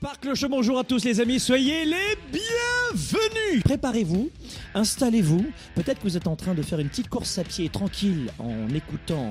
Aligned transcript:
Sparkle 0.00 0.36
Show, 0.36 0.48
bonjour 0.48 0.78
à 0.78 0.84
tous 0.84 1.04
les 1.04 1.20
amis, 1.20 1.40
soyez 1.40 1.84
les 1.84 2.16
bienvenus. 2.30 3.64
Préparez-vous, 3.64 4.30
installez-vous, 4.72 5.44
peut-être 5.74 5.98
que 5.98 6.04
vous 6.04 6.16
êtes 6.16 6.28
en 6.28 6.36
train 6.36 6.54
de 6.54 6.62
faire 6.62 6.78
une 6.78 6.88
petite 6.88 7.08
course 7.08 7.36
à 7.38 7.42
pied 7.42 7.68
tranquille 7.68 8.30
en 8.38 8.72
écoutant 8.72 9.30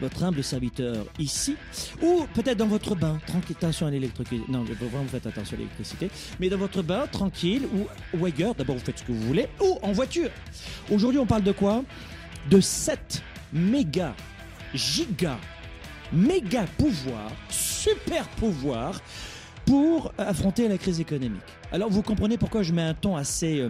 votre 0.00 0.24
humble 0.24 0.42
serviteur 0.42 1.04
ici, 1.18 1.56
ou 2.00 2.24
peut-être 2.32 2.56
dans 2.56 2.66
votre 2.66 2.94
bain, 2.94 3.20
tranquille, 3.26 3.56
attention 3.58 3.88
à 3.88 3.90
l'électricité, 3.90 4.40
non, 4.48 4.62
vraiment 4.62 5.02
vous 5.02 5.10
faites 5.10 5.26
attention 5.26 5.54
à 5.54 5.58
l'électricité, 5.58 6.08
mais 6.40 6.48
dans 6.48 6.56
votre 6.56 6.80
bain, 6.80 7.06
tranquille, 7.12 7.66
ou, 7.74 8.18
ou 8.18 8.24
ailleurs, 8.24 8.54
d'abord 8.54 8.76
vous 8.76 8.84
faites 8.86 9.00
ce 9.00 9.04
que 9.04 9.12
vous 9.12 9.20
voulez, 9.20 9.48
ou 9.60 9.78
en 9.82 9.92
voiture. 9.92 10.30
Aujourd'hui 10.90 11.20
on 11.20 11.26
parle 11.26 11.42
de 11.42 11.52
quoi? 11.52 11.84
De 12.48 12.62
7 12.62 13.22
méga, 13.52 14.14
giga, 14.72 15.36
méga 16.10 16.64
pouvoirs, 16.78 17.32
super 17.50 18.26
pouvoirs 18.28 19.02
pour 19.66 20.12
affronter 20.16 20.68
la 20.68 20.78
crise 20.78 21.00
économique. 21.00 21.42
Alors 21.72 21.90
vous 21.90 22.02
comprenez 22.02 22.38
pourquoi 22.38 22.62
je 22.62 22.72
mets 22.72 22.82
un 22.82 22.94
ton 22.94 23.16
assez 23.16 23.60
euh, 23.60 23.68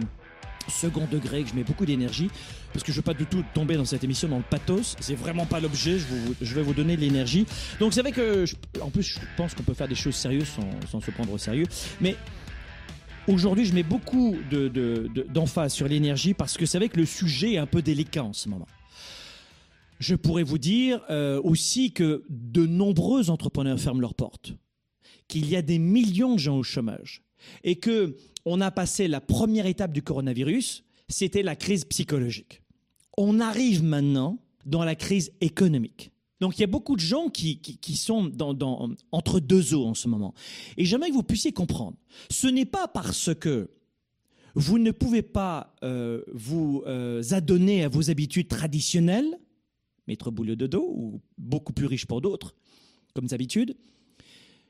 second 0.69 1.07
degré, 1.11 1.43
que 1.43 1.49
je 1.49 1.55
mets 1.55 1.63
beaucoup 1.63 1.85
d'énergie, 1.85 2.29
parce 2.71 2.83
que 2.83 2.91
je 2.91 2.97
veux 2.97 3.01
pas 3.03 3.13
du 3.13 3.25
tout 3.25 3.43
tomber 3.53 3.75
dans 3.77 3.85
cette 3.85 4.03
émission 4.03 4.27
dans 4.27 4.37
le 4.37 4.43
pathos. 4.43 4.95
C'est 4.99 5.15
vraiment 5.15 5.45
pas 5.45 5.59
l'objet. 5.59 5.97
Je, 6.41 6.53
vais 6.55 6.61
vous 6.61 6.73
donner 6.73 6.95
de 6.95 7.01
l'énergie. 7.01 7.45
Donc 7.79 7.93
c'est 7.93 8.01
vrai 8.01 8.11
que, 8.11 8.45
je- 8.45 8.55
en 8.81 8.89
plus, 8.89 9.03
je 9.03 9.19
pense 9.37 9.53
qu'on 9.55 9.63
peut 9.63 9.73
faire 9.73 9.87
des 9.87 9.95
choses 9.95 10.15
sérieuses 10.15 10.47
sans, 10.91 11.01
se 11.01 11.11
prendre 11.11 11.33
au 11.33 11.37
sérieux. 11.37 11.65
Mais 12.01 12.15
aujourd'hui, 13.27 13.65
je 13.65 13.73
mets 13.73 13.83
beaucoup 13.83 14.35
de- 14.51 14.67
de- 14.67 15.09
de- 15.13 15.23
d'emphase 15.29 15.73
sur 15.73 15.87
l'énergie 15.87 16.33
parce 16.33 16.57
que 16.57 16.65
c'est 16.65 16.77
vrai 16.77 16.89
que 16.89 16.97
le 16.97 17.05
sujet 17.05 17.53
est 17.53 17.57
un 17.57 17.65
peu 17.65 17.81
délicat 17.81 18.23
en 18.23 18.33
ce 18.33 18.49
moment. 18.49 18.67
Je 19.99 20.13
pourrais 20.15 20.43
vous 20.43 20.59
dire 20.59 21.01
euh, 21.09 21.41
aussi 21.43 21.91
que 21.91 22.23
de 22.29 22.67
nombreux 22.67 23.31
entrepreneurs 23.31 23.79
ferment 23.79 24.01
leurs 24.01 24.13
portes, 24.13 24.53
qu'il 25.27 25.49
y 25.49 25.55
a 25.55 25.61
des 25.61 25.79
millions 25.79 26.33
de 26.33 26.39
gens 26.39 26.57
au 26.57 26.63
chômage 26.63 27.21
et 27.63 27.75
que 27.77 28.15
on 28.45 28.61
a 28.61 28.71
passé 28.71 29.07
la 29.07 29.19
première 29.19 29.65
étape 29.65 29.91
du 29.91 30.01
coronavirus, 30.01 30.83
c'était 31.09 31.43
la 31.43 31.55
crise 31.55 31.83
psychologique. 31.85 32.61
On 33.17 33.39
arrive 33.39 33.83
maintenant 33.83 34.39
dans 34.65 34.83
la 34.83 34.95
crise 34.95 35.31
économique. 35.41 36.11
Donc 36.39 36.57
il 36.57 36.61
y 36.61 36.63
a 36.63 36.67
beaucoup 36.67 36.95
de 36.95 37.01
gens 37.01 37.29
qui, 37.29 37.59
sont 37.95 38.25
dans, 38.25 38.95
entre 39.11 39.39
deux 39.39 39.73
eaux 39.73 39.85
en 39.85 39.95
ce 39.95 40.07
moment. 40.07 40.33
Et 40.77 40.85
j'aimerais 40.85 41.09
que 41.09 41.15
vous 41.15 41.23
puissiez 41.23 41.51
comprendre. 41.51 41.97
Ce 42.29 42.47
n'est 42.47 42.65
pas 42.65 42.87
parce 42.87 43.33
que 43.33 43.71
vous 44.53 44.79
ne 44.79 44.91
pouvez 44.91 45.23
pas 45.23 45.75
euh, 45.83 46.23
vous 46.33 46.83
euh, 46.85 47.21
adonner 47.31 47.83
à 47.83 47.89
vos 47.89 48.09
habitudes 48.09 48.47
traditionnelles, 48.47 49.39
maître 50.07 50.31
boulot 50.31 50.55
de 50.55 50.67
dos, 50.67 50.87
ou 50.95 51.21
beaucoup 51.37 51.73
plus 51.73 51.85
riche 51.85 52.05
pour 52.05 52.21
d'autres, 52.21 52.55
comme 53.13 53.27
habitudes, 53.31 53.75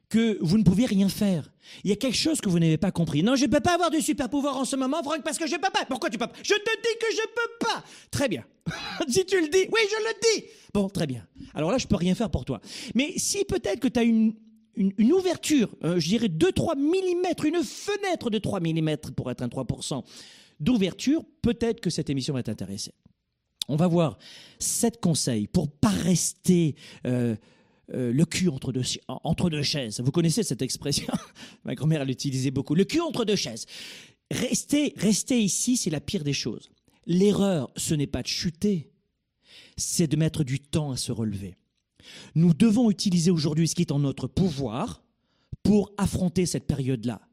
que 0.10 0.38
vous 0.42 0.58
ne 0.58 0.64
pouvez 0.64 0.86
rien 0.86 1.10
faire. 1.10 1.52
Il 1.84 1.90
y 1.90 1.94
a 1.94 1.96
quelque 1.96 2.16
chose 2.16 2.40
que 2.40 2.50
vous 2.50 2.60
n'avez 2.60 2.78
pas 2.78 2.92
compris. 2.92 3.24
Non, 3.24 3.36
je 3.36 3.46
ne 3.46 3.52
peux 3.52 3.60
pas 3.60 3.74
avoir 3.74 3.92
de 3.92 4.00
super 4.00 4.30
pouvoir 4.30 4.58
en 4.58 4.66
ce 4.66 4.76
moment, 4.76 5.04
Franck, 5.04 5.24
parce 5.24 5.38
que 5.38 5.48
je 5.48 5.56
ne 5.56 5.60
peux 5.60 5.70
pas. 5.70 5.86
Pourquoi 5.86 6.10
tu 6.10 6.18
peux 6.18 6.28
pas? 6.28 6.34
Je 6.44 6.54
te 6.54 6.82
dis 6.82 6.98
que 7.00 7.08
je 7.12 7.22
ne 7.22 7.28
peux 7.28 7.66
pas. 7.66 7.84
Très 8.10 8.30
bien. 8.30 8.46
si 9.08 9.26
tu 9.26 9.42
le 9.42 9.50
dis, 9.50 9.68
oui, 9.72 9.82
je 9.90 10.04
le 10.04 10.40
dis. 10.40 10.46
Bon, 10.74 10.90
très 10.90 11.08
bien. 11.08 11.28
Alors 11.54 11.72
là, 11.72 11.78
je 11.78 11.88
peux 11.88 11.96
rien 11.96 12.16
faire 12.16 12.30
pour 12.30 12.46
toi. 12.46 12.62
Mais 12.96 13.14
si 13.18 13.44
peut-être 13.46 13.80
que 13.80 13.88
tu 13.88 14.00
as 14.00 14.04
une, 14.04 14.34
une, 14.76 14.94
une 14.98 15.12
ouverture, 15.12 15.76
euh, 15.84 16.00
je 16.00 16.08
dirais 16.08 16.28
2-3 16.28 16.78
mm, 16.78 17.48
une 17.48 17.64
fenêtre 17.64 18.30
de 18.30 18.38
3 18.38 18.60
mm 18.62 18.98
pour 19.16 19.30
être 19.30 19.42
un 19.42 19.48
3% 19.48 20.04
d'ouverture, 20.60 21.24
peut-être 21.42 21.82
que 21.82 21.90
cette 21.90 22.10
émission 22.10 22.34
va 22.34 22.44
t'intéresser. 22.44 22.94
On 23.68 23.76
va 23.76 23.88
voir 23.88 24.18
sept 24.60 25.02
conseils 25.02 25.48
pour 25.48 25.70
pas 25.70 25.90
rester 25.90 26.76
euh, 27.06 27.36
euh, 27.94 28.12
le 28.12 28.26
cul 28.26 28.50
entre 28.50 28.72
deux, 28.72 28.84
entre 29.08 29.50
deux 29.50 29.64
chaises. 29.64 30.02
Vous 30.02 30.12
connaissez 30.12 30.44
cette 30.44 30.62
expression 30.62 31.14
Ma 31.64 31.76
grand-mère 31.76 32.06
l'utilisait 32.06 32.52
beaucoup. 32.52 32.76
Le 32.76 32.84
cul 32.84 33.00
entre 33.00 33.26
deux 33.26 33.36
chaises. 33.36 33.66
Rester, 34.30 34.94
rester 34.98 35.42
ici, 35.42 35.78
c'est 35.78 35.90
la 35.90 36.02
pire 36.02 36.24
des 36.24 36.34
choses. 36.34 36.70
L'erreur, 37.06 37.72
ce 37.78 37.94
n'est 37.94 38.08
pas 38.08 38.22
de 38.22 38.28
chuter, 38.28 38.92
c'est 39.78 40.08
de 40.08 40.18
mettre 40.18 40.44
du 40.44 40.60
temps 40.60 40.92
à 40.92 40.98
se 40.98 41.14
relever. 41.14 41.56
Nous 42.36 42.54
devons 42.54 42.92
utiliser 42.92 43.32
aujourd'hui 43.32 43.68
ce 43.68 43.76
qui 43.76 43.84
est 43.84 43.92
en 43.92 44.00
notre 44.00 44.28
pouvoir 44.28 45.04
pour 45.64 45.92
affronter 45.98 46.46
cette 46.46 46.68
période-là. 46.68 47.27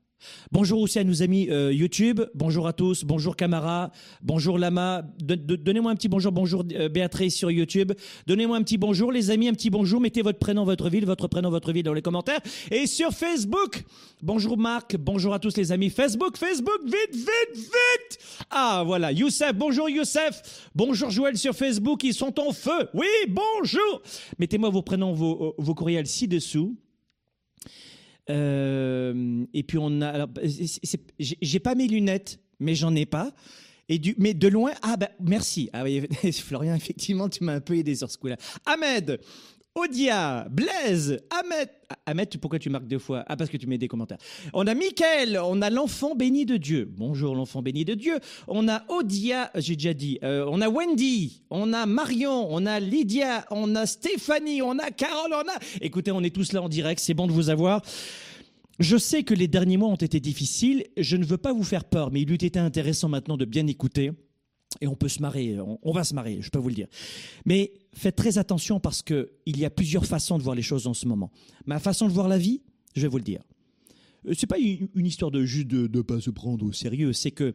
Bonjour 0.52 0.80
aussi 0.80 0.98
à 0.98 1.04
nos 1.04 1.22
amis 1.22 1.48
euh, 1.50 1.72
YouTube. 1.72 2.20
Bonjour 2.34 2.66
à 2.66 2.72
tous. 2.72 3.04
Bonjour 3.04 3.36
Camara. 3.36 3.90
Bonjour 4.22 4.58
Lama. 4.58 5.02
Don- 5.22 5.36
don- 5.38 5.56
Donnez-moi 5.60 5.92
un 5.92 5.96
petit 5.96 6.08
bonjour. 6.08 6.32
Bonjour 6.32 6.64
euh, 6.74 6.88
Béatrice 6.88 7.34
sur 7.36 7.50
YouTube. 7.50 7.92
Donnez-moi 8.26 8.56
un 8.56 8.62
petit 8.62 8.78
bonjour, 8.78 9.10
les 9.12 9.30
amis. 9.30 9.48
Un 9.48 9.52
petit 9.54 9.70
bonjour. 9.70 10.00
Mettez 10.00 10.22
votre 10.22 10.38
prénom, 10.38 10.64
votre 10.64 10.88
ville, 10.88 11.06
votre 11.06 11.28
prénom, 11.28 11.50
votre 11.50 11.72
ville 11.72 11.82
dans 11.84 11.92
les 11.94 12.02
commentaires. 12.02 12.40
Et 12.70 12.86
sur 12.86 13.10
Facebook. 13.12 13.84
Bonjour 14.22 14.56
Marc. 14.56 14.96
Bonjour 14.96 15.34
à 15.34 15.38
tous 15.38 15.56
les 15.56 15.72
amis. 15.72 15.90
Facebook, 15.90 16.36
Facebook. 16.36 16.80
Vite, 16.84 17.14
vite, 17.14 17.56
vite. 17.56 18.18
Ah, 18.50 18.82
voilà. 18.86 19.12
Youssef. 19.12 19.52
Bonjour 19.54 19.88
Youssef. 19.88 20.68
Bonjour 20.74 21.10
Joël 21.10 21.36
sur 21.36 21.54
Facebook. 21.54 22.02
Ils 22.04 22.14
sont 22.14 22.38
en 22.40 22.52
feu. 22.52 22.88
Oui, 22.94 23.06
bonjour. 23.28 24.02
Mettez-moi 24.38 24.70
vos 24.70 24.82
prénoms, 24.82 25.12
vos, 25.12 25.54
vos 25.58 25.74
courriels 25.74 26.06
ci-dessous. 26.06 26.76
Euh, 28.30 29.44
et 29.52 29.62
puis 29.62 29.78
on 29.78 30.00
a. 30.00 30.26
j'ai 30.42 31.38
j'ai 31.40 31.58
pas 31.60 31.74
mes 31.74 31.86
lunettes, 31.86 32.40
mais 32.58 32.74
j'en 32.74 32.94
ai 32.94 33.06
pas. 33.06 33.32
Et 33.88 33.98
du, 33.98 34.14
mais 34.16 34.32
de 34.32 34.48
loin, 34.48 34.72
ah 34.82 34.96
bah 34.96 35.10
merci. 35.20 35.68
Ah 35.72 35.82
oui, 35.84 36.06
Florian, 36.32 36.74
effectivement, 36.74 37.28
tu 37.28 37.44
m'as 37.44 37.54
un 37.54 37.60
peu 37.60 37.76
aidé 37.76 37.94
sur 37.94 38.10
ce 38.10 38.16
coup-là. 38.16 38.36
Ahmed, 38.64 39.20
Odia, 39.76 40.46
Blaise, 40.52 41.20
Ahmed. 41.30 41.68
Ah, 41.88 41.96
Ahmed, 42.06 42.38
pourquoi 42.38 42.60
tu 42.60 42.70
marques 42.70 42.86
deux 42.86 43.00
fois? 43.00 43.24
Ah, 43.26 43.36
parce 43.36 43.50
que 43.50 43.56
tu 43.56 43.66
mets 43.66 43.76
des 43.76 43.88
commentaires. 43.88 44.18
On 44.52 44.68
a 44.68 44.74
Mickaël, 44.74 45.36
on 45.42 45.60
a 45.62 45.68
l'enfant 45.68 46.14
béni 46.14 46.46
de 46.46 46.56
Dieu. 46.56 46.88
Bonjour, 46.96 47.34
l'enfant 47.34 47.60
béni 47.60 47.84
de 47.84 47.94
Dieu. 47.94 48.20
On 48.46 48.68
a 48.68 48.84
Odia, 48.88 49.50
j'ai 49.56 49.74
déjà 49.74 49.92
dit. 49.92 50.20
Euh, 50.22 50.46
on 50.48 50.60
a 50.60 50.68
Wendy, 50.68 51.42
on 51.50 51.72
a 51.72 51.86
Marion, 51.86 52.46
on 52.54 52.66
a 52.66 52.78
Lydia, 52.78 53.46
on 53.50 53.74
a 53.74 53.84
Stéphanie, 53.86 54.62
on 54.62 54.78
a 54.78 54.92
Carole, 54.92 55.32
on 55.32 55.48
a. 55.48 55.58
Écoutez, 55.80 56.12
on 56.12 56.22
est 56.22 56.32
tous 56.32 56.52
là 56.52 56.62
en 56.62 56.68
direct, 56.68 57.00
c'est 57.00 57.14
bon 57.14 57.26
de 57.26 57.32
vous 57.32 57.50
avoir. 57.50 57.82
Je 58.78 58.96
sais 58.96 59.24
que 59.24 59.34
les 59.34 59.48
derniers 59.48 59.76
mois 59.76 59.88
ont 59.88 59.96
été 59.96 60.20
difficiles. 60.20 60.84
Je 60.96 61.16
ne 61.16 61.24
veux 61.24 61.36
pas 61.36 61.52
vous 61.52 61.64
faire 61.64 61.84
peur, 61.84 62.12
mais 62.12 62.20
il 62.20 62.30
eût 62.30 62.34
été 62.34 62.60
intéressant 62.60 63.08
maintenant 63.08 63.36
de 63.36 63.44
bien 63.44 63.66
écouter. 63.66 64.12
Et 64.80 64.86
on 64.86 64.94
peut 64.94 65.08
se 65.08 65.20
marrer, 65.20 65.58
on, 65.60 65.92
va 65.92 66.04
se 66.04 66.14
marrer, 66.14 66.38
je 66.40 66.50
peux 66.50 66.58
vous 66.58 66.68
le 66.68 66.74
dire. 66.74 66.88
Mais 67.44 67.72
faites 67.92 68.16
très 68.16 68.38
attention 68.38 68.80
parce 68.80 69.02
que 69.02 69.30
il 69.46 69.58
y 69.58 69.64
a 69.64 69.70
plusieurs 69.70 70.06
façons 70.06 70.38
de 70.38 70.42
voir 70.42 70.56
les 70.56 70.62
choses 70.62 70.86
en 70.86 70.94
ce 70.94 71.06
moment. 71.06 71.30
Ma 71.66 71.78
façon 71.78 72.06
de 72.06 72.12
voir 72.12 72.28
la 72.28 72.38
vie, 72.38 72.62
je 72.94 73.02
vais 73.02 73.08
vous 73.08 73.18
le 73.18 73.24
dire. 73.24 73.42
Euh, 74.26 74.34
C'est 74.36 74.46
pas 74.46 74.58
une 74.58 75.06
histoire 75.06 75.30
de 75.30 75.44
juste 75.44 75.68
de 75.68 75.88
ne 75.94 76.02
pas 76.02 76.20
se 76.20 76.30
prendre 76.30 76.64
au 76.66 76.72
sérieux. 76.72 77.12
C'est 77.12 77.30
que 77.30 77.54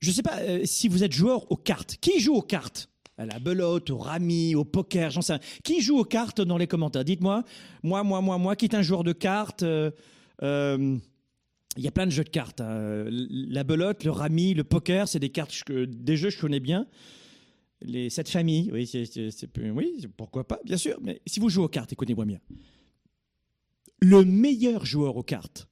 je 0.00 0.10
sais 0.10 0.22
pas 0.22 0.38
euh, 0.40 0.62
si 0.64 0.88
vous 0.88 1.02
êtes 1.04 1.12
joueur 1.12 1.50
aux 1.50 1.56
cartes. 1.56 1.96
Qui 2.00 2.20
joue 2.20 2.34
aux 2.34 2.42
cartes? 2.42 2.88
À 3.18 3.24
la 3.24 3.38
belote, 3.38 3.88
au 3.88 3.96
rami, 3.96 4.54
au 4.54 4.64
poker, 4.64 5.10
j'en 5.10 5.22
sais 5.22 5.32
rien. 5.34 5.42
Qui 5.64 5.80
joue 5.80 5.98
aux 5.98 6.04
cartes 6.04 6.42
dans 6.42 6.58
les 6.58 6.66
commentaires? 6.66 7.04
Dites-moi. 7.04 7.44
Moi, 7.82 8.02
moi, 8.02 8.20
moi, 8.20 8.36
moi, 8.36 8.56
qui 8.56 8.66
est 8.66 8.74
un 8.74 8.82
joueur 8.82 9.04
de 9.04 9.12
cartes 9.12 9.62
euh, 9.62 10.98
il 11.76 11.84
y 11.84 11.88
a 11.88 11.90
plein 11.90 12.06
de 12.06 12.10
jeux 12.10 12.24
de 12.24 12.28
cartes. 12.30 12.60
hein. 12.60 13.04
La 13.08 13.64
belote, 13.64 14.04
le 14.04 14.10
rami, 14.10 14.54
le 14.54 14.64
poker, 14.64 15.08
c'est 15.08 15.18
des 15.18 15.30
cartes, 15.30 15.52
que- 15.64 15.84
des 15.84 16.16
jeux 16.16 16.28
que 16.28 16.34
je 16.36 16.40
connais 16.40 16.60
bien. 16.60 16.86
Les 17.82 18.08
sept 18.08 18.28
familles, 18.28 18.70
oui, 18.72 18.90
oui, 19.74 20.06
pourquoi 20.16 20.46
pas, 20.48 20.60
bien 20.64 20.78
sûr. 20.78 20.98
Mais 21.02 21.20
si 21.26 21.40
vous 21.40 21.48
jouez 21.50 21.64
aux 21.64 21.68
cartes, 21.68 21.92
écoutez-moi 21.92 22.24
bien. 22.24 22.40
Le 24.00 24.24
meilleur 24.24 24.84
joueur 24.86 25.16
aux 25.16 25.22
cartes, 25.22 25.68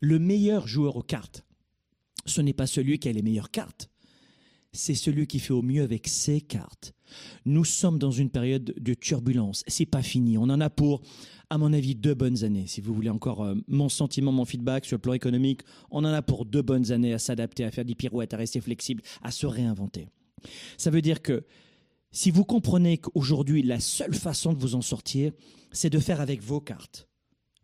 le 0.00 0.18
meilleur 0.18 0.66
joueur 0.66 0.96
aux 0.96 1.02
cartes, 1.02 1.44
ce 2.26 2.40
n'est 2.40 2.52
pas 2.52 2.66
celui 2.66 2.98
qui 2.98 3.08
a 3.08 3.12
les 3.12 3.22
meilleures 3.22 3.50
cartes, 3.50 3.88
c'est 4.72 4.94
celui 4.94 5.26
qui 5.26 5.38
fait 5.38 5.52
au 5.52 5.62
mieux 5.62 5.82
avec 5.82 6.08
ses 6.08 6.40
cartes. 6.40 6.92
Nous 7.44 7.64
sommes 7.64 7.98
dans 7.98 8.10
une 8.10 8.30
période 8.30 8.74
de 8.78 8.94
turbulence. 8.94 9.64
C'est 9.66 9.86
pas 9.86 10.02
fini. 10.02 10.38
On 10.38 10.44
en 10.44 10.60
a 10.60 10.70
pour, 10.70 11.02
à 11.52 11.58
mon 11.58 11.74
avis, 11.74 11.94
deux 11.94 12.14
bonnes 12.14 12.44
années. 12.44 12.66
Si 12.66 12.80
vous 12.80 12.94
voulez 12.94 13.10
encore 13.10 13.44
euh, 13.44 13.54
mon 13.68 13.90
sentiment, 13.90 14.32
mon 14.32 14.46
feedback 14.46 14.86
sur 14.86 14.96
le 14.96 15.02
plan 15.02 15.12
économique, 15.12 15.60
on 15.90 15.98
en 15.98 16.12
a 16.12 16.22
pour 16.22 16.46
deux 16.46 16.62
bonnes 16.62 16.92
années 16.92 17.12
à 17.12 17.18
s'adapter, 17.18 17.62
à 17.62 17.70
faire 17.70 17.84
des 17.84 17.94
pirouettes, 17.94 18.32
à 18.32 18.38
rester 18.38 18.62
flexible, 18.62 19.02
à 19.22 19.30
se 19.30 19.46
réinventer. 19.46 20.08
Ça 20.78 20.88
veut 20.88 21.02
dire 21.02 21.20
que 21.20 21.44
si 22.10 22.30
vous 22.30 22.46
comprenez 22.46 22.96
qu'aujourd'hui, 22.96 23.62
la 23.62 23.80
seule 23.80 24.14
façon 24.14 24.54
de 24.54 24.58
vous 24.58 24.76
en 24.76 24.80
sortir, 24.80 25.30
c'est 25.72 25.90
de 25.90 25.98
faire 25.98 26.22
avec 26.22 26.42
vos 26.42 26.62
cartes. 26.62 27.06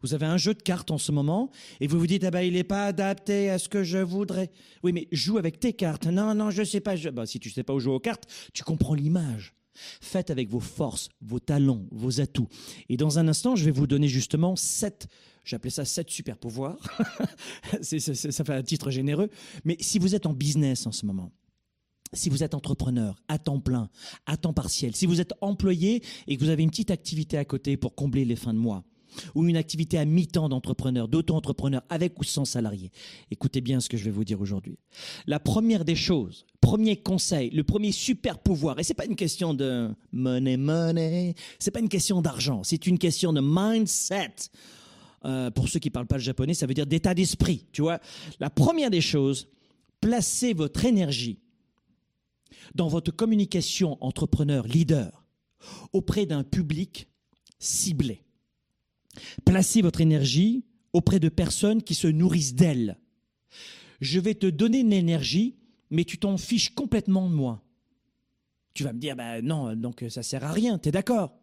Vous 0.02 0.12
avez 0.12 0.26
un 0.26 0.36
jeu 0.36 0.52
de 0.52 0.62
cartes 0.62 0.90
en 0.90 0.98
ce 0.98 1.10
moment 1.10 1.50
et 1.80 1.86
vous 1.86 1.98
vous 1.98 2.06
dites 2.06 2.24
ah 2.24 2.30
ben 2.30 2.42
il 2.42 2.52
n'est 2.52 2.64
pas 2.64 2.84
adapté 2.84 3.48
à 3.48 3.58
ce 3.58 3.70
que 3.70 3.84
je 3.84 3.98
voudrais. 3.98 4.50
Oui 4.82 4.92
mais 4.92 5.08
joue 5.12 5.38
avec 5.38 5.60
tes 5.60 5.72
cartes. 5.72 6.06
Non 6.06 6.34
non 6.34 6.50
je 6.50 6.62
sais 6.62 6.80
pas. 6.80 6.94
Ben, 7.10 7.24
si 7.24 7.40
tu 7.40 7.48
sais 7.48 7.62
pas 7.62 7.72
où 7.72 7.80
jouer 7.80 7.94
aux 7.94 8.00
cartes, 8.00 8.24
tu 8.52 8.62
comprends 8.64 8.94
l'image. 8.94 9.54
Faites 10.00 10.30
avec 10.30 10.48
vos 10.48 10.60
forces, 10.60 11.08
vos 11.20 11.38
talents, 11.40 11.86
vos 11.90 12.20
atouts. 12.20 12.48
Et 12.88 12.96
dans 12.96 13.18
un 13.18 13.28
instant, 13.28 13.56
je 13.56 13.64
vais 13.64 13.70
vous 13.70 13.86
donner 13.86 14.08
justement 14.08 14.56
sept. 14.56 15.06
J'appelais 15.44 15.70
ça 15.70 15.84
sept 15.84 16.10
super 16.10 16.36
pouvoirs. 16.38 16.76
C'est- 17.82 18.00
c'est- 18.00 18.30
ça 18.32 18.44
fait 18.44 18.52
un 18.54 18.62
titre 18.62 18.90
généreux. 18.90 19.30
Mais 19.64 19.76
si 19.80 19.98
vous 19.98 20.14
êtes 20.14 20.26
en 20.26 20.32
business 20.34 20.86
en 20.86 20.92
ce 20.92 21.06
moment, 21.06 21.32
si 22.12 22.28
vous 22.30 22.42
êtes 22.42 22.54
entrepreneur 22.54 23.16
à 23.28 23.38
temps 23.38 23.60
plein, 23.60 23.88
à 24.26 24.36
temps 24.36 24.52
partiel, 24.54 24.94
si 24.96 25.06
vous 25.06 25.20
êtes 25.20 25.32
employé 25.40 26.02
et 26.26 26.36
que 26.36 26.44
vous 26.44 26.50
avez 26.50 26.62
une 26.62 26.70
petite 26.70 26.90
activité 26.90 27.36
à 27.38 27.44
côté 27.44 27.76
pour 27.76 27.94
combler 27.94 28.24
les 28.24 28.36
fins 28.36 28.54
de 28.54 28.58
mois, 28.58 28.84
ou 29.34 29.46
une 29.46 29.56
activité 29.56 29.98
à 29.98 30.04
mi-temps 30.04 30.48
d'entrepreneur, 30.48 31.08
d'auto-entrepreneur, 31.08 31.82
avec 31.88 32.18
ou 32.20 32.24
sans 32.24 32.44
salarié. 32.44 32.90
Écoutez 33.30 33.60
bien 33.60 33.80
ce 33.80 33.88
que 33.88 33.96
je 33.96 34.04
vais 34.04 34.10
vous 34.10 34.24
dire 34.24 34.40
aujourd'hui. 34.40 34.78
La 35.26 35.40
première 35.40 35.84
des 35.84 35.96
choses, 35.96 36.46
premier 36.60 36.96
conseil, 36.96 37.50
le 37.50 37.64
premier 37.64 37.92
super 37.92 38.38
pouvoir, 38.38 38.78
et 38.78 38.84
c'est 38.84 38.94
pas 38.94 39.06
une 39.06 39.16
question 39.16 39.54
de 39.54 39.90
money, 40.12 40.56
money, 40.56 41.34
c'est 41.58 41.70
pas 41.70 41.80
une 41.80 41.88
question 41.88 42.22
d'argent, 42.22 42.62
c'est 42.62 42.86
une 42.86 42.98
question 42.98 43.32
de 43.32 43.40
mindset. 43.42 44.34
Euh, 45.24 45.50
pour 45.50 45.68
ceux 45.68 45.80
qui 45.80 45.90
parlent 45.90 46.06
pas 46.06 46.16
le 46.16 46.22
japonais, 46.22 46.54
ça 46.54 46.66
veut 46.66 46.74
dire 46.74 46.86
d'état 46.86 47.12
d'esprit. 47.12 47.66
Tu 47.72 47.82
vois, 47.82 47.98
la 48.38 48.50
première 48.50 48.90
des 48.90 49.00
choses, 49.00 49.48
placez 50.00 50.54
votre 50.54 50.84
énergie 50.84 51.40
dans 52.74 52.88
votre 52.88 53.10
communication 53.10 53.98
entrepreneur 54.00 54.66
leader 54.66 55.24
auprès 55.92 56.26
d'un 56.26 56.44
public 56.44 57.08
ciblé. 57.58 58.22
Placez 59.44 59.82
votre 59.82 60.00
énergie 60.00 60.64
auprès 60.92 61.20
de 61.20 61.28
personnes 61.28 61.82
qui 61.82 61.94
se 61.94 62.06
nourrissent 62.06 62.54
d'elle. 62.54 62.98
Je 64.00 64.20
vais 64.20 64.34
te 64.34 64.46
donner 64.46 64.80
une 64.80 64.92
énergie, 64.92 65.56
mais 65.90 66.04
tu 66.04 66.18
t'en 66.18 66.36
fiches 66.36 66.70
complètement 66.70 67.28
de 67.28 67.34
moi. 67.34 67.62
Tu 68.74 68.84
vas 68.84 68.92
me 68.92 68.98
dire, 68.98 69.16
ben 69.16 69.44
non, 69.44 69.74
donc 69.74 70.04
ça 70.08 70.22
sert 70.22 70.44
à 70.44 70.52
rien, 70.52 70.78
tu 70.78 70.88
es 70.88 70.92
d'accord? 70.92 71.34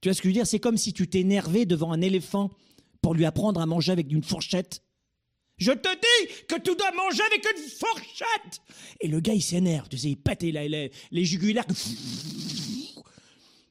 Tu 0.00 0.08
vois 0.08 0.14
ce 0.14 0.20
que 0.20 0.28
je 0.28 0.30
veux 0.30 0.34
dire? 0.34 0.46
C'est 0.46 0.60
comme 0.60 0.76
si 0.76 0.92
tu 0.92 1.08
t'énervais 1.08 1.66
devant 1.66 1.92
un 1.92 2.00
éléphant 2.00 2.50
pour 3.02 3.14
lui 3.14 3.24
apprendre 3.24 3.60
à 3.60 3.66
manger 3.66 3.92
avec 3.92 4.10
une 4.10 4.22
fourchette. 4.22 4.82
Je 5.58 5.72
te 5.72 5.88
dis 5.88 6.46
que 6.48 6.56
tu 6.56 6.74
dois 6.74 6.90
manger 6.92 7.22
avec 7.30 7.44
une 7.44 7.62
fourchette 7.68 8.62
Et 9.00 9.08
le 9.08 9.20
gars, 9.20 9.34
il 9.34 9.42
s'énerve, 9.42 9.88
tu 9.88 9.98
sais, 9.98 10.08
il 10.08 10.16
pète 10.16 10.42
les, 10.42 10.90
les 11.10 11.24
jugulaires. 11.24 11.66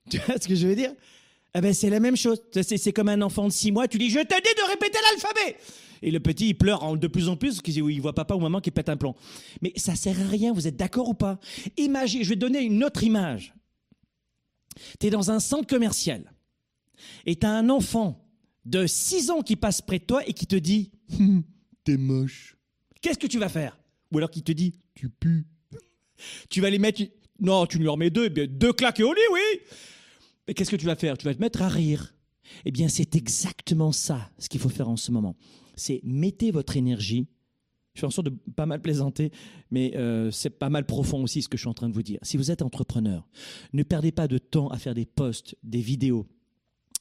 Tu 0.10 0.18
vois 0.18 0.39
ce 0.39 0.48
que 0.48 0.56
je 0.56 0.65
veux 0.65 0.75
dire? 0.75 0.92
Eh 1.56 1.62
ben, 1.62 1.74
c'est 1.74 1.90
la 1.90 2.00
même 2.00 2.16
chose. 2.16 2.42
C'est 2.62 2.94
comme 2.94 3.10
un 3.10 3.22
enfant 3.22 3.48
de 3.48 3.54
6 3.54 3.72
mois, 3.72 3.88
tu 3.88 3.98
dis 3.98 4.10
Je 4.10 4.19
te 4.19 4.36
dis 4.36 4.56
de 4.56 4.69
répéter 4.69 4.98
l'alphabet 5.12 5.57
Et 6.01 6.12
le 6.12 6.19
petit, 6.19 6.50
il 6.50 6.54
pleure 6.56 6.96
de 6.96 7.07
plus 7.07 7.28
en 7.28 7.36
plus 7.36 7.56
parce 7.56 7.62
qu'il 7.62 8.01
voit 8.01 8.13
papa 8.13 8.36
ou 8.36 8.40
maman 8.40 8.62
qui 8.62 8.72
pète 8.72 8.90
un 8.90 8.98
plomb. 8.98 9.16
Mais 9.62 9.74
ça 9.75 9.96
sert 9.96 10.19
à 10.19 10.28
rien, 10.28 10.54
vous 10.54 10.68
êtes 10.68 10.78
d'accord 10.78 11.10
ou 11.10 11.13
pas? 11.13 11.40
Imagine, 11.78 12.24
je 12.24 12.30
vais 12.30 12.36
donner 12.36 12.62
une 12.62 12.84
autre 12.84 13.04
image. 13.04 13.54
Tu 15.00 15.07
es 15.07 15.10
dans 15.10 15.31
un 15.31 15.40
centre 15.40 15.68
commercial 15.68 16.31
et 17.25 17.36
tu 17.36 17.46
as 17.46 17.51
un 17.51 17.69
enfant 17.69 18.25
de 18.66 18.86
6 18.86 19.31
ans 19.31 19.42
qui 19.42 19.56
passe 19.56 19.81
près 19.81 20.00
de 20.00 20.06
toi 20.06 20.28
et 20.28 20.34
qui 20.34 20.46
te 20.46 20.56
dit 20.56 20.92
hum, 21.19 21.44
T'es 21.84 21.98
moche. 21.98 22.57
Qu'est-ce 23.01 23.18
que 23.18 23.28
tu 23.28 23.40
vas 23.40 23.50
faire? 23.50 23.80
Ou 24.12 24.18
alors 24.18 24.30
qui 24.30 24.44
te 24.44 24.51
dit 24.51 24.75
Tu 24.94 25.10
pues. 25.10 25.46
Tu 26.50 26.62
vas 26.62 26.69
les 26.69 26.80
mettre. 26.80 27.01
Non, 27.40 27.66
tu 27.66 27.80
lui 27.80 27.88
en 27.88 27.96
mets 27.96 28.10
deux, 28.10 28.31
eh 28.36 28.48
deux 28.48 28.74
claques 28.74 29.00
au 29.00 29.13
lit, 29.13 29.22
oui 29.31 29.62
mais 30.50 30.56
qu'est-ce 30.56 30.72
que 30.72 30.75
tu 30.78 30.88
vas 30.88 30.96
faire? 30.96 31.16
Tu 31.16 31.25
vas 31.25 31.36
te 31.36 31.40
mettre 31.40 31.62
à 31.62 31.69
rire. 31.69 32.16
Eh 32.66 32.72
bien, 32.72 32.88
c'est 32.88 33.16
exactement 33.16 33.92
ça 33.92 34.31
ce 34.40 34.50
qu'il 34.50 34.60
faut 34.60 34.68
faire 34.68 34.90
en 34.90 34.98
ce 34.98 35.12
moment. 35.12 35.36
C'est 35.75 36.01
mettez 36.04 36.50
votre 36.50 36.75
énergie. 36.75 37.28
Je 37.94 38.00
fais 38.00 38.07
en 38.07 38.10
sorte 38.10 38.30
de 38.31 38.36
pas 38.56 38.66
mal 38.66 38.81
plaisanter, 38.81 39.31
mais 39.69 39.96
euh, 39.96 40.31
c'est 40.31 40.50
pas 40.50 40.72
mal 40.72 40.88
profond 40.88 41.22
aussi 41.22 41.44
ce 41.44 41.50
que 41.50 41.56
je 41.56 41.62
suis 41.62 41.69
en 41.69 41.75
train 41.75 41.88
de 41.88 41.94
vous 41.94 42.01
dire. 42.01 42.18
Si 42.24 42.36
vous 42.36 42.50
êtes 42.50 42.63
entrepreneur, 42.63 43.30
ne 43.74 43.84
perdez 43.84 44.12
pas 44.12 44.28
de 44.28 44.40
temps 44.40 44.69
à 44.69 44.80
faire 44.80 44.96
des 44.96 45.06
posts, 45.06 45.56
des 45.62 45.81
vidéos, 45.81 46.25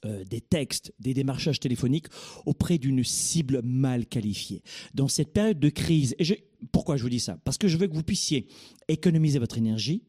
euh, 0.04 0.24
des 0.24 0.42
textes, 0.42 0.92
des 1.00 1.14
démarchages 1.14 1.58
téléphoniques 1.58 2.08
auprès 2.44 2.76
d'une 2.76 3.02
cible 3.02 3.62
mal 3.64 4.04
qualifiée. 4.04 4.62
Dans 4.92 5.08
cette 5.08 5.32
période 5.32 5.58
de 5.58 5.70
crise, 5.70 6.14
et 6.18 6.50
pourquoi 6.70 6.98
je 6.98 7.02
vous 7.02 7.08
dis 7.08 7.18
ça? 7.18 7.38
Parce 7.44 7.56
que 7.56 7.66
je 7.66 7.78
veux 7.78 7.86
que 7.86 7.94
vous 7.94 8.02
puissiez 8.02 8.46
économiser 8.88 9.38
votre 9.38 9.56
énergie, 9.56 10.02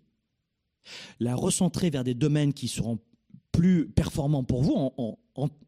la 1.22 1.36
recentrer 1.36 1.90
vers 1.90 2.04
des 2.04 2.16
domaines 2.16 2.52
qui 2.52 2.68
seront 2.68 3.00
plus 3.52 3.90
performant 3.90 4.44
pour 4.44 4.64
vous. 4.64 4.92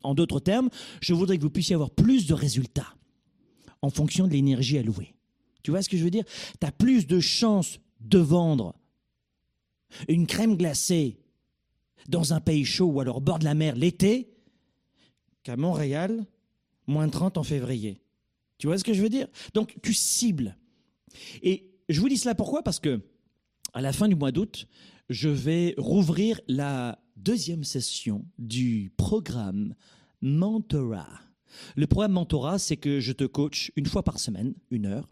En, 0.03 0.13
d'autres 0.13 0.39
termes, 0.39 0.69
je 1.01 1.13
voudrais 1.13 1.37
que 1.37 1.43
vous 1.43 1.49
puissiez 1.49 1.75
avoir 1.75 1.91
plus 1.91 2.27
de 2.27 2.33
résultats 2.33 2.95
en 3.81 3.89
fonction 3.89 4.27
de 4.27 4.33
l'énergie 4.33 4.77
allouée. 4.77 5.15
Tu 5.63 5.71
vois 5.71 5.81
ce 5.81 5.89
que 5.89 5.97
je 5.97 6.03
veux 6.03 6.11
dire? 6.11 6.25
Tu 6.59 6.67
as 6.67 6.71
plus 6.71 7.07
de 7.07 7.19
chances 7.19 7.79
de 7.99 8.19
vendre 8.19 8.75
une 10.07 10.27
crème 10.27 10.57
glacée 10.57 11.19
dans 12.07 12.33
un 12.33 12.39
pays 12.39 12.65
chaud 12.65 12.87
ou 12.87 12.99
alors 12.99 13.17
au 13.17 13.21
bord 13.21 13.39
de 13.39 13.45
la 13.45 13.53
mer 13.53 13.75
l'été 13.75 14.33
qu'à 15.43 15.55
Montréal, 15.55 16.25
moins 16.87 17.09
30 17.09 17.37
en 17.37 17.43
février. 17.43 18.01
Tu 18.57 18.67
vois 18.67 18.77
ce 18.77 18.83
que 18.83 18.93
je 18.93 19.01
veux 19.01 19.09
dire? 19.09 19.27
Donc 19.53 19.75
tu 19.81 19.93
cibles. 19.93 20.57
Et 21.41 21.71
je 21.89 21.99
vous 21.99 22.09
dis 22.09 22.17
cela 22.17 22.35
pourquoi? 22.35 22.63
Parce 22.63 22.79
que 22.79 23.01
à 23.73 23.81
la 23.81 23.93
fin 23.93 24.07
du 24.07 24.15
mois 24.15 24.31
d'août, 24.31 24.67
je 25.09 25.29
vais 25.29 25.73
rouvrir 25.77 26.39
la 26.47 26.99
deuxième 27.15 27.63
session 27.63 28.25
du 28.37 28.91
programme 28.97 29.75
Mentora. 30.21 31.07
Le 31.75 31.87
programme 31.87 32.13
Mentora, 32.13 32.59
c'est 32.59 32.77
que 32.77 32.99
je 32.99 33.11
te 33.11 33.23
coach 33.23 33.71
une 33.75 33.85
fois 33.85 34.03
par 34.03 34.19
semaine, 34.19 34.53
une 34.69 34.85
heure. 34.85 35.09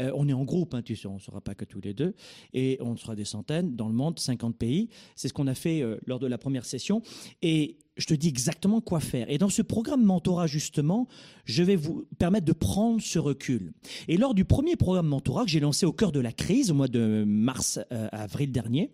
Euh, 0.00 0.12
on 0.14 0.28
est 0.28 0.32
en 0.32 0.44
groupe, 0.44 0.74
hein, 0.74 0.82
tu 0.82 0.96
sais, 0.96 1.06
on 1.06 1.14
ne 1.14 1.20
sera 1.20 1.40
pas 1.40 1.54
que 1.54 1.64
tous 1.64 1.80
les 1.80 1.94
deux, 1.94 2.14
et 2.52 2.78
on 2.80 2.96
sera 2.96 3.14
des 3.14 3.24
centaines 3.24 3.76
dans 3.76 3.88
le 3.88 3.94
monde, 3.94 4.18
50 4.18 4.56
pays. 4.56 4.88
C'est 5.16 5.28
ce 5.28 5.32
qu'on 5.32 5.46
a 5.46 5.54
fait 5.54 5.82
euh, 5.82 5.98
lors 6.06 6.18
de 6.18 6.26
la 6.26 6.38
première 6.38 6.64
session. 6.64 7.02
Et 7.42 7.78
je 7.96 8.06
te 8.06 8.14
dis 8.14 8.28
exactement 8.28 8.80
quoi 8.80 9.00
faire. 9.00 9.30
Et 9.30 9.38
dans 9.38 9.48
ce 9.48 9.62
programme 9.62 10.02
Mentora, 10.02 10.46
justement, 10.46 11.06
je 11.44 11.62
vais 11.62 11.76
vous 11.76 12.06
permettre 12.18 12.46
de 12.46 12.52
prendre 12.52 13.00
ce 13.02 13.18
recul. 13.18 13.72
Et 14.08 14.16
lors 14.16 14.34
du 14.34 14.44
premier 14.44 14.76
programme 14.76 15.08
Mentora 15.08 15.44
que 15.44 15.50
j'ai 15.50 15.60
lancé 15.60 15.84
au 15.84 15.92
cœur 15.92 16.12
de 16.12 16.20
la 16.20 16.32
crise, 16.32 16.70
au 16.70 16.74
mois 16.74 16.88
de 16.88 17.24
mars-avril 17.26 18.48
euh, 18.48 18.52
dernier, 18.52 18.90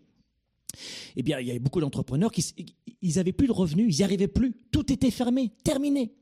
eh 1.16 1.22
bien, 1.22 1.40
il 1.40 1.46
y 1.46 1.50
avait 1.50 1.58
beaucoup 1.58 1.80
d'entrepreneurs 1.80 2.32
qui 2.32 2.54
ils 3.02 3.18
avaient 3.18 3.32
plus 3.32 3.46
de 3.46 3.52
revenus, 3.52 3.94
ils 3.94 3.98
n'y 3.98 4.04
arrivaient 4.04 4.28
plus. 4.28 4.54
Tout 4.70 4.92
était 4.92 5.10
fermé, 5.10 5.52
terminé. 5.64 6.12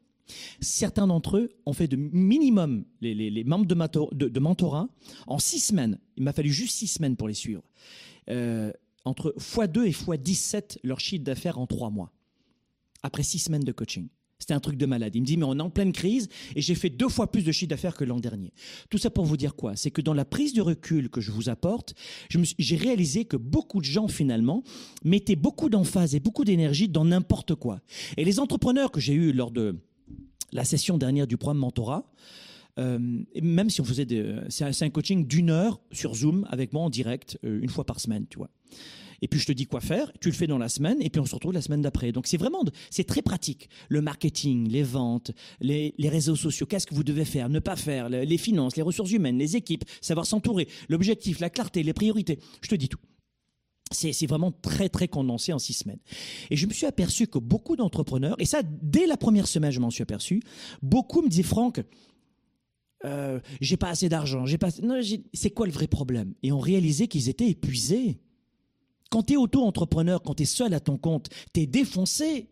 Certains 0.60 1.06
d'entre 1.06 1.36
eux 1.36 1.50
ont 1.66 1.72
fait 1.72 1.88
de 1.88 1.96
minimum, 1.96 2.84
les, 3.00 3.44
membres 3.44 3.66
de, 3.66 4.28
de, 4.28 4.40
mentorat, 4.40 4.88
en 5.26 5.38
six 5.38 5.60
semaines. 5.60 5.98
Il 6.16 6.24
m'a 6.24 6.32
fallu 6.32 6.50
juste 6.50 6.76
six 6.76 6.88
semaines 6.88 7.16
pour 7.16 7.28
les 7.28 7.34
suivre. 7.34 7.62
Euh, 8.30 8.72
entre 9.04 9.34
x2 9.38 9.84
et 9.84 9.90
x17 9.90 10.78
leur 10.82 10.98
chiffre 10.98 11.24
d'affaires 11.24 11.58
en 11.58 11.66
trois 11.66 11.90
mois. 11.90 12.10
Après 13.02 13.22
six 13.22 13.38
semaines 13.38 13.64
de 13.64 13.72
coaching. 13.72 14.08
C'était 14.38 14.54
un 14.54 14.60
truc 14.60 14.76
de 14.76 14.86
malade. 14.86 15.14
Il 15.14 15.22
me 15.22 15.26
dit, 15.26 15.36
mais 15.36 15.44
on 15.44 15.58
est 15.58 15.62
en 15.62 15.70
pleine 15.70 15.92
crise 15.92 16.28
et 16.56 16.60
j'ai 16.60 16.74
fait 16.74 16.90
deux 16.90 17.08
fois 17.08 17.30
plus 17.30 17.44
de 17.44 17.52
chiffre 17.52 17.70
d'affaires 17.70 17.96
que 17.96 18.04
l'an 18.04 18.18
dernier. 18.18 18.52
Tout 18.90 18.98
ça 18.98 19.08
pour 19.10 19.24
vous 19.24 19.36
dire 19.36 19.54
quoi? 19.54 19.76
C'est 19.76 19.90
que 19.90 20.02
dans 20.02 20.14
la 20.14 20.24
prise 20.24 20.52
de 20.52 20.60
recul 20.60 21.08
que 21.08 21.20
je 21.20 21.30
vous 21.30 21.48
apporte, 21.48 21.94
j'ai 22.28 22.76
réalisé 22.76 23.24
que 23.24 23.36
beaucoup 23.36 23.80
de 23.80 23.86
gens, 23.86 24.08
finalement, 24.08 24.62
mettaient 25.04 25.36
beaucoup 25.36 25.68
d'emphase 25.68 26.14
et 26.14 26.20
beaucoup 26.20 26.44
d'énergie 26.44 26.88
dans 26.88 27.04
n'importe 27.04 27.54
quoi. 27.54 27.80
Et 28.16 28.24
les 28.24 28.40
entrepreneurs 28.40 28.90
que 28.90 29.00
j'ai 29.00 29.14
eus 29.14 29.32
lors 29.32 29.50
de 29.50 29.76
la 30.52 30.64
session 30.64 30.98
dernière 30.98 31.26
du 31.26 31.36
programme 31.36 31.58
Mentorat, 31.58 32.10
euh, 32.78 32.98
même 33.40 33.70
si 33.70 33.80
on 33.80 33.84
faisait 33.84 34.04
des, 34.04 34.36
c'est 34.48 34.82
un, 34.82 34.90
coaching 34.90 35.26
d'une 35.26 35.50
heure 35.50 35.80
sur 35.92 36.14
Zoom 36.14 36.46
avec 36.50 36.72
moi 36.72 36.82
en 36.82 36.90
direct, 36.90 37.38
euh, 37.44 37.60
une 37.62 37.68
fois 37.68 37.84
par 37.86 38.00
semaine, 38.00 38.26
tu 38.28 38.38
vois 38.38 38.50
et 39.22 39.28
puis 39.28 39.40
je 39.40 39.46
te 39.46 39.52
dis 39.52 39.66
quoi 39.66 39.80
faire, 39.80 40.12
tu 40.20 40.28
le 40.28 40.34
fais 40.34 40.46
dans 40.46 40.58
la 40.58 40.68
semaine, 40.68 41.00
et 41.00 41.10
puis 41.10 41.20
on 41.20 41.26
se 41.26 41.34
retrouve 41.34 41.52
la 41.52 41.62
semaine 41.62 41.82
d'après. 41.82 42.12
Donc 42.12 42.26
c'est 42.26 42.36
vraiment, 42.36 42.64
c'est 42.90 43.04
très 43.04 43.22
pratique. 43.22 43.68
Le 43.88 44.00
marketing, 44.00 44.68
les 44.68 44.82
ventes, 44.82 45.30
les, 45.60 45.94
réseaux 45.98 46.36
sociaux, 46.36 46.66
qu'est-ce 46.66 46.86
que 46.86 46.94
vous 46.94 47.04
devez 47.04 47.24
faire, 47.24 47.48
ne 47.48 47.58
pas 47.58 47.76
faire, 47.76 48.08
les 48.08 48.38
finances, 48.38 48.76
les 48.76 48.82
ressources 48.82 49.12
humaines, 49.12 49.38
les 49.38 49.56
équipes, 49.56 49.84
savoir 50.00 50.26
s'entourer, 50.26 50.68
l'objectif, 50.88 51.40
la 51.40 51.50
clarté, 51.50 51.82
les 51.82 51.92
priorités. 51.92 52.38
Je 52.62 52.68
te 52.68 52.74
dis 52.74 52.88
tout. 52.88 52.98
C'est 53.90 54.26
vraiment 54.26 54.50
très, 54.50 54.88
très 54.88 55.08
condensé 55.08 55.52
en 55.52 55.58
six 55.58 55.74
semaines. 55.74 56.00
Et 56.50 56.56
je 56.56 56.66
me 56.66 56.72
suis 56.72 56.86
aperçu 56.86 57.26
que 57.26 57.38
beaucoup 57.38 57.76
d'entrepreneurs, 57.76 58.34
et 58.38 58.44
ça, 58.44 58.62
dès 58.64 59.06
la 59.06 59.16
première 59.16 59.46
semaine, 59.46 59.70
je 59.70 59.78
m'en 59.78 59.90
suis 59.90 60.02
aperçu, 60.02 60.42
beaucoup 60.82 61.22
me 61.22 61.28
disaient, 61.28 61.42
Franck, 61.42 61.80
euh, 63.04 63.40
j'ai 63.60 63.76
pas 63.76 63.90
assez 63.90 64.08
d'argent, 64.08 64.46
j'ai 64.46 64.58
pas. 64.58 64.68
C'est 65.32 65.50
quoi 65.50 65.66
le 65.66 65.72
vrai 65.72 65.86
problème? 65.86 66.34
Et 66.42 66.52
on 66.52 66.58
réalisait 66.58 67.06
qu'ils 67.06 67.28
étaient 67.28 67.48
épuisés. 67.48 68.18
Quand 69.14 69.22
tu 69.22 69.34
es 69.34 69.36
auto-entrepreneur, 69.36 70.20
quand 70.20 70.34
tu 70.34 70.42
es 70.42 70.46
seul 70.46 70.74
à 70.74 70.80
ton 70.80 70.98
compte, 70.98 71.28
tu 71.52 71.60
es 71.60 71.66
défoncé. 71.66 72.48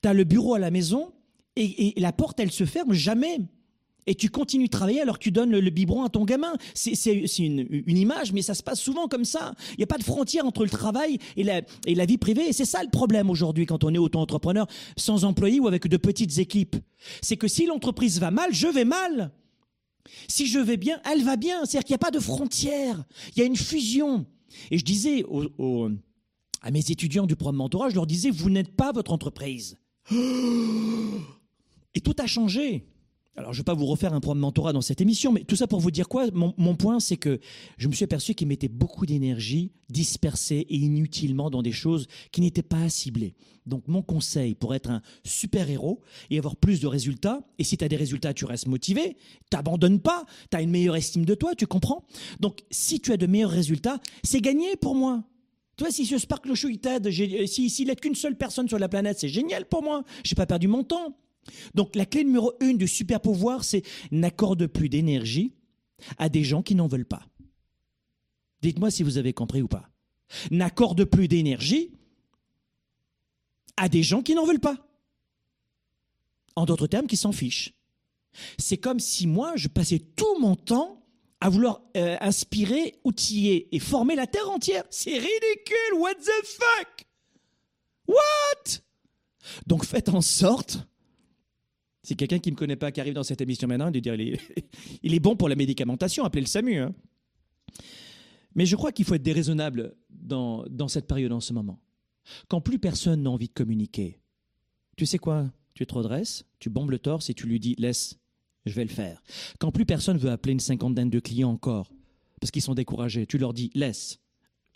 Tu 0.00 0.08
as 0.08 0.14
le 0.14 0.22
bureau 0.22 0.54
à 0.54 0.60
la 0.60 0.70
maison 0.70 1.12
et, 1.56 1.92
la 1.96 2.12
porte, 2.12 2.38
elle 2.38 2.52
se 2.52 2.64
ferme 2.64 2.92
jamais. 2.92 3.40
Et 4.06 4.14
tu 4.14 4.28
continues 4.28 4.66
de 4.66 4.70
travailler 4.70 5.00
alors 5.00 5.18
que 5.18 5.24
tu 5.24 5.32
donnes 5.32 5.50
le, 5.50 5.70
biberon 5.70 6.04
à 6.04 6.08
ton 6.08 6.24
gamin. 6.24 6.52
C'est 6.74 6.94
une, 7.38 7.82
image, 7.88 8.32
mais 8.32 8.42
ça 8.42 8.54
se 8.54 8.62
passe 8.62 8.80
souvent 8.80 9.08
comme 9.08 9.24
ça. 9.24 9.56
Il 9.70 9.78
n'y 9.78 9.82
a 9.82 9.88
pas 9.88 9.98
de 9.98 10.04
frontière 10.04 10.46
entre 10.46 10.62
le 10.62 10.70
travail 10.70 11.18
et 11.36 11.42
la, 11.42 12.06
vie 12.06 12.18
privée. 12.18 12.50
Et 12.50 12.52
c'est 12.52 12.64
ça 12.64 12.84
le 12.84 12.90
problème 12.90 13.28
aujourd'hui 13.28 13.66
quand 13.66 13.82
on 13.82 13.92
est 13.92 13.98
auto-entrepreneur, 13.98 14.68
sans 14.96 15.24
employé 15.24 15.58
ou 15.58 15.66
avec 15.66 15.88
de 15.88 15.96
petites 15.96 16.38
équipes. 16.38 16.76
C'est 17.22 17.36
que 17.36 17.48
si 17.48 17.66
l'entreprise 17.66 18.20
va 18.20 18.30
mal, 18.30 18.54
je 18.54 18.68
vais 18.68 18.84
mal. 18.84 19.32
Si 20.28 20.46
je 20.46 20.60
vais 20.60 20.76
bien, 20.76 21.00
elle 21.10 21.24
va 21.24 21.34
bien. 21.34 21.64
C'est-à-dire 21.64 21.86
qu'il 21.86 21.94
n'y 21.94 21.96
a 21.96 22.06
pas 22.06 22.12
de 22.12 22.20
frontière. 22.20 23.02
Il 23.34 23.40
y 23.40 23.42
a 23.42 23.46
une 23.46 23.56
fusion. 23.56 24.26
Et 24.70 24.78
je 24.78 24.84
disais 24.84 25.24
à 26.62 26.70
mes 26.70 26.90
étudiants 26.90 27.26
du 27.26 27.36
programme 27.36 27.56
mentorat, 27.56 27.90
je 27.90 27.94
leur 27.94 28.06
disais, 28.06 28.30
vous 28.30 28.50
n'êtes 28.50 28.74
pas 28.74 28.92
votre 28.92 29.12
entreprise. 29.12 29.76
Et 31.96 32.00
tout 32.00 32.16
a 32.18 32.26
changé. 32.26 32.84
Alors, 33.36 33.52
je 33.52 33.58
ne 33.58 33.60
vais 33.62 33.64
pas 33.64 33.74
vous 33.74 33.86
refaire 33.86 34.14
un 34.14 34.20
programme 34.20 34.40
mentorat 34.40 34.72
dans 34.72 34.80
cette 34.80 35.00
émission, 35.00 35.32
mais 35.32 35.42
tout 35.42 35.56
ça 35.56 35.66
pour 35.66 35.80
vous 35.80 35.90
dire 35.90 36.08
quoi? 36.08 36.26
Mon, 36.32 36.76
point, 36.76 37.00
c'est 37.00 37.16
que 37.16 37.40
je 37.78 37.88
me 37.88 37.92
suis 37.92 38.04
aperçu 38.04 38.34
qu'il 38.34 38.46
mettait 38.46 38.68
beaucoup 38.68 39.06
d'énergie 39.06 39.72
dispersée 39.88 40.66
et 40.68 40.76
inutilement 40.76 41.50
dans 41.50 41.62
des 41.62 41.72
choses 41.72 42.06
qui 42.30 42.40
n'étaient 42.40 42.62
pas 42.62 42.88
ciblées. 42.88 43.34
Donc, 43.66 43.88
mon 43.88 44.02
conseil 44.02 44.54
pour 44.54 44.72
être 44.72 44.88
un 44.88 45.02
super-héros 45.24 46.00
et 46.30 46.38
avoir 46.38 46.54
plus 46.54 46.80
de 46.80 46.86
résultats, 46.86 47.42
et 47.58 47.64
si 47.64 47.76
tu 47.76 47.84
as 47.84 47.88
des 47.88 47.96
résultats, 47.96 48.34
tu 48.34 48.44
restes 48.44 48.68
motivé, 48.68 49.16
t'abandonnes 49.50 50.00
pas, 50.00 50.24
tu 50.50 50.56
as 50.56 50.62
une 50.62 50.70
meilleure 50.70 50.94
estime 50.94 51.24
de 51.24 51.34
toi, 51.34 51.56
tu 51.56 51.66
comprends? 51.66 52.04
Donc, 52.38 52.60
si 52.70 53.00
tu 53.00 53.10
as 53.12 53.16
de 53.16 53.26
meilleurs 53.26 53.50
résultats, 53.50 53.98
c'est 54.22 54.40
gagné 54.40 54.76
pour 54.76 54.94
moi. 54.94 55.24
Tu 55.76 55.82
vois, 55.82 55.92
si 55.92 56.06
ce 56.06 56.18
Sparkle 56.18 56.54
Show, 56.54 56.68
il 56.68 56.78
t'aide, 56.78 57.10
s'il 57.10 57.68
si, 57.68 57.84
n'est 57.84 57.96
qu'une 57.96 58.14
seule 58.14 58.36
personne 58.36 58.68
sur 58.68 58.78
la 58.78 58.88
planète, 58.88 59.18
c'est 59.18 59.28
génial 59.28 59.66
pour 59.66 59.82
moi. 59.82 60.04
J'ai 60.22 60.36
pas 60.36 60.46
perdu 60.46 60.68
mon 60.68 60.84
temps. 60.84 61.16
Donc 61.74 61.94
la 61.96 62.06
clé 62.06 62.24
numéro 62.24 62.52
une 62.60 62.78
du 62.78 62.88
super 62.88 63.20
pouvoir, 63.20 63.64
c'est 63.64 63.82
n'accorde 64.10 64.66
plus 64.66 64.88
d'énergie 64.88 65.52
à 66.18 66.28
des 66.28 66.44
gens 66.44 66.62
qui 66.62 66.74
n'en 66.74 66.86
veulent 66.86 67.06
pas. 67.06 67.26
Dites-moi 68.62 68.90
si 68.90 69.02
vous 69.02 69.18
avez 69.18 69.32
compris 69.32 69.62
ou 69.62 69.68
pas. 69.68 69.90
N'accorde 70.50 71.04
plus 71.04 71.28
d'énergie 71.28 71.92
à 73.76 73.88
des 73.88 74.02
gens 74.02 74.22
qui 74.22 74.34
n'en 74.34 74.46
veulent 74.46 74.60
pas. 74.60 74.88
En 76.56 76.64
d'autres 76.64 76.86
termes, 76.86 77.06
qui 77.06 77.16
s'en 77.16 77.32
fichent. 77.32 77.74
C'est 78.58 78.78
comme 78.78 79.00
si 79.00 79.26
moi, 79.26 79.52
je 79.56 79.68
passais 79.68 79.98
tout 79.98 80.38
mon 80.40 80.56
temps 80.56 81.04
à 81.40 81.50
vouloir 81.50 81.82
euh, 81.96 82.16
inspirer, 82.20 82.94
outiller 83.04 83.68
et 83.74 83.78
former 83.78 84.14
la 84.14 84.26
Terre 84.26 84.50
entière. 84.50 84.84
C'est 84.90 85.12
ridicule, 85.18 85.98
what 85.98 86.14
the 86.14 86.46
fuck? 86.46 87.06
What? 88.08 88.80
Donc 89.66 89.84
faites 89.84 90.08
en 90.08 90.20
sorte 90.20 90.78
c'est 92.04 92.14
quelqu'un 92.14 92.38
qui 92.38 92.50
ne 92.50 92.54
me 92.54 92.58
connaît 92.58 92.76
pas 92.76 92.92
qui 92.92 93.00
arrive 93.00 93.14
dans 93.14 93.22
cette 93.22 93.40
émission 93.40 93.66
maintenant, 93.66 93.90
de 93.90 93.98
dire 93.98 94.14
il 94.14 95.14
est, 95.14 95.20
bon 95.20 95.36
pour 95.36 95.48
la 95.48 95.56
médicamentation, 95.56 96.24
appelez 96.24 96.42
le 96.42 96.46
SAMU. 96.46 96.76
Hein. 96.76 96.94
Mais 98.54 98.66
je 98.66 98.76
crois 98.76 98.92
qu'il 98.92 99.06
faut 99.06 99.14
être 99.14 99.22
déraisonnable 99.22 99.96
dans, 100.10 100.64
dans 100.68 100.86
cette 100.86 101.06
période 101.06 101.32
en 101.32 101.40
ce 101.40 101.52
moment. 101.54 101.80
Quand 102.48 102.60
plus 102.60 102.78
personne 102.78 103.22
n'a 103.22 103.30
envie 103.30 103.48
de 103.48 103.54
communiquer, 103.54 104.20
tu 104.96 105.06
sais 105.06 105.18
quoi? 105.18 105.50
Tu 105.72 105.86
te 105.86 105.94
redresses, 105.94 106.44
tu 106.60 106.70
bombes 106.70 106.90
le 106.90 106.98
torse 106.98 107.30
et 107.30 107.34
tu 107.34 107.46
lui 107.46 107.58
dis 107.58 107.74
laisse, 107.78 108.18
je 108.66 108.74
vais 108.74 108.84
le 108.84 108.90
faire. 108.90 109.22
Quand 109.58 109.72
plus 109.72 109.86
personne 109.86 110.18
veut 110.18 110.30
appeler 110.30 110.52
une 110.52 110.60
cinquantaine 110.60 111.10
de 111.10 111.20
clients 111.20 111.50
encore, 111.50 111.90
parce 112.40 112.50
qu'ils 112.50 112.62
sont 112.62 112.74
découragés, 112.74 113.26
tu 113.26 113.38
leur 113.38 113.54
dis 113.54 113.70
laisse, 113.74 114.20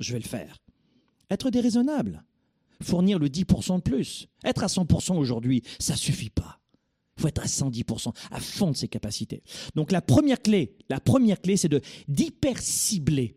je 0.00 0.12
vais 0.12 0.18
le 0.18 0.24
faire. 0.24 0.58
Être 1.30 1.50
déraisonnable, 1.50 2.24
fournir 2.82 3.18
le 3.18 3.28
10% 3.28 3.76
de 3.76 3.82
plus, 3.82 4.28
être 4.44 4.64
à 4.64 4.68
100% 4.68 5.16
aujourd'hui, 5.18 5.62
ça 5.78 5.94
suffit 5.94 6.30
pas. 6.30 6.58
Il 7.18 7.22
faut 7.22 7.28
être 7.28 7.42
à 7.42 7.46
110%, 7.46 8.14
à 8.30 8.40
fond 8.40 8.70
de 8.70 8.76
ses 8.76 8.88
capacités. 8.88 9.42
Donc 9.74 9.92
la 9.92 10.00
première 10.00 10.40
clé, 10.40 10.76
la 10.88 11.00
première 11.00 11.40
clé, 11.40 11.56
c'est 11.56 11.68
de 11.68 11.80
d'hyper 12.06 12.60
cibler 12.60 13.36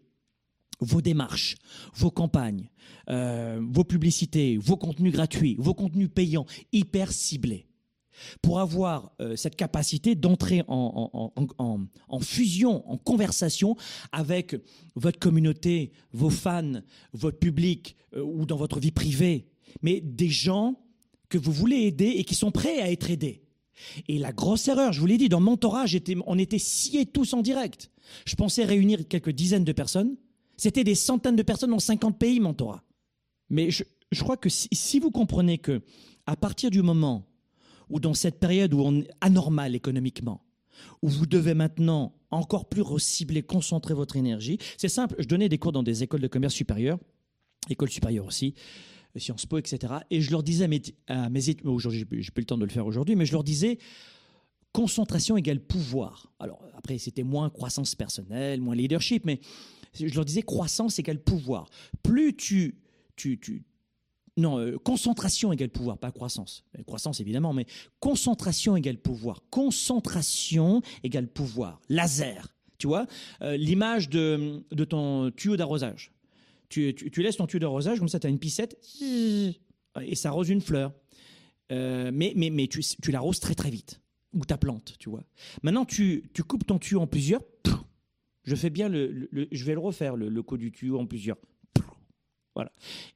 vos 0.79 1.01
démarches, 1.01 1.55
vos 1.95 2.11
campagnes, 2.11 2.69
euh, 3.09 3.59
vos 3.71 3.83
publicités, 3.83 4.57
vos 4.57 4.77
contenus 4.77 5.13
gratuits, 5.13 5.55
vos 5.59 5.73
contenus 5.73 6.09
payants, 6.13 6.45
hyper 6.71 7.11
ciblés 7.11 7.67
pour 8.41 8.59
avoir 8.59 9.13
euh, 9.19 9.35
cette 9.35 9.55
capacité 9.55 10.15
d'entrer 10.15 10.63
en, 10.67 11.31
fusion, 12.21 12.89
en 12.89 12.97
conversation 12.97 13.75
avec 14.11 14.55
votre 14.95 15.19
communauté, 15.19 15.91
vos 16.11 16.29
fans, 16.29 16.81
votre 17.13 17.39
public 17.39 17.95
euh, 18.15 18.21
ou 18.21 18.45
dans 18.45 18.57
votre 18.57 18.79
vie 18.79 18.91
privée, 18.91 19.47
mais 19.81 20.01
des 20.01 20.29
gens 20.29 20.79
que 21.29 21.37
vous 21.37 21.51
voulez 21.51 21.77
aider 21.77 22.13
et 22.17 22.23
qui 22.23 22.35
sont 22.35 22.51
prêts 22.51 22.81
à 22.81 22.91
être 22.91 23.09
aidés. 23.09 23.40
Et 24.07 24.17
la 24.17 24.31
grosse 24.31 24.67
erreur, 24.67 24.93
je 24.93 24.99
vous 24.99 25.05
l'ai 25.05 25.17
dit, 25.17 25.29
dans 25.29 25.39
mon 25.39 25.57
on 26.25 26.37
était 26.37 26.59
sciés 26.59 27.05
tous 27.05 27.33
en 27.33 27.41
direct. 27.41 27.91
Je 28.25 28.35
pensais 28.35 28.65
réunir 28.65 29.07
quelques 29.07 29.31
dizaines 29.31 29.63
de 29.63 29.71
personnes. 29.71 30.15
C'était 30.57 30.83
des 30.83 30.95
centaines 30.95 31.35
de 31.35 31.43
personnes 31.43 31.71
dans 31.71 31.79
50 31.79 32.19
pays, 32.19 32.39
mon 32.39 32.53
Torah. 32.53 32.83
Mais 33.49 33.71
je, 33.71 33.83
crois 34.19 34.37
que 34.37 34.49
si, 34.49 34.99
vous 34.99 35.11
comprenez 35.11 35.57
que, 35.57 35.81
à 36.25 36.35
partir 36.35 36.69
du 36.69 36.81
moment 36.81 37.27
où, 37.89 37.99
dans 37.99 38.13
cette 38.13 38.39
période 38.39 38.73
où 38.73 38.81
on 38.81 39.01
est 39.01 39.09
anormal 39.21 39.75
économiquement, 39.75 40.43
où 41.01 41.09
vous 41.09 41.25
devez 41.25 41.53
maintenant 41.53 42.13
encore 42.29 42.69
plus 42.69 42.81
recibler, 42.81 43.43
concentrer 43.43 43.93
votre 43.93 44.15
énergie, 44.15 44.57
c'est 44.77 44.89
simple. 44.89 45.15
Je 45.19 45.27
donnais 45.27 45.49
des 45.49 45.57
cours 45.57 45.71
dans 45.71 45.83
des 45.83 46.03
écoles 46.03 46.21
de 46.21 46.27
commerce 46.27 46.53
supérieures, 46.53 46.99
écoles 47.69 47.89
supérieures 47.89 48.25
aussi. 48.25 48.55
Sciences 49.19 49.45
Po, 49.45 49.57
etc. 49.57 49.93
Et 50.09 50.21
je 50.21 50.31
leur 50.31 50.43
disais 50.43 50.65
à 50.65 50.67
mes, 50.67 50.81
mes 51.29 51.55
aujourd'hui, 51.65 52.05
j'ai 52.19 52.31
plus 52.31 52.41
le 52.41 52.45
temps 52.45 52.57
de 52.57 52.65
le 52.65 52.71
faire 52.71 52.85
aujourd'hui, 52.85 53.15
mais 53.15 53.25
je 53.25 53.33
leur 53.33 53.43
disais, 53.43 53.77
concentration 54.73 55.37
égale 55.37 55.59
pouvoir. 55.59 56.31
Alors 56.39 56.61
après, 56.75 56.97
c'était 56.97 57.23
moins 57.23 57.49
croissance 57.49 57.95
personnelle, 57.95 58.61
moins 58.61 58.75
leadership, 58.75 59.25
mais 59.25 59.39
je 59.93 60.13
leur 60.13 60.25
disais 60.25 60.41
croissance 60.41 60.99
égale 60.99 61.19
pouvoir. 61.19 61.69
Plus 62.03 62.35
tu, 62.35 62.79
tu, 63.15 63.39
tu 63.39 63.63
non, 64.37 64.59
euh, 64.59 64.77
concentration 64.77 65.51
égale 65.51 65.69
pouvoir, 65.69 65.97
pas 65.97 66.11
croissance. 66.11 66.63
Croissance 66.85 67.19
évidemment, 67.19 67.53
mais 67.53 67.65
concentration 67.99 68.77
égale 68.77 68.97
pouvoir. 68.97 69.43
Concentration 69.49 70.81
égale 71.03 71.27
pouvoir. 71.27 71.81
Laser, 71.89 72.55
tu 72.77 72.87
vois, 72.87 73.07
euh, 73.41 73.57
l'image 73.57 74.09
de, 74.09 74.63
de 74.71 74.85
ton 74.85 75.31
tuyau 75.31 75.57
d'arrosage 75.57 76.11
tu, 76.71 77.21
laisses 77.21 77.37
ton 77.37 77.47
tuyau 77.47 77.59
d'arrosage, 77.59 77.99
comme 77.99 78.07
ça, 78.07 78.19
tu 78.19 78.27
as 78.27 78.29
une 78.29 78.39
piscette, 78.39 78.77
et 79.01 80.15
ça 80.15 80.29
arrose 80.29 80.49
une 80.49 80.61
fleur. 80.61 80.93
Euh, 81.71 82.11
mais 82.13 82.33
mais, 82.35 82.49
mais 82.49 82.67
tu, 82.67 82.81
tu 82.81 83.11
l'arroses 83.11 83.39
très 83.39 83.55
très 83.55 83.69
vite, 83.69 84.01
ou 84.33 84.45
ta 84.45 84.57
plante, 84.57 84.95
tu 84.99 85.09
vois. 85.09 85.23
Maintenant, 85.63 85.85
tu, 85.85 86.29
tu 86.33 86.43
coupes 86.43 86.65
ton 86.65 86.79
tuyau 86.79 87.01
en 87.01 87.07
plusieurs. 87.07 87.41
Je 88.43 88.55
fais 88.55 88.69
bien 88.69 88.89
le, 88.89 89.29
je 89.51 89.65
vais 89.65 89.73
le 89.73 89.79
refaire, 89.79 90.15
le, 90.15 90.27
le 90.27 90.43
coup 90.43 90.57
du 90.57 90.71
tuyau 90.71 90.99
en 90.99 91.05
plusieurs. 91.05 91.37
Voilà. 92.55 92.71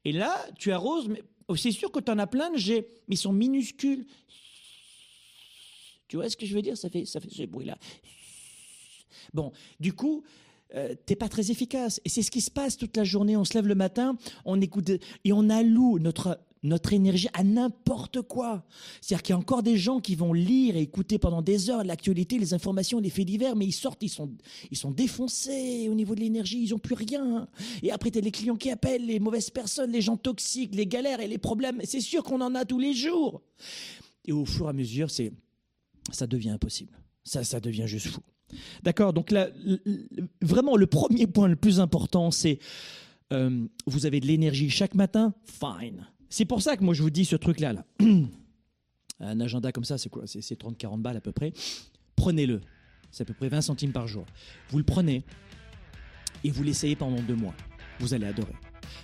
Et 0.05 0.11
là, 0.11 0.45
tu 0.57 0.71
arroses, 0.71 1.07
mais 1.09 1.23
oh, 1.47 1.55
c'est 1.55 1.71
sûr 1.71 1.91
que 1.91 1.99
tu 1.99 2.11
en 2.11 2.19
as 2.19 2.27
plein 2.27 2.51
de 2.51 2.57
jets, 2.57 2.87
mais 3.07 3.15
ils 3.15 3.19
sont 3.19 3.33
minuscules. 3.33 4.05
Tu 6.07 6.17
vois 6.17 6.29
ce 6.29 6.37
que 6.37 6.45
je 6.45 6.53
veux 6.53 6.61
dire? 6.61 6.77
Ça 6.77 6.89
fait, 6.89 7.05
ça 7.05 7.19
fait 7.19 7.29
ce 7.29 7.43
bruit-là. 7.43 7.77
Bon, 9.33 9.51
du 9.79 9.93
coup, 9.93 10.23
euh, 10.73 10.95
t'es 11.05 11.15
pas 11.15 11.29
très 11.29 11.51
efficace. 11.51 12.01
Et 12.05 12.09
c'est 12.09 12.21
ce 12.21 12.31
qui 12.31 12.41
se 12.41 12.51
passe 12.51 12.77
toute 12.77 12.97
la 12.97 13.03
journée. 13.03 13.37
On 13.37 13.45
se 13.45 13.53
lève 13.53 13.67
le 13.67 13.75
matin, 13.75 14.17
on 14.45 14.59
écoute 14.61 14.89
et 14.89 15.33
on 15.33 15.49
alloue 15.49 15.99
notre 15.99 16.39
notre 16.65 16.93
énergie 16.93 17.27
à 17.33 17.43
n'importe 17.43 18.21
quoi. 18.23 18.65
C'est-à-dire 18.99 19.23
qu'il 19.23 19.33
y 19.33 19.35
a 19.35 19.39
encore 19.39 19.63
des 19.63 19.77
gens 19.77 19.99
qui 19.99 20.15
vont 20.15 20.33
lire 20.33 20.75
et 20.75 20.81
écouter 20.81 21.19
pendant 21.19 21.41
des 21.41 21.69
heures 21.69 21.83
l'actualité, 21.83 22.37
les 22.37 22.53
informations, 22.53 22.99
les 22.99 23.09
faits 23.09 23.25
divers, 23.25 23.55
mais 23.55 23.65
ils 23.65 23.71
sortent, 23.71 24.01
ils 24.03 24.09
sont, 24.09 24.31
ils 24.71 24.77
sont 24.77 24.91
défoncés 24.91 25.87
au 25.89 25.93
niveau 25.93 26.15
de 26.15 26.21
l'énergie, 26.21 26.61
ils 26.61 26.73
ont 26.73 26.79
plus 26.79 26.95
rien. 26.95 27.47
Et 27.83 27.91
après, 27.91 28.11
tu 28.11 28.17
as 28.17 28.21
les 28.21 28.31
clients 28.31 28.55
qui 28.55 28.71
appellent, 28.71 29.05
les 29.05 29.19
mauvaises 29.19 29.49
personnes, 29.49 29.91
les 29.91 30.01
gens 30.01 30.17
toxiques, 30.17 30.73
les 30.73 30.87
galères 30.87 31.19
et 31.19 31.27
les 31.27 31.37
problèmes. 31.37 31.79
C'est 31.83 32.01
sûr 32.01 32.23
qu'on 32.23 32.41
en 32.41 32.55
a 32.55 32.65
tous 32.65 32.79
les 32.79 32.93
jours. 32.93 33.41
Et 34.25 34.31
au 34.31 34.45
fur 34.45 34.65
et 34.65 34.69
à 34.69 34.73
mesure, 34.73 35.11
c'est, 35.11 35.31
ça 36.11 36.25
devient 36.25 36.49
impossible. 36.49 36.97
Ça, 37.23 37.43
ça 37.43 37.59
devient 37.59 37.87
juste 37.87 38.07
fou. 38.07 38.21
D'accord 38.83 39.13
Donc 39.13 39.31
là, 39.31 39.49
vraiment, 40.41 40.75
le 40.77 40.87
premier 40.87 41.27
point 41.27 41.47
le 41.47 41.55
plus 41.55 41.79
important, 41.79 42.31
c'est 42.31 42.59
euh, 43.33 43.65
vous 43.87 44.05
avez 44.05 44.19
de 44.19 44.27
l'énergie 44.27 44.69
chaque 44.69 44.95
matin, 44.95 45.33
fine. 45.45 46.07
C'est 46.29 46.45
pour 46.45 46.61
ça 46.61 46.77
que 46.77 46.83
moi 46.83 46.93
je 46.93 47.01
vous 47.01 47.09
dis 47.09 47.25
ce 47.25 47.35
truc-là. 47.35 47.73
Là. 47.73 47.85
Un 49.19 49.39
agenda 49.39 49.71
comme 49.71 49.85
ça, 49.85 49.97
c'est 49.97 50.09
quoi? 50.09 50.23
C'est 50.25 50.59
30-40 50.59 51.01
balles 51.01 51.17
à 51.17 51.21
peu 51.21 51.31
près. 51.31 51.53
Prenez-le. 52.15 52.61
C'est 53.11 53.23
à 53.23 53.25
peu 53.25 53.33
près 53.33 53.47
20 53.47 53.61
centimes 53.61 53.93
par 53.93 54.07
jour. 54.07 54.25
Vous 54.69 54.77
le 54.77 54.83
prenez 54.83 55.23
et 56.43 56.51
vous 56.51 56.63
l'essayez 56.63 56.95
pendant 56.95 57.21
deux 57.21 57.35
mois. 57.35 57.53
Vous 57.99 58.13
allez 58.13 58.25
adorer 58.25 58.53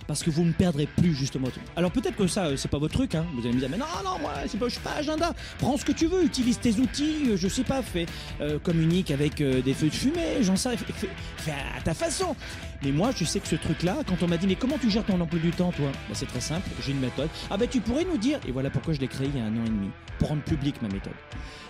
parce 0.06 0.22
que 0.22 0.30
vous 0.30 0.44
ne 0.44 0.52
perdrez 0.52 0.86
plus 0.86 1.14
justement. 1.14 1.48
Alors 1.76 1.90
peut-être 1.90 2.16
que 2.16 2.26
ça, 2.26 2.46
euh, 2.46 2.56
c'est 2.56 2.70
pas 2.70 2.78
votre 2.78 2.94
truc, 2.94 3.14
hein. 3.14 3.26
Vous 3.34 3.40
allez 3.40 3.54
me 3.54 3.58
dire, 3.60 3.68
mais 3.70 3.76
non, 3.76 3.86
non, 4.04 4.18
moi, 4.20 4.32
c'est 4.46 4.58
pas, 4.58 4.66
je 4.66 4.72
suis 4.72 4.80
pas 4.80 4.94
agenda. 4.94 5.34
Prends 5.58 5.76
ce 5.76 5.84
que 5.84 5.92
tu 5.92 6.06
veux, 6.06 6.24
utilise 6.24 6.58
tes 6.58 6.74
outils, 6.78 7.30
euh, 7.30 7.36
je 7.36 7.48
sais 7.48 7.64
pas, 7.64 7.82
fais, 7.82 8.06
euh, 8.40 8.58
communique 8.58 9.10
avec 9.10 9.42
des 9.42 9.74
feux 9.74 9.88
de 9.88 9.94
fumée, 9.94 10.42
j'en 10.42 10.56
sais, 10.56 10.76
fais, 10.76 11.52
à 11.76 11.80
ta 11.82 11.94
façon. 11.94 12.36
Mais 12.82 12.90
moi, 12.92 13.10
je 13.16 13.24
sais 13.24 13.40
que 13.40 13.48
ce 13.48 13.56
truc-là, 13.56 13.98
quand 14.06 14.22
on 14.22 14.28
m'a 14.28 14.36
dit, 14.36 14.46
mais 14.46 14.56
comment 14.56 14.78
tu 14.78 14.90
gères 14.90 15.04
ton 15.04 15.20
emploi 15.20 15.40
du 15.40 15.50
temps, 15.50 15.72
toi? 15.72 15.90
Bah, 16.08 16.14
C'est 16.14 16.26
très 16.26 16.40
simple, 16.40 16.68
j'ai 16.84 16.92
une 16.92 17.00
méthode. 17.00 17.28
Ah 17.50 17.56
ben, 17.56 17.68
tu 17.68 17.80
pourrais 17.80 18.04
nous 18.04 18.18
dire, 18.18 18.40
et 18.46 18.52
voilà 18.52 18.70
pourquoi 18.70 18.94
je 18.94 19.00
l'ai 19.00 19.08
créé 19.08 19.28
il 19.32 19.38
y 19.38 19.42
a 19.42 19.46
un 19.46 19.56
an 19.56 19.64
et 19.64 19.68
demi, 19.68 19.90
pour 20.18 20.28
rendre 20.28 20.42
public 20.42 20.80
ma 20.82 20.88
méthode. 20.88 21.14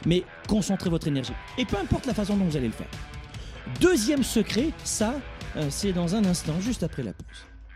Mais 0.06 0.24
concentrez 0.48 0.90
votre 0.90 1.08
énergie. 1.08 1.34
Et 1.58 1.64
peu 1.64 1.76
importe 1.76 2.06
la 2.06 2.14
façon 2.14 2.36
dont 2.36 2.44
vous 2.44 2.56
allez 2.56 2.68
le 2.68 2.72
faire. 2.72 2.88
Deuxième 3.80 4.22
secret, 4.22 4.70
ça, 4.84 5.14
c'est 5.68 5.92
dans 5.92 6.14
un 6.14 6.24
instant, 6.24 6.60
juste 6.60 6.82
après 6.82 7.02
la 7.02 7.12
pause. 7.12 7.51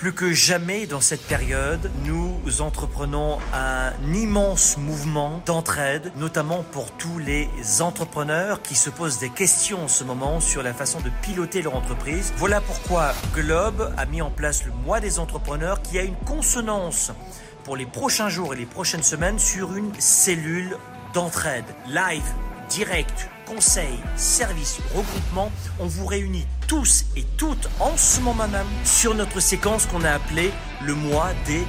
Plus 0.00 0.14
que 0.14 0.32
jamais 0.32 0.86
dans 0.86 1.02
cette 1.02 1.26
période, 1.26 1.90
nous 2.06 2.62
entreprenons 2.62 3.36
un 3.52 3.92
immense 4.14 4.78
mouvement 4.78 5.42
d'entraide, 5.44 6.10
notamment 6.16 6.62
pour 6.72 6.90
tous 6.92 7.18
les 7.18 7.50
entrepreneurs 7.82 8.62
qui 8.62 8.76
se 8.76 8.88
posent 8.88 9.18
des 9.18 9.28
questions 9.28 9.84
en 9.84 9.88
ce 9.88 10.02
moment 10.02 10.40
sur 10.40 10.62
la 10.62 10.72
façon 10.72 11.02
de 11.02 11.10
piloter 11.20 11.60
leur 11.60 11.76
entreprise. 11.76 12.32
Voilà 12.38 12.62
pourquoi 12.62 13.12
Globe 13.34 13.92
a 13.98 14.06
mis 14.06 14.22
en 14.22 14.30
place 14.30 14.64
le 14.64 14.72
mois 14.72 15.00
des 15.00 15.18
entrepreneurs 15.18 15.82
qui 15.82 15.98
a 15.98 16.02
une 16.02 16.16
consonance 16.16 17.12
pour 17.64 17.76
les 17.76 17.84
prochains 17.84 18.30
jours 18.30 18.54
et 18.54 18.56
les 18.56 18.64
prochaines 18.64 19.02
semaines 19.02 19.38
sur 19.38 19.76
une 19.76 19.92
cellule 19.98 20.78
d'entraide 21.12 21.66
live, 21.88 22.24
direct, 22.70 23.28
conseils, 23.50 23.98
services, 24.16 24.78
regroupements, 24.94 25.50
on 25.80 25.86
vous 25.86 26.06
réunit 26.06 26.46
tous 26.68 27.06
et 27.16 27.24
toutes 27.36 27.68
en 27.80 27.96
ce 27.96 28.20
moment 28.20 28.46
même 28.46 28.66
sur 28.84 29.14
notre 29.14 29.40
séquence 29.40 29.86
qu'on 29.86 30.04
a 30.04 30.12
appelée 30.12 30.52
le 30.84 30.94
mois 30.94 31.30
des 31.46 31.64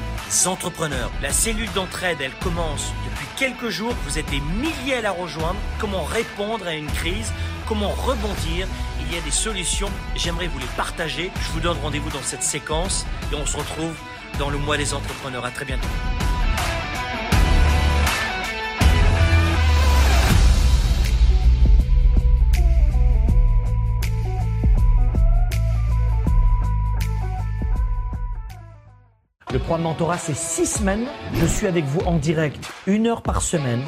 entrepreneurs. 0.45 1.09
La 1.23 1.31
cellule 1.31 1.71
d'entraide, 1.73 2.19
elle 2.21 2.35
commence 2.43 2.93
depuis 3.09 3.25
quelques 3.35 3.69
jours. 3.69 3.95
Vous 4.05 4.19
êtes 4.19 4.29
des 4.29 4.41
milliers 4.41 4.97
à 4.97 5.01
la 5.01 5.11
rejoindre. 5.11 5.59
Comment 5.79 6.03
répondre 6.03 6.67
à 6.67 6.75
une 6.75 6.91
crise? 6.91 7.33
Comment 7.67 7.89
rebondir? 7.89 8.67
Il 9.01 9.13
y 9.13 9.17
a 9.17 9.21
des 9.21 9.31
solutions. 9.31 9.89
J'aimerais 10.15 10.47
vous 10.47 10.59
les 10.59 10.65
partager. 10.77 11.31
Je 11.41 11.51
vous 11.51 11.61
donne 11.61 11.77
rendez-vous 11.81 12.11
dans 12.11 12.23
cette 12.23 12.43
séquence 12.43 13.07
et 13.31 13.35
on 13.35 13.45
se 13.47 13.57
retrouve 13.57 13.95
dans 14.37 14.51
le 14.51 14.59
mois 14.59 14.77
des 14.77 14.93
entrepreneurs. 14.93 15.45
À 15.45 15.51
très 15.51 15.65
bientôt. 15.65 15.87
Le 29.53 29.59
programme 29.59 29.81
Mentorat, 29.81 30.17
c'est 30.17 30.35
six 30.35 30.65
semaines. 30.65 31.07
Je 31.33 31.45
suis 31.45 31.67
avec 31.67 31.83
vous 31.83 31.99
en 32.05 32.17
direct, 32.17 32.71
une 32.87 33.07
heure 33.07 33.21
par 33.21 33.41
semaine. 33.41 33.81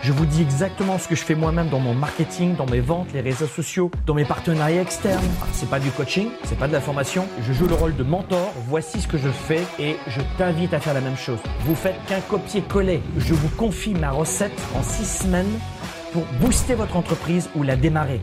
Je 0.00 0.12
vous 0.12 0.26
dis 0.26 0.42
exactement 0.42 0.96
ce 0.96 1.08
que 1.08 1.16
je 1.16 1.24
fais 1.24 1.34
moi-même 1.34 1.68
dans 1.70 1.80
mon 1.80 1.92
marketing, 1.92 2.54
dans 2.54 2.66
mes 2.66 2.78
ventes, 2.78 3.08
les 3.12 3.20
réseaux 3.20 3.48
sociaux, 3.48 3.90
dans 4.06 4.14
mes 4.14 4.24
partenariats 4.24 4.80
externes. 4.80 5.24
Ah, 5.42 5.46
c'est 5.52 5.68
pas 5.68 5.80
du 5.80 5.90
coaching, 5.90 6.28
c'est 6.44 6.56
pas 6.56 6.68
de 6.68 6.72
la 6.72 6.80
formation. 6.80 7.26
Je 7.42 7.52
joue 7.52 7.66
le 7.66 7.74
rôle 7.74 7.96
de 7.96 8.04
mentor. 8.04 8.52
Voici 8.68 9.00
ce 9.00 9.08
que 9.08 9.18
je 9.18 9.28
fais 9.28 9.64
et 9.80 9.96
je 10.06 10.20
t'invite 10.36 10.72
à 10.72 10.78
faire 10.78 10.94
la 10.94 11.00
même 11.00 11.16
chose. 11.16 11.40
Vous 11.62 11.74
faites 11.74 11.96
qu'un 12.06 12.20
copier-coller. 12.20 13.02
Je 13.16 13.34
vous 13.34 13.48
confie 13.56 13.94
ma 13.94 14.12
recette 14.12 14.60
en 14.76 14.84
six 14.84 15.22
semaines 15.22 15.58
pour 16.12 16.22
booster 16.40 16.74
votre 16.74 16.96
entreprise 16.96 17.50
ou 17.56 17.64
la 17.64 17.74
démarrer. 17.74 18.20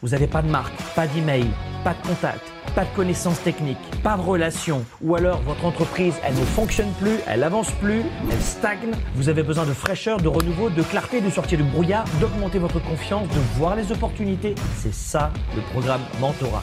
Vous 0.00 0.10
n'avez 0.10 0.28
pas 0.28 0.42
de 0.42 0.48
marque, 0.48 0.80
pas 0.94 1.08
d'email, 1.08 1.44
pas 1.82 1.92
de 1.92 2.06
contact, 2.06 2.52
pas 2.76 2.84
de 2.84 2.94
connaissances 2.94 3.42
techniques, 3.42 3.76
pas 4.04 4.16
de 4.16 4.22
relations, 4.22 4.84
ou 5.02 5.16
alors 5.16 5.40
votre 5.40 5.64
entreprise, 5.64 6.14
elle 6.24 6.34
ne 6.34 6.44
fonctionne 6.44 6.92
plus, 7.00 7.16
elle 7.26 7.42
avance 7.42 7.72
plus, 7.72 8.02
elle 8.30 8.40
stagne, 8.40 8.92
vous 9.16 9.28
avez 9.28 9.42
besoin 9.42 9.66
de 9.66 9.72
fraîcheur, 9.72 10.18
de 10.18 10.28
renouveau, 10.28 10.70
de 10.70 10.82
clarté, 10.84 11.20
de 11.20 11.30
sortir 11.30 11.58
du 11.58 11.64
brouillard, 11.64 12.04
d'augmenter 12.20 12.60
votre 12.60 12.80
confiance, 12.80 13.26
de 13.26 13.40
voir 13.58 13.74
les 13.74 13.90
opportunités. 13.90 14.54
C'est 14.76 14.94
ça 14.94 15.32
le 15.56 15.62
programme 15.62 16.02
Mentorat. 16.20 16.62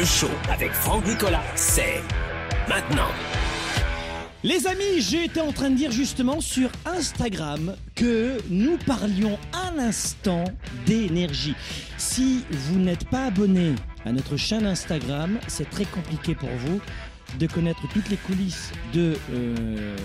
Le 0.00 0.06
show 0.06 0.30
avec 0.50 0.72
Franck 0.72 1.06
Nicolas, 1.06 1.42
c'est 1.56 2.02
maintenant. 2.70 3.10
Les 4.42 4.66
amis, 4.66 4.98
j'étais 4.98 5.42
en 5.42 5.52
train 5.52 5.68
de 5.68 5.76
dire 5.76 5.92
justement 5.92 6.40
sur 6.40 6.70
Instagram 6.86 7.76
que 7.94 8.38
nous 8.48 8.78
parlions 8.86 9.38
un 9.52 9.78
instant 9.78 10.44
d'énergie. 10.86 11.54
Si 11.98 12.46
vous 12.50 12.78
n'êtes 12.78 13.10
pas 13.10 13.26
abonné 13.26 13.74
à 14.06 14.12
notre 14.12 14.38
chaîne 14.38 14.64
Instagram, 14.64 15.38
c'est 15.48 15.68
très 15.68 15.84
compliqué 15.84 16.34
pour 16.34 16.48
vous 16.48 16.80
de 17.38 17.46
connaître 17.46 17.86
toutes 17.92 18.08
les 18.08 18.16
coulisses 18.16 18.72
de 18.94 19.18
euh, 19.34 19.96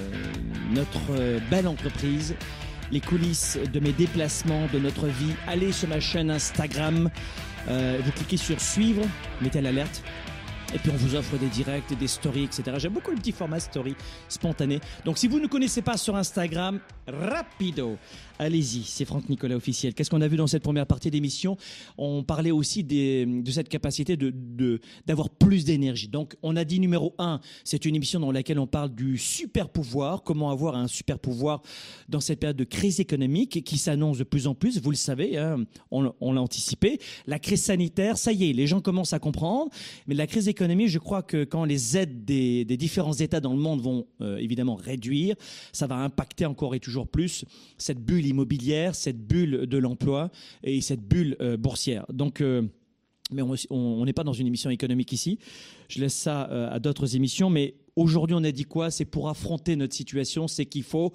notre 0.73 1.11
euh, 1.11 1.39
belle 1.49 1.69
entreprise, 1.69 2.35
les 2.91 2.99
coulisses 2.99 3.57
de 3.71 3.79
mes 3.79 3.93
déplacements, 3.93 4.67
de 4.73 4.79
notre 4.79 5.07
vie. 5.07 5.35
Allez 5.47 5.71
sur 5.71 5.87
ma 5.87 6.01
chaîne 6.01 6.31
Instagram, 6.31 7.09
euh, 7.69 7.99
vous 8.03 8.11
cliquez 8.11 8.37
sur 8.37 8.59
suivre, 8.59 9.03
mettez 9.41 9.61
l'alerte. 9.61 10.03
Et 10.73 10.79
puis 10.79 10.91
on 10.91 10.97
vous 10.97 11.15
offre 11.15 11.37
des 11.37 11.47
directs, 11.47 11.97
des 11.97 12.07
stories, 12.07 12.45
etc. 12.45 12.63
J'aime 12.77 12.93
beaucoup 12.93 13.11
le 13.11 13.17
petit 13.17 13.31
format 13.31 13.59
story 13.59 13.95
spontané. 14.27 14.81
Donc 15.05 15.17
si 15.17 15.27
vous 15.27 15.39
ne 15.39 15.47
connaissez 15.47 15.81
pas 15.81 15.95
sur 15.95 16.15
Instagram, 16.15 16.79
rapido, 17.07 17.97
allez-y, 18.39 18.83
c'est 18.83 19.05
Franck 19.05 19.29
Nicolas 19.29 19.55
officiel. 19.55 19.93
Qu'est-ce 19.93 20.09
qu'on 20.09 20.21
a 20.21 20.27
vu 20.27 20.37
dans 20.37 20.47
cette 20.47 20.63
première 20.63 20.85
partie 20.87 21.11
d'émission? 21.11 21.57
On 21.97 22.23
parlait 22.23 22.51
aussi 22.51 22.83
de 22.83 23.43
cette 23.51 23.69
capacité 23.69 24.17
de 24.17 24.31
de- 24.35 24.79
d'avoir 25.05 25.29
plus 25.29 25.65
d'énergie. 25.65 26.07
Donc 26.07 26.35
on 26.43 26.55
a 26.55 26.63
dit 26.65 26.79
numéro 26.79 27.15
un, 27.19 27.39
c'est 27.63 27.85
une 27.85 27.95
émission 27.95 28.19
dans 28.19 28.31
laquelle 28.31 28.59
on 28.59 28.67
parle 28.67 28.93
du 28.93 29.17
super 29.17 29.69
pouvoir, 29.69 30.23
comment 30.23 30.49
avoir 30.49 30.75
un 30.75 30.87
super 30.87 31.19
pouvoir 31.19 31.61
dans 32.09 32.19
cette 32.19 32.39
période 32.39 32.57
de 32.57 32.63
crise 32.63 32.99
économique 32.99 33.63
qui 33.63 33.77
s'annonce 33.77 34.17
de 34.17 34.23
plus 34.23 34.47
en 34.47 34.55
plus. 34.55 34.79
Vous 34.79 34.91
le 34.91 34.97
savez, 34.97 35.37
hein, 35.37 35.63
on, 35.91 36.01
l'a 36.33 36.41
anticipé. 36.41 36.99
La 37.27 37.39
crise 37.39 37.63
sanitaire, 37.63 38.17
ça 38.17 38.31
y 38.31 38.49
est, 38.49 38.53
les 38.53 38.67
gens 38.67 38.81
commencent 38.81 39.13
à 39.13 39.19
comprendre. 39.19 39.71
Mais 40.07 40.15
la 40.15 40.27
crise 40.27 40.47
économique, 40.47 40.89
je 40.89 40.99
crois 40.99 41.23
que 41.23 41.43
quand 41.43 41.65
les 41.65 41.97
aides 41.97 42.25
des, 42.25 42.65
des 42.65 42.77
différents 42.77 43.13
États 43.13 43.39
dans 43.39 43.53
le 43.53 43.59
monde 43.59 43.81
vont 43.81 44.05
euh, 44.21 44.37
évidemment 44.37 44.75
réduire, 44.75 45.35
ça 45.71 45.87
va 45.87 45.95
impacter 45.97 46.45
encore 46.45 46.75
et 46.75 46.79
toujours 46.79 47.07
plus 47.07 47.45
cette 47.77 47.99
bulle 47.99 48.24
immobilière, 48.27 48.95
cette 48.95 49.19
bulle 49.19 49.65
de 49.67 49.77
l'emploi 49.77 50.31
et 50.63 50.81
cette 50.81 51.01
bulle 51.01 51.35
euh, 51.41 51.57
boursière. 51.57 52.05
Donc 52.11 52.41
euh, 52.41 52.63
mais 53.31 53.41
on 53.71 54.05
n'est 54.05 54.13
pas 54.13 54.23
dans 54.23 54.33
une 54.33 54.45
émission 54.45 54.69
économique 54.69 55.11
ici. 55.11 55.39
Je 55.89 55.99
laisse 55.99 56.13
ça 56.13 56.47
euh, 56.51 56.69
à 56.69 56.79
d'autres 56.79 57.15
émissions. 57.15 57.49
Mais 57.49 57.73
aujourd'hui, 57.95 58.35
on 58.39 58.43
a 58.43 58.51
dit 58.51 58.65
quoi? 58.65 58.91
C'est 58.91 59.05
pour 59.05 59.29
affronter 59.29 59.75
notre 59.75 59.95
situation, 59.95 60.47
c'est 60.47 60.67
qu'il 60.67 60.83
faut 60.83 61.11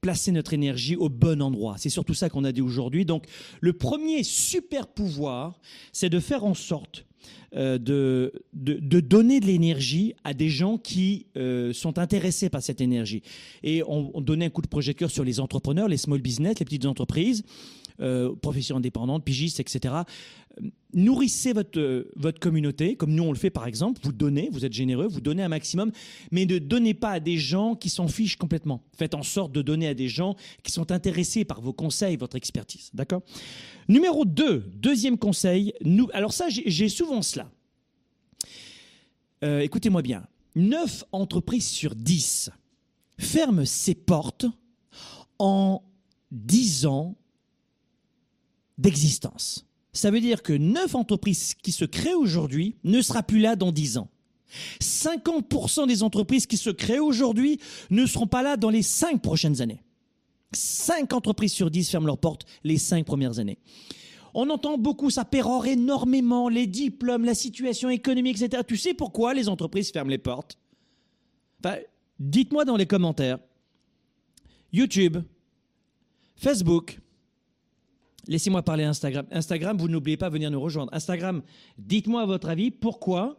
placer 0.00 0.32
notre 0.32 0.52
énergie 0.52 0.96
au 0.96 1.08
bon 1.08 1.40
endroit. 1.42 1.76
C'est 1.78 1.90
surtout 1.90 2.14
ça 2.14 2.28
qu'on 2.28 2.42
a 2.42 2.50
dit 2.50 2.62
aujourd'hui. 2.62 3.04
Donc, 3.04 3.26
le 3.60 3.72
premier 3.72 4.24
super 4.24 4.88
pouvoir, 4.88 5.60
c'est 5.92 6.08
de 6.08 6.18
faire 6.18 6.44
en 6.44 6.54
sorte 6.54 7.06
euh, 7.56 7.78
de, 7.78 8.32
de, 8.52 9.00
donner 9.00 9.40
de 9.40 9.46
l'énergie 9.46 10.14
à 10.24 10.34
des 10.34 10.48
gens 10.48 10.78
qui 10.78 11.26
euh, 11.36 11.72
sont 11.72 11.98
intéressés 11.98 12.48
par 12.48 12.62
cette 12.62 12.80
énergie. 12.80 13.22
Et 13.62 13.82
on, 13.86 14.10
on 14.14 14.20
donnait 14.20 14.46
un 14.46 14.50
coup 14.50 14.62
de 14.62 14.68
projecteur 14.68 15.10
sur 15.10 15.24
les 15.24 15.40
entrepreneurs, 15.40 15.88
les 15.88 15.96
small 15.96 16.20
business, 16.20 16.58
les 16.58 16.64
petites 16.64 16.86
entreprises, 16.86 17.42
euh, 18.00 18.34
professions 18.34 18.76
indépendantes, 18.76 19.24
pigistes, 19.24 19.60
etc. 19.60 19.94
nourrissez 20.92 21.52
votre, 21.52 21.78
euh, 21.78 22.10
votre 22.16 22.40
communauté, 22.40 22.96
comme 22.96 23.12
nous 23.12 23.22
on 23.22 23.32
le 23.32 23.38
fait 23.38 23.50
par 23.50 23.66
exemple, 23.66 24.00
vous 24.02 24.12
donnez, 24.12 24.48
vous 24.52 24.64
êtes 24.64 24.72
généreux, 24.72 25.06
vous 25.06 25.20
donnez 25.20 25.42
un 25.42 25.48
maximum, 25.48 25.92
mais 26.30 26.46
ne 26.46 26.58
donnez 26.58 26.94
pas 26.94 27.10
à 27.10 27.20
des 27.20 27.38
gens 27.38 27.74
qui 27.74 27.88
s'en 27.90 28.08
fichent 28.08 28.36
complètement. 28.36 28.82
Faites 28.96 29.14
en 29.14 29.22
sorte 29.22 29.52
de 29.52 29.62
donner 29.62 29.88
à 29.88 29.94
des 29.94 30.08
gens 30.08 30.36
qui 30.62 30.72
sont 30.72 30.90
intéressés 30.92 31.44
par 31.44 31.60
vos 31.60 31.72
conseils, 31.72 32.16
votre 32.16 32.36
expertise. 32.36 32.90
D'accord? 32.94 33.22
Numéro 33.88 34.24
2, 34.24 34.70
deuxième 34.74 35.18
conseil, 35.18 35.72
nous, 35.84 36.08
alors 36.12 36.32
ça 36.32 36.46
j'ai 36.48 36.88
souvent 36.88 37.22
cela. 37.22 37.50
Euh, 39.42 39.60
écoutez-moi 39.60 40.02
bien, 40.02 40.26
9 40.56 41.04
entreprises 41.12 41.68
sur 41.68 41.94
10 41.94 42.50
ferment 43.18 43.64
ses 43.64 43.94
portes 43.94 44.46
en 45.38 45.82
10 46.30 46.86
ans 46.86 47.16
d'existence. 48.78 49.66
Ça 49.92 50.10
veut 50.10 50.20
dire 50.20 50.42
que 50.42 50.52
9 50.52 50.94
entreprises 50.94 51.54
qui 51.54 51.72
se 51.72 51.84
créent 51.84 52.14
aujourd'hui 52.14 52.76
ne 52.84 53.02
sera 53.02 53.22
plus 53.22 53.40
là 53.40 53.56
dans 53.56 53.72
10 53.72 53.98
ans. 53.98 54.08
50% 54.80 55.86
des 55.86 56.02
entreprises 56.02 56.46
qui 56.46 56.56
se 56.56 56.70
créent 56.70 56.98
aujourd'hui 56.98 57.60
ne 57.90 58.06
seront 58.06 58.26
pas 58.26 58.42
là 58.42 58.56
dans 58.56 58.70
les 58.70 58.82
5 58.82 59.22
prochaines 59.22 59.60
années. 59.62 59.82
5 60.52 61.12
entreprises 61.12 61.52
sur 61.52 61.70
10 61.70 61.90
ferment 61.90 62.06
leurs 62.06 62.18
portes 62.18 62.46
les 62.64 62.78
5 62.78 63.04
premières 63.04 63.38
années. 63.38 63.58
On 64.34 64.48
entend 64.50 64.78
beaucoup, 64.78 65.10
ça 65.10 65.24
pérore 65.24 65.66
énormément, 65.66 66.48
les 66.48 66.68
diplômes, 66.68 67.24
la 67.24 67.34
situation 67.34 67.90
économique, 67.90 68.40
etc. 68.40 68.62
Tu 68.66 68.76
sais 68.76 68.94
pourquoi 68.94 69.34
les 69.34 69.48
entreprises 69.48 69.90
ferment 69.90 70.10
les 70.10 70.18
portes? 70.18 70.56
Dites-moi 72.18 72.64
dans 72.64 72.76
les 72.76 72.86
commentaires. 72.86 73.38
YouTube, 74.72 75.18
Facebook, 76.36 77.00
Laissez-moi 78.26 78.62
parler 78.62 78.84
Instagram. 78.84 79.26
Instagram, 79.30 79.76
vous 79.78 79.88
n'oubliez 79.88 80.16
pas 80.16 80.28
de 80.28 80.34
venir 80.34 80.50
nous 80.50 80.60
rejoindre. 80.60 80.92
Instagram, 80.94 81.42
dites-moi 81.78 82.22
à 82.22 82.26
votre 82.26 82.48
avis 82.48 82.70
pourquoi 82.70 83.38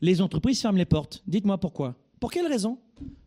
les 0.00 0.20
entreprises 0.20 0.60
ferment 0.60 0.78
les 0.78 0.84
portes? 0.84 1.22
Dites-moi 1.26 1.58
pourquoi. 1.58 1.94
Pour 2.20 2.30
quelle 2.30 2.46
raison? 2.46 2.78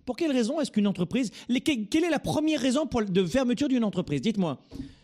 Pour 0.06 0.16
quelle 0.16 0.32
raison 0.32 0.60
est-ce 0.60 0.72
qu'une 0.72 0.88
entreprise... 0.88 1.32
Quelle 1.64 2.04
est 2.04 2.10
la 2.10 2.20
première 2.20 2.60
raison 2.60 2.88
de 3.10 3.26
fermeture 3.26 3.68
d'une 3.68 3.84
entreprise? 3.84 4.22
Dites-moi. 4.22 4.60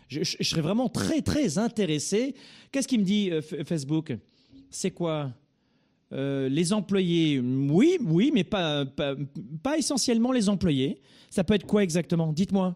Je, 0.08 0.24
serais 0.24 0.62
vraiment 0.62 0.90
très, 0.90 1.22
très 1.22 1.58
intéressé. 1.58 2.36
Qu'est-ce 2.72 2.88
qu'il 2.88 3.00
me 3.00 3.06
dit 3.06 3.32
euh, 3.32 3.42
Facebook? 3.42 4.16
C'est 4.70 4.92
quoi? 4.92 5.32
Euh, 6.14 6.48
les 6.50 6.74
employés, 6.74 7.40
oui, 7.40 7.98
oui, 8.02 8.32
mais 8.34 8.44
pas, 8.44 8.86
pas 9.64 9.78
essentiellement 9.78 10.32
les 10.32 10.48
employés. 10.48 11.02
Ça 11.30 11.44
peut 11.44 11.56
être 11.56 11.66
quoi 11.66 11.84
exactement? 11.84 12.32
Dites-moi. 12.32 12.76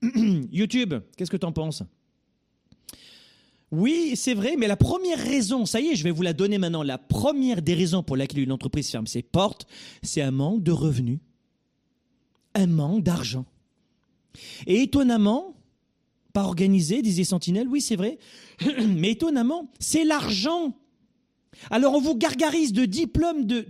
YouTube, 0.52 0.94
qu'est-ce 1.16 1.30
que 1.30 1.36
tu 1.36 1.46
en 1.46 1.52
penses? 1.52 1.82
Oui, 3.70 4.12
c'est 4.16 4.34
vrai, 4.34 4.56
mais 4.56 4.66
la 4.66 4.76
première 4.76 5.18
raison, 5.18 5.66
ça 5.66 5.80
y 5.80 5.88
est, 5.88 5.96
je 5.96 6.04
vais 6.04 6.10
vous 6.10 6.22
la 6.22 6.32
donner 6.32 6.56
maintenant, 6.56 6.82
la 6.82 6.96
première 6.96 7.60
des 7.60 7.74
raisons 7.74 8.02
pour 8.02 8.16
laquelle 8.16 8.40
une 8.40 8.52
entreprise 8.52 8.90
ferme 8.90 9.06
ses 9.06 9.22
portes, 9.22 9.66
c'est 10.02 10.22
un 10.22 10.30
manque 10.30 10.62
de 10.62 10.72
revenus, 10.72 11.18
un 12.54 12.66
manque 12.66 13.02
d'argent. 13.02 13.44
Et 14.66 14.82
étonnamment, 14.82 15.54
pas 16.32 16.44
organisé, 16.44 17.02
disait 17.02 17.24
Sentinelle, 17.24 17.68
oui 17.68 17.82
c'est 17.82 17.96
vrai, 17.96 18.18
mais 18.86 19.10
étonnamment, 19.10 19.70
c'est 19.78 20.04
l'argent 20.04 20.74
alors 21.70 21.94
on 21.94 22.00
vous 22.00 22.16
gargarise 22.16 22.72
de 22.72 22.84
diplômes, 22.84 23.44
de, 23.46 23.66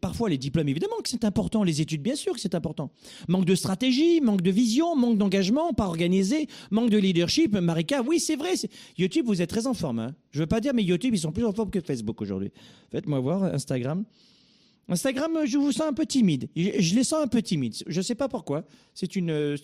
parfois 0.00 0.28
les 0.28 0.38
diplômes 0.38 0.68
évidemment 0.68 0.96
que 1.02 1.08
c'est 1.08 1.24
important, 1.24 1.62
les 1.62 1.80
études 1.80 2.02
bien 2.02 2.16
sûr 2.16 2.34
que 2.34 2.40
c'est 2.40 2.54
important. 2.54 2.90
Manque 3.28 3.44
de 3.44 3.54
stratégie, 3.54 4.20
manque 4.20 4.42
de 4.42 4.50
vision, 4.50 4.96
manque 4.96 5.18
d'engagement, 5.18 5.72
pas 5.72 5.86
organisé, 5.86 6.48
manque 6.70 6.90
de 6.90 6.98
leadership. 6.98 7.56
Marika, 7.56 8.02
oui 8.02 8.20
c'est 8.20 8.36
vrai, 8.36 8.54
YouTube 8.98 9.26
vous 9.26 9.42
êtes 9.42 9.50
très 9.50 9.66
en 9.66 9.74
forme. 9.74 9.98
Hein. 10.00 10.14
Je 10.30 10.40
veux 10.40 10.46
pas 10.46 10.60
dire 10.60 10.74
mais 10.74 10.82
YouTube 10.82 11.14
ils 11.14 11.20
sont 11.20 11.32
plus 11.32 11.44
en 11.44 11.52
forme 11.52 11.70
que 11.70 11.80
Facebook 11.80 12.20
aujourd'hui. 12.20 12.50
Faites-moi 12.90 13.20
voir 13.20 13.44
Instagram. 13.44 14.04
Instagram, 14.90 15.38
je 15.44 15.56
vous 15.56 15.70
sens 15.70 15.86
un 15.86 15.92
peu 15.92 16.04
timide. 16.04 16.48
Je, 16.56 16.94
les 16.94 17.04
sens 17.04 17.22
un 17.22 17.28
peu 17.28 17.42
timides. 17.42 17.76
Je 17.86 17.98
ne 17.98 18.02
sais 18.02 18.16
pas 18.16 18.28
pourquoi. 18.28 18.64
C'est 18.92 19.14
une, 19.14 19.56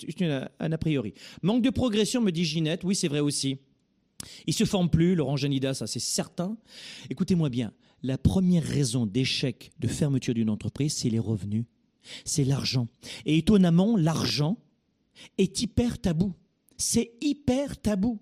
un 0.61 0.73
a 0.73 0.79
priori. 0.79 1.15
Manque 1.43 1.63
de 1.63 1.71
progression, 1.71 2.21
me 2.21 2.31
dit 2.31 2.45
Ginette. 2.45 2.85
Oui, 2.85 2.95
c'est 2.95 3.09
vrai 3.09 3.21
aussi. 3.21 3.59
Il 4.47 4.55
se 4.55 4.65
forme 4.65 4.91
plus, 4.91 5.15
Laurent 5.15 5.37
Janida, 5.37 5.75
ça 5.75 5.87
c'est 5.87 6.01
certain. 6.01 6.57
Écoutez-moi 7.11 7.49
bien, 7.49 7.73
la 8.03 8.19
première 8.19 8.65
raison 8.65 9.07
d'échec 9.07 9.73
de 9.79 9.89
fermeture 9.89 10.35
d'une 10.35 10.51
entreprise, 10.51 10.95
c'est 10.95 11.11
les 11.11 11.19
revenus, 11.19 11.65
c'est 12.25 12.45
l'argent. 12.45 12.89
Et 13.25 13.39
étonnamment, 13.39 13.97
l'argent 13.97 14.59
est 15.39 15.61
hyper 15.61 16.01
tabou. 16.01 16.33
C'est 16.77 17.13
hyper 17.21 17.81
tabou. 17.81 18.21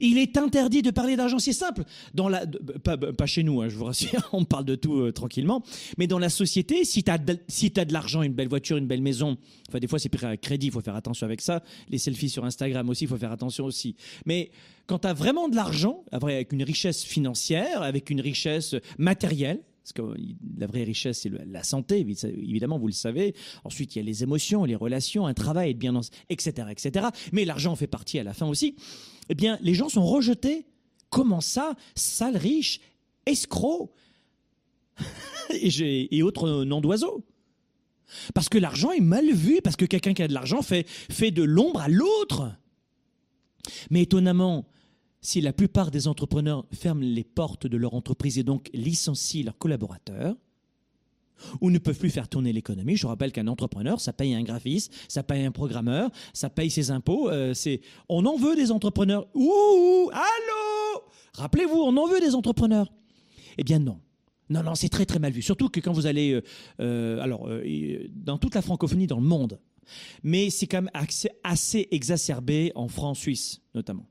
Il 0.00 0.18
est 0.18 0.36
interdit 0.36 0.82
de 0.82 0.90
parler 0.90 1.16
d'argent, 1.16 1.38
c'est 1.38 1.52
simple. 1.52 1.84
Dans 2.14 2.28
la, 2.28 2.46
pas, 2.46 3.26
chez 3.26 3.42
nous, 3.42 3.60
hein, 3.60 3.68
je 3.68 3.76
vous 3.76 3.84
rassure, 3.84 4.28
on 4.32 4.44
parle 4.44 4.64
de 4.64 4.74
tout 4.74 5.00
euh, 5.00 5.12
tranquillement. 5.12 5.62
Mais 5.98 6.06
dans 6.06 6.18
la 6.18 6.28
société, 6.28 6.84
si 6.84 7.02
tu 7.02 7.10
as, 7.10 7.18
de, 7.18 7.38
si 7.48 7.70
de 7.70 7.92
l'argent, 7.92 8.22
une 8.22 8.32
belle 8.32 8.48
voiture, 8.48 8.76
une 8.76 8.86
belle 8.86 9.02
maison, 9.02 9.38
enfin 9.68 9.78
des 9.78 9.86
fois 9.86 9.98
c'est 9.98 10.08
pris 10.08 10.26
à 10.26 10.36
crédit, 10.36 10.66
il 10.66 10.72
faut 10.72 10.80
faire 10.80 10.96
attention 10.96 11.26
avec 11.26 11.40
ça. 11.40 11.62
Les 11.88 11.98
selfies 11.98 12.28
sur 12.28 12.44
Instagram 12.44 12.88
aussi, 12.88 13.04
il 13.04 13.08
faut 13.08 13.16
faire 13.16 13.32
attention 13.32 13.64
aussi. 13.64 13.96
Mais 14.26 14.50
quand 14.86 15.00
tu 15.00 15.08
as 15.08 15.14
vraiment 15.14 15.48
de 15.48 15.56
l'argent, 15.56 16.04
avec 16.12 16.52
une 16.52 16.62
richesse 16.62 17.04
financière, 17.04 17.82
avec 17.82 18.10
une 18.10 18.20
richesse 18.20 18.74
matérielle, 18.98 19.60
parce 19.82 19.92
que 19.92 20.20
la 20.58 20.66
vraie 20.66 20.84
richesse, 20.84 21.20
c'est 21.22 21.32
la 21.46 21.62
santé, 21.62 22.06
évidemment, 22.24 22.78
vous 22.78 22.86
le 22.86 22.92
savez. 22.92 23.34
Ensuite, 23.64 23.96
il 23.96 23.98
y 23.98 24.02
a 24.02 24.04
les 24.04 24.22
émotions, 24.22 24.64
les 24.64 24.76
relations, 24.76 25.26
un 25.26 25.34
travail, 25.34 25.70
être 25.70 25.78
bien 25.78 25.92
dans, 25.92 26.02
etc., 26.28 26.68
etc. 26.70 27.06
Mais 27.32 27.44
l'argent 27.44 27.74
fait 27.76 27.86
partie 27.86 28.18
à 28.18 28.24
la 28.24 28.34
fin 28.34 28.46
aussi 28.46 28.76
eh 29.30 29.34
bien, 29.34 29.58
les 29.62 29.74
gens 29.74 29.88
sont 29.88 30.04
rejetés. 30.04 30.66
Comment 31.08 31.40
ça 31.40 31.74
Sale 31.94 32.36
riche, 32.36 32.80
escroc 33.26 33.92
et, 35.50 36.22
autres 36.22 36.64
noms 36.64 36.80
d'oiseaux. 36.80 37.24
Parce 38.34 38.48
que 38.48 38.58
l'argent 38.58 38.90
est 38.90 39.00
mal 39.00 39.30
vu, 39.30 39.60
parce 39.62 39.76
que 39.76 39.84
quelqu'un 39.84 40.14
qui 40.14 40.22
a 40.22 40.28
de 40.28 40.34
l'argent 40.34 40.62
fait 40.62 41.30
de 41.30 41.42
l'ombre 41.44 41.80
à 41.80 41.88
l'autre. 41.88 42.52
Mais 43.90 44.02
étonnamment, 44.02 44.66
si 45.20 45.40
la 45.40 45.52
plupart 45.52 45.92
des 45.92 46.08
entrepreneurs 46.08 46.66
ferment 46.72 47.02
les 47.02 47.24
portes 47.24 47.68
de 47.68 47.76
leur 47.76 47.94
entreprise 47.94 48.36
et 48.36 48.42
donc 48.42 48.68
licencient 48.74 49.44
leurs 49.44 49.58
collaborateurs, 49.58 50.34
ou 51.60 51.70
ne 51.70 51.78
peuvent 51.78 51.98
plus 51.98 52.10
faire 52.10 52.28
tourner 52.28 52.52
l'économie. 52.52 52.96
Je 52.96 53.06
rappelle 53.06 53.32
qu'un 53.32 53.46
entrepreneur, 53.46 54.00
ça 54.00 54.12
paye 54.12 54.34
un 54.34 54.42
graphiste, 54.42 54.92
ça 55.08 55.22
paye 55.22 55.44
un 55.44 55.52
programmeur, 55.52 56.10
ça 56.32 56.50
paye 56.50 56.70
ses 56.70 56.90
impôts. 56.90 57.30
Euh, 57.30 57.54
c'est, 57.54 57.80
on 58.08 58.24
en 58.26 58.36
veut 58.36 58.56
des 58.56 58.70
entrepreneurs. 58.70 59.26
Ouh, 59.34 60.10
allô? 60.12 61.02
Rappelez-vous, 61.34 61.76
on 61.76 61.96
en 61.96 62.06
veut 62.06 62.20
des 62.20 62.34
entrepreneurs. 62.34 62.92
Eh 63.58 63.64
bien 63.64 63.78
non. 63.78 64.00
Non, 64.48 64.64
non, 64.64 64.74
c'est 64.74 64.88
très 64.88 65.06
très 65.06 65.20
mal 65.20 65.32
vu. 65.32 65.42
Surtout 65.42 65.68
que 65.68 65.78
quand 65.78 65.92
vous 65.92 66.06
allez, 66.06 66.32
euh, 66.32 66.42
euh, 66.80 67.20
alors, 67.20 67.48
dans 68.10 68.38
toute 68.38 68.54
la 68.54 68.62
francophonie, 68.62 69.06
dans 69.06 69.20
le 69.20 69.26
monde, 69.26 69.60
mais 70.22 70.50
c'est 70.50 70.66
quand 70.66 70.82
même 70.82 70.90
assez, 70.92 71.30
assez 71.44 71.88
exacerbé 71.90 72.72
en 72.74 72.88
France-Suisse, 72.88 73.60
notamment. 73.74 74.06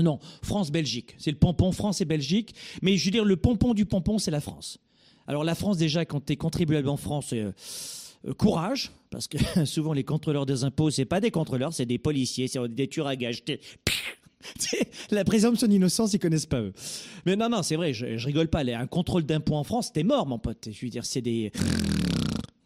Non, 0.00 0.18
France-Belgique. 0.42 1.14
C'est 1.18 1.30
le 1.30 1.38
pompon 1.38 1.72
France 1.72 2.00
et 2.00 2.04
Belgique. 2.04 2.54
Mais 2.82 2.96
je 2.96 3.04
veux 3.04 3.10
dire, 3.10 3.24
le 3.24 3.36
pompon 3.36 3.74
du 3.74 3.84
pompon, 3.84 4.18
c'est 4.18 4.30
la 4.30 4.40
France. 4.40 4.78
Alors 5.28 5.44
la 5.44 5.54
France 5.54 5.76
déjà, 5.76 6.06
quand 6.06 6.24
tu 6.24 6.32
es 6.32 6.36
contribuable 6.36 6.88
en 6.88 6.96
France, 6.96 7.34
euh, 7.34 7.52
euh, 8.26 8.32
courage, 8.32 8.90
parce 9.10 9.28
que 9.28 9.36
souvent 9.66 9.92
les 9.92 10.02
contrôleurs 10.02 10.46
des 10.46 10.64
impôts, 10.64 10.90
c'est 10.90 11.04
pas 11.04 11.20
des 11.20 11.30
contrôleurs, 11.30 11.74
c'est 11.74 11.86
des 11.86 11.98
policiers, 11.98 12.48
c'est 12.48 12.66
des 12.66 12.88
tueurs 12.88 13.06
à 13.06 13.14
gages. 13.14 13.44
La 15.10 15.24
présomption 15.24 15.66
d'innocence, 15.66 16.14
ils 16.14 16.18
connaissent 16.18 16.46
pas 16.46 16.60
eux. 16.60 16.72
Mais 17.26 17.36
non, 17.36 17.50
non, 17.50 17.62
c'est 17.62 17.76
vrai, 17.76 17.92
je, 17.92 18.24
rigole 18.24 18.48
pas. 18.48 18.60
Un 18.60 18.86
contrôle 18.86 19.24
d'impôts 19.24 19.56
en 19.56 19.64
France, 19.64 19.92
t'es 19.92 20.02
mort, 20.02 20.26
mon 20.26 20.38
pote. 20.38 20.68
Je 20.72 20.86
veux 20.86 20.90
dire, 20.90 21.04
c'est 21.04 21.20
des. 21.20 21.52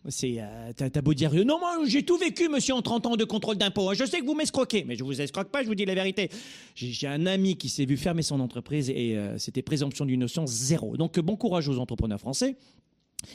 C'est, 0.08 0.36
euh, 0.38 0.72
t'as, 0.76 1.00
beau 1.00 1.14
non, 1.14 1.60
moi, 1.60 1.78
j'ai 1.86 2.02
tout 2.02 2.16
vécu, 2.16 2.48
monsieur, 2.48 2.74
en 2.74 2.82
30 2.82 3.06
ans 3.06 3.16
de 3.16 3.24
contrôle 3.24 3.56
d'impôts. 3.56 3.94
Je 3.94 4.04
sais 4.04 4.20
que 4.20 4.26
vous 4.26 4.34
m'escroquez, 4.34 4.84
mais 4.84 4.96
je 4.96 5.04
vous 5.04 5.20
escroque 5.20 5.50
pas, 5.50 5.62
je 5.62 5.68
vous 5.68 5.76
dis 5.76 5.84
la 5.84 5.94
vérité. 5.94 6.28
J'ai, 6.74 7.06
un 7.06 7.26
ami 7.26 7.56
qui 7.56 7.68
s'est 7.68 7.84
vu 7.84 7.96
fermer 7.96 8.22
son 8.22 8.40
entreprise 8.40 8.90
et 8.90 9.16
euh, 9.16 9.38
c'était 9.38 9.62
présomption 9.62 10.04
d'innocence 10.04 10.50
zéro. 10.50 10.96
Donc, 10.96 11.20
bon 11.20 11.36
courage 11.36 11.68
aux 11.68 11.78
entrepreneurs 11.78 12.18
français 12.18 12.56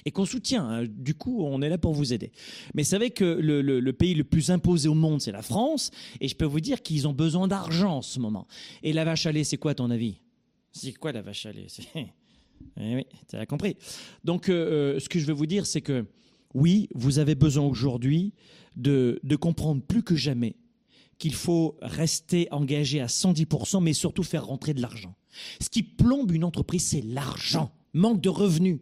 et 0.03 0.11
qu'on 0.11 0.25
soutient. 0.25 0.67
Hein. 0.67 0.85
Du 0.89 1.13
coup, 1.13 1.41
on 1.45 1.61
est 1.61 1.69
là 1.69 1.77
pour 1.77 1.93
vous 1.93 2.11
aider. 2.11 2.33
Mais 2.73 2.83
savez 2.83 3.11
que 3.11 3.23
le, 3.23 3.61
le, 3.61 3.93
pays 3.93 4.13
le 4.13 4.25
plus 4.25 4.51
imposé 4.51 4.89
au 4.89 4.93
monde, 4.93 5.21
c'est 5.21 5.31
la 5.31 5.41
France, 5.41 5.91
et 6.19 6.27
je 6.27 6.35
peux 6.35 6.45
vous 6.45 6.59
dire 6.59 6.81
qu'ils 6.81 7.07
ont 7.07 7.13
besoin 7.13 7.47
d'argent 7.47 7.97
en 7.97 8.01
ce 8.01 8.19
moment. 8.19 8.45
Et 8.83 8.91
la 8.91 9.05
vache 9.05 9.25
à 9.25 9.31
lait, 9.31 9.45
c'est 9.45 9.57
quoi, 9.57 9.71
à 9.71 9.75
ton 9.75 9.89
avis? 9.89 10.19
C'est 10.73 10.91
quoi 10.93 11.13
la 11.13 11.21
vache 11.21 11.45
à 11.45 11.51
lait? 11.53 11.67
Oui, 12.75 13.05
tu 13.29 13.35
as 13.35 13.45
compris. 13.45 13.77
Donc, 14.23 14.49
euh, 14.49 14.99
ce 14.99 15.07
que 15.09 15.19
je 15.19 15.25
veux 15.25 15.33
vous 15.33 15.45
dire, 15.45 15.67
c'est 15.67 15.81
que 15.81 16.05
oui, 16.53 16.89
vous 16.93 17.19
avez 17.19 17.35
besoin 17.35 17.65
aujourd'hui 17.65 18.33
de, 18.75 19.19
comprendre 19.39 19.81
plus 19.81 20.03
que 20.03 20.15
jamais 20.15 20.55
qu'il 21.17 21.33
faut 21.33 21.77
rester 21.81 22.47
engagé 22.51 23.01
à 23.01 23.07
110%, 23.07 23.81
mais 23.81 23.93
surtout 23.93 24.23
faire 24.23 24.45
rentrer 24.45 24.73
de 24.73 24.81
l'argent. 24.81 25.15
Ce 25.59 25.69
qui 25.69 25.81
plombe 25.83 26.31
une 26.31 26.43
entreprise, 26.43 26.85
c'est 26.85 27.01
l'argent, 27.01 27.71
manque 27.93 28.21
de 28.21 28.29
revenus. 28.29 28.79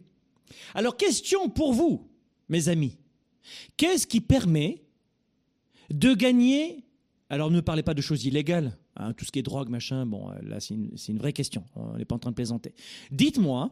Alors, 0.74 0.96
question 0.96 1.48
pour 1.48 1.72
vous, 1.72 2.10
mes 2.48 2.68
amis. 2.68 2.98
Qu'est-ce 3.76 4.06
qui 4.06 4.20
permet 4.20 4.82
de 5.90 6.14
gagner, 6.14 6.84
alors 7.30 7.50
ne 7.50 7.60
parlez 7.60 7.82
pas 7.82 7.94
de 7.94 8.02
choses 8.02 8.24
illégales, 8.26 8.76
Hein, 8.96 9.12
tout 9.12 9.24
ce 9.24 9.32
qui 9.32 9.38
est 9.38 9.42
drogue, 9.42 9.68
machin, 9.68 10.06
bon, 10.06 10.30
là, 10.42 10.58
c'est 10.58 10.74
une, 10.74 11.18
vraie 11.18 11.32
question. 11.32 11.64
On 11.74 11.96
n'est 11.96 12.04
pas 12.04 12.14
en 12.14 12.18
train 12.18 12.30
de 12.30 12.34
plaisanter. 12.34 12.74
Dites-moi, 13.10 13.70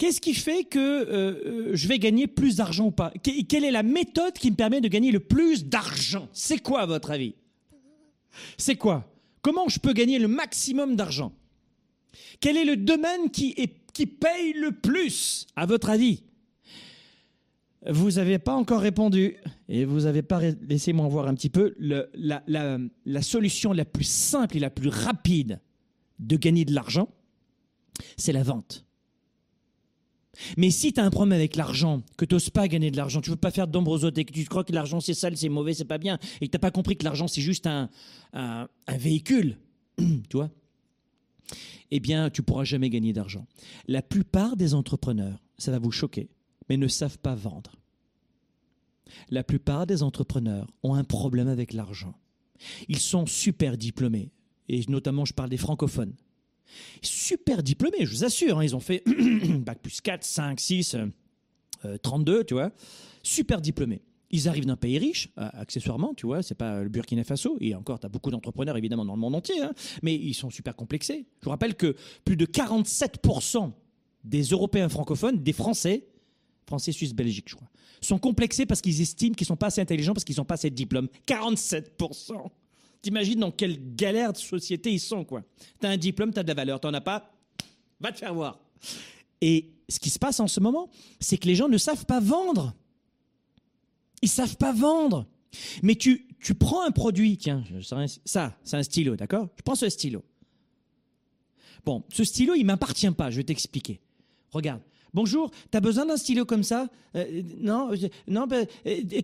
qu'est-ce 0.00 0.20
qui 0.22 0.32
fait 0.32 0.64
que 0.64 0.78
euh, 0.78 1.76
je 1.76 1.86
vais 1.86 1.98
gagner 1.98 2.26
plus 2.26 2.56
d'argent 2.56 2.86
ou 2.86 2.90
pas? 2.90 3.12
Quelle 3.22 3.64
est 3.64 3.70
la 3.70 3.82
méthode 3.82 4.32
qui 4.32 4.50
me 4.50 4.56
permet 4.56 4.80
de 4.80 4.88
gagner 4.88 5.12
le 5.12 5.20
plus 5.20 5.66
d'argent? 5.66 6.26
C'est 6.32 6.58
quoi, 6.58 6.80
à 6.80 6.86
votre 6.86 7.10
avis? 7.10 7.34
C'est 8.56 8.76
quoi? 8.76 9.12
Comment 9.42 9.68
je 9.68 9.78
peux 9.78 9.92
gagner 9.92 10.18
le 10.18 10.26
maximum 10.26 10.96
d'argent? 10.96 11.32
Quel 12.40 12.56
est 12.56 12.64
le 12.64 12.76
domaine 12.76 13.30
qui, 13.30 13.54
paye 14.06 14.54
le 14.54 14.72
plus, 14.72 15.46
à 15.54 15.66
votre 15.66 15.90
avis? 15.90 16.22
Vous 17.86 18.12
n'avez 18.12 18.38
pas 18.38 18.54
encore 18.54 18.80
répondu 18.80 19.36
et 19.68 19.84
vous 19.84 20.00
n'avez 20.00 20.22
pas, 20.22 20.40
laissez-moi 20.66 21.08
voir 21.08 21.28
un 21.28 21.34
petit 21.34 21.50
peu, 21.50 21.74
la, 21.78 23.22
solution 23.22 23.74
la 23.74 23.84
plus 23.84 24.04
simple 24.04 24.56
et 24.56 24.60
la 24.60 24.70
plus 24.70 24.88
rapide 24.88 25.60
de 26.18 26.36
gagner 26.36 26.64
de 26.64 26.74
l'argent, 26.74 27.10
c'est 28.16 28.32
la 28.32 28.42
vente. 28.42 28.86
Mais 30.56 30.70
si 30.70 30.92
tu 30.92 31.00
as 31.00 31.04
un 31.04 31.10
problème 31.10 31.32
avec 31.32 31.56
l'argent, 31.56 32.02
que 32.16 32.24
tu 32.24 32.34
n'oses 32.34 32.50
pas 32.50 32.68
gagner 32.68 32.90
de 32.90 32.96
l'argent, 32.96 33.20
tu 33.20 33.30
veux 33.30 33.36
pas 33.36 33.50
faire 33.50 33.66
d'ombre 33.66 33.98
et 34.16 34.24
que 34.24 34.32
tu 34.32 34.44
crois 34.44 34.64
que 34.64 34.72
l'argent 34.72 35.00
c'est 35.00 35.14
sale, 35.14 35.36
c'est 35.36 35.48
mauvais, 35.48 35.74
c'est 35.74 35.84
pas 35.84 35.98
bien, 35.98 36.18
et 36.40 36.46
que 36.46 36.52
tu 36.52 36.58
pas 36.58 36.70
compris 36.70 36.96
que 36.96 37.04
l'argent 37.04 37.26
c'est 37.28 37.40
juste 37.40 37.66
un, 37.66 37.88
un, 38.32 38.68
un 38.86 38.96
véhicule, 38.96 39.58
tu 39.98 40.36
vois, 40.36 40.50
eh 41.90 42.00
bien 42.00 42.30
tu 42.30 42.42
pourras 42.42 42.64
jamais 42.64 42.90
gagner 42.90 43.12
d'argent. 43.12 43.46
La 43.88 44.02
plupart 44.02 44.56
des 44.56 44.74
entrepreneurs, 44.74 45.42
ça 45.58 45.72
va 45.72 45.78
vous 45.78 45.90
choquer, 45.90 46.28
mais 46.68 46.76
ne 46.76 46.88
savent 46.88 47.18
pas 47.18 47.34
vendre. 47.34 47.72
La 49.28 49.42
plupart 49.42 49.86
des 49.86 50.02
entrepreneurs 50.04 50.68
ont 50.84 50.94
un 50.94 51.04
problème 51.04 51.48
avec 51.48 51.72
l'argent. 51.72 52.14
Ils 52.88 53.00
sont 53.00 53.26
super 53.26 53.76
diplômés, 53.76 54.30
et 54.68 54.82
notamment 54.88 55.24
je 55.24 55.34
parle 55.34 55.50
des 55.50 55.56
francophones. 55.56 56.14
Super 57.02 57.62
diplômés, 57.62 58.04
je 58.04 58.10
vous 58.10 58.24
assure, 58.24 58.58
hein, 58.58 58.64
ils 58.64 58.76
ont 58.76 58.80
fait 58.80 59.02
bac 59.60 59.80
plus 59.82 60.00
4, 60.00 60.24
5, 60.24 60.60
6, 60.60 60.96
32, 62.02 62.44
tu 62.44 62.54
vois. 62.54 62.72
Super 63.22 63.60
diplômés. 63.60 64.02
Ils 64.30 64.48
arrivent 64.48 64.66
d'un 64.66 64.76
pays 64.76 64.98
riche, 64.98 65.28
euh, 65.38 65.48
accessoirement, 65.54 66.14
tu 66.14 66.26
vois, 66.26 66.42
c'est 66.42 66.54
pas 66.54 66.82
le 66.82 66.88
Burkina 66.88 67.24
Faso, 67.24 67.56
et 67.60 67.74
encore, 67.74 67.98
tu 67.98 68.06
as 68.06 68.08
beaucoup 68.08 68.30
d'entrepreneurs 68.30 68.76
évidemment 68.76 69.04
dans 69.04 69.14
le 69.14 69.20
monde 69.20 69.34
entier, 69.34 69.60
hein, 69.60 69.72
mais 70.02 70.14
ils 70.14 70.34
sont 70.34 70.50
super 70.50 70.76
complexés. 70.76 71.26
Je 71.40 71.44
vous 71.44 71.50
rappelle 71.50 71.74
que 71.74 71.96
plus 72.24 72.36
de 72.36 72.46
47% 72.46 73.72
des 74.22 74.42
Européens 74.42 74.88
francophones, 74.88 75.42
des 75.42 75.52
Français, 75.52 76.06
Français, 76.66 76.92
Suisse, 76.92 77.12
Belgique, 77.12 77.48
je 77.48 77.56
crois, 77.56 77.68
sont 78.00 78.18
complexés 78.18 78.66
parce 78.66 78.80
qu'ils 78.80 79.00
estiment 79.00 79.34
qu'ils 79.34 79.46
sont 79.46 79.56
pas 79.56 79.66
assez 79.66 79.80
intelligents 79.80 80.14
parce 80.14 80.24
qu'ils 80.24 80.36
n'ont 80.36 80.44
pas 80.44 80.54
assez 80.54 80.70
de 80.70 80.76
diplômes. 80.76 81.08
47%. 81.26 82.50
T'imagines 83.02 83.40
dans 83.40 83.50
quelle 83.50 83.94
galère 83.94 84.32
de 84.32 84.38
société 84.38 84.92
ils 84.92 85.00
sont, 85.00 85.24
quoi. 85.24 85.42
T'as 85.78 85.88
un 85.90 85.96
diplôme, 85.96 86.32
t'as 86.32 86.42
de 86.42 86.48
la 86.48 86.54
valeur. 86.54 86.80
T'en 86.80 86.92
as 86.92 87.00
pas, 87.00 87.32
va 88.00 88.12
te 88.12 88.18
faire 88.18 88.34
voir. 88.34 88.58
Et 89.40 89.70
ce 89.88 89.98
qui 89.98 90.10
se 90.10 90.18
passe 90.18 90.38
en 90.40 90.46
ce 90.48 90.60
moment, 90.60 90.90
c'est 91.18 91.38
que 91.38 91.46
les 91.46 91.54
gens 91.54 91.68
ne 91.68 91.78
savent 91.78 92.04
pas 92.06 92.20
vendre. 92.20 92.74
Ils 94.22 94.28
savent 94.28 94.56
pas 94.56 94.72
vendre. 94.72 95.26
Mais 95.82 95.94
tu, 95.94 96.26
tu 96.42 96.54
prends 96.54 96.82
un 96.86 96.90
produit, 96.90 97.36
tiens, 97.38 97.64
ça, 98.24 98.56
c'est 98.62 98.76
un 98.76 98.82
stylo, 98.82 99.16
d'accord? 99.16 99.48
Je 99.56 99.62
prends 99.62 99.74
ce 99.74 99.88
stylo. 99.88 100.22
Bon, 101.84 102.04
ce 102.12 102.24
stylo, 102.24 102.54
il 102.54 102.64
m'appartient 102.64 103.10
pas, 103.10 103.30
je 103.30 103.36
vais 103.38 103.44
t'expliquer. 103.44 104.00
Regarde, 104.52 104.82
Bonjour, 105.12 105.50
t'as 105.72 105.80
besoin 105.80 106.06
d'un 106.06 106.16
stylo 106.16 106.44
comme 106.44 106.62
ça? 106.62 106.88
Euh, 107.16 107.42
Non, 107.58 107.90
non. 108.28 108.46
Bah, 108.46 108.58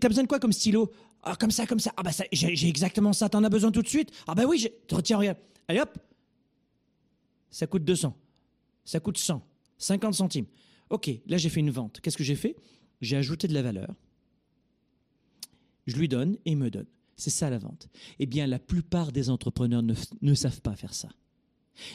t'as 0.00 0.08
besoin 0.08 0.24
de 0.24 0.28
quoi 0.28 0.40
comme 0.40 0.52
stylo? 0.52 0.90
Ah, 1.28 1.34
comme 1.34 1.50
ça, 1.50 1.66
comme 1.66 1.80
ça. 1.80 1.92
Ah 1.96 2.04
bah 2.04 2.12
j'ai 2.30 2.68
exactement 2.68 3.12
ça. 3.12 3.28
T'en 3.28 3.42
as 3.42 3.48
besoin 3.48 3.72
tout 3.72 3.82
de 3.82 3.88
suite? 3.88 4.12
Ah 4.28 4.34
bah 4.36 4.44
oui. 4.46 4.68
Retiens, 4.90 5.18
regarde. 5.18 5.38
Allez 5.66 5.80
hop. 5.80 5.98
Ça 7.50 7.66
coûte 7.66 7.84
200. 7.84 8.16
Ça 8.84 9.00
coûte 9.00 9.18
100. 9.18 9.44
50 9.78 10.14
centimes. 10.14 10.46
Ok, 10.88 11.10
là 11.26 11.36
j'ai 11.36 11.48
fait 11.48 11.60
une 11.60 11.72
vente. 11.72 12.00
Qu'est-ce 12.00 12.16
que 12.16 12.22
j'ai 12.22 12.36
fait? 12.36 12.56
J'ai 13.00 13.16
ajouté 13.16 13.48
de 13.48 13.54
la 13.54 13.62
valeur. 13.62 13.92
Je 15.86 15.96
lui 15.96 16.06
donne 16.06 16.36
et 16.44 16.52
il 16.52 16.56
me 16.56 16.70
donne. 16.70 16.86
C'est 17.16 17.30
ça 17.30 17.50
la 17.50 17.58
vente. 17.58 17.88
Eh 18.20 18.26
bien, 18.26 18.46
la 18.46 18.58
plupart 18.58 19.10
des 19.10 19.28
entrepreneurs 19.28 19.82
ne 19.82 20.34
savent 20.34 20.60
pas 20.60 20.76
faire 20.76 20.94
ça. 20.94 21.08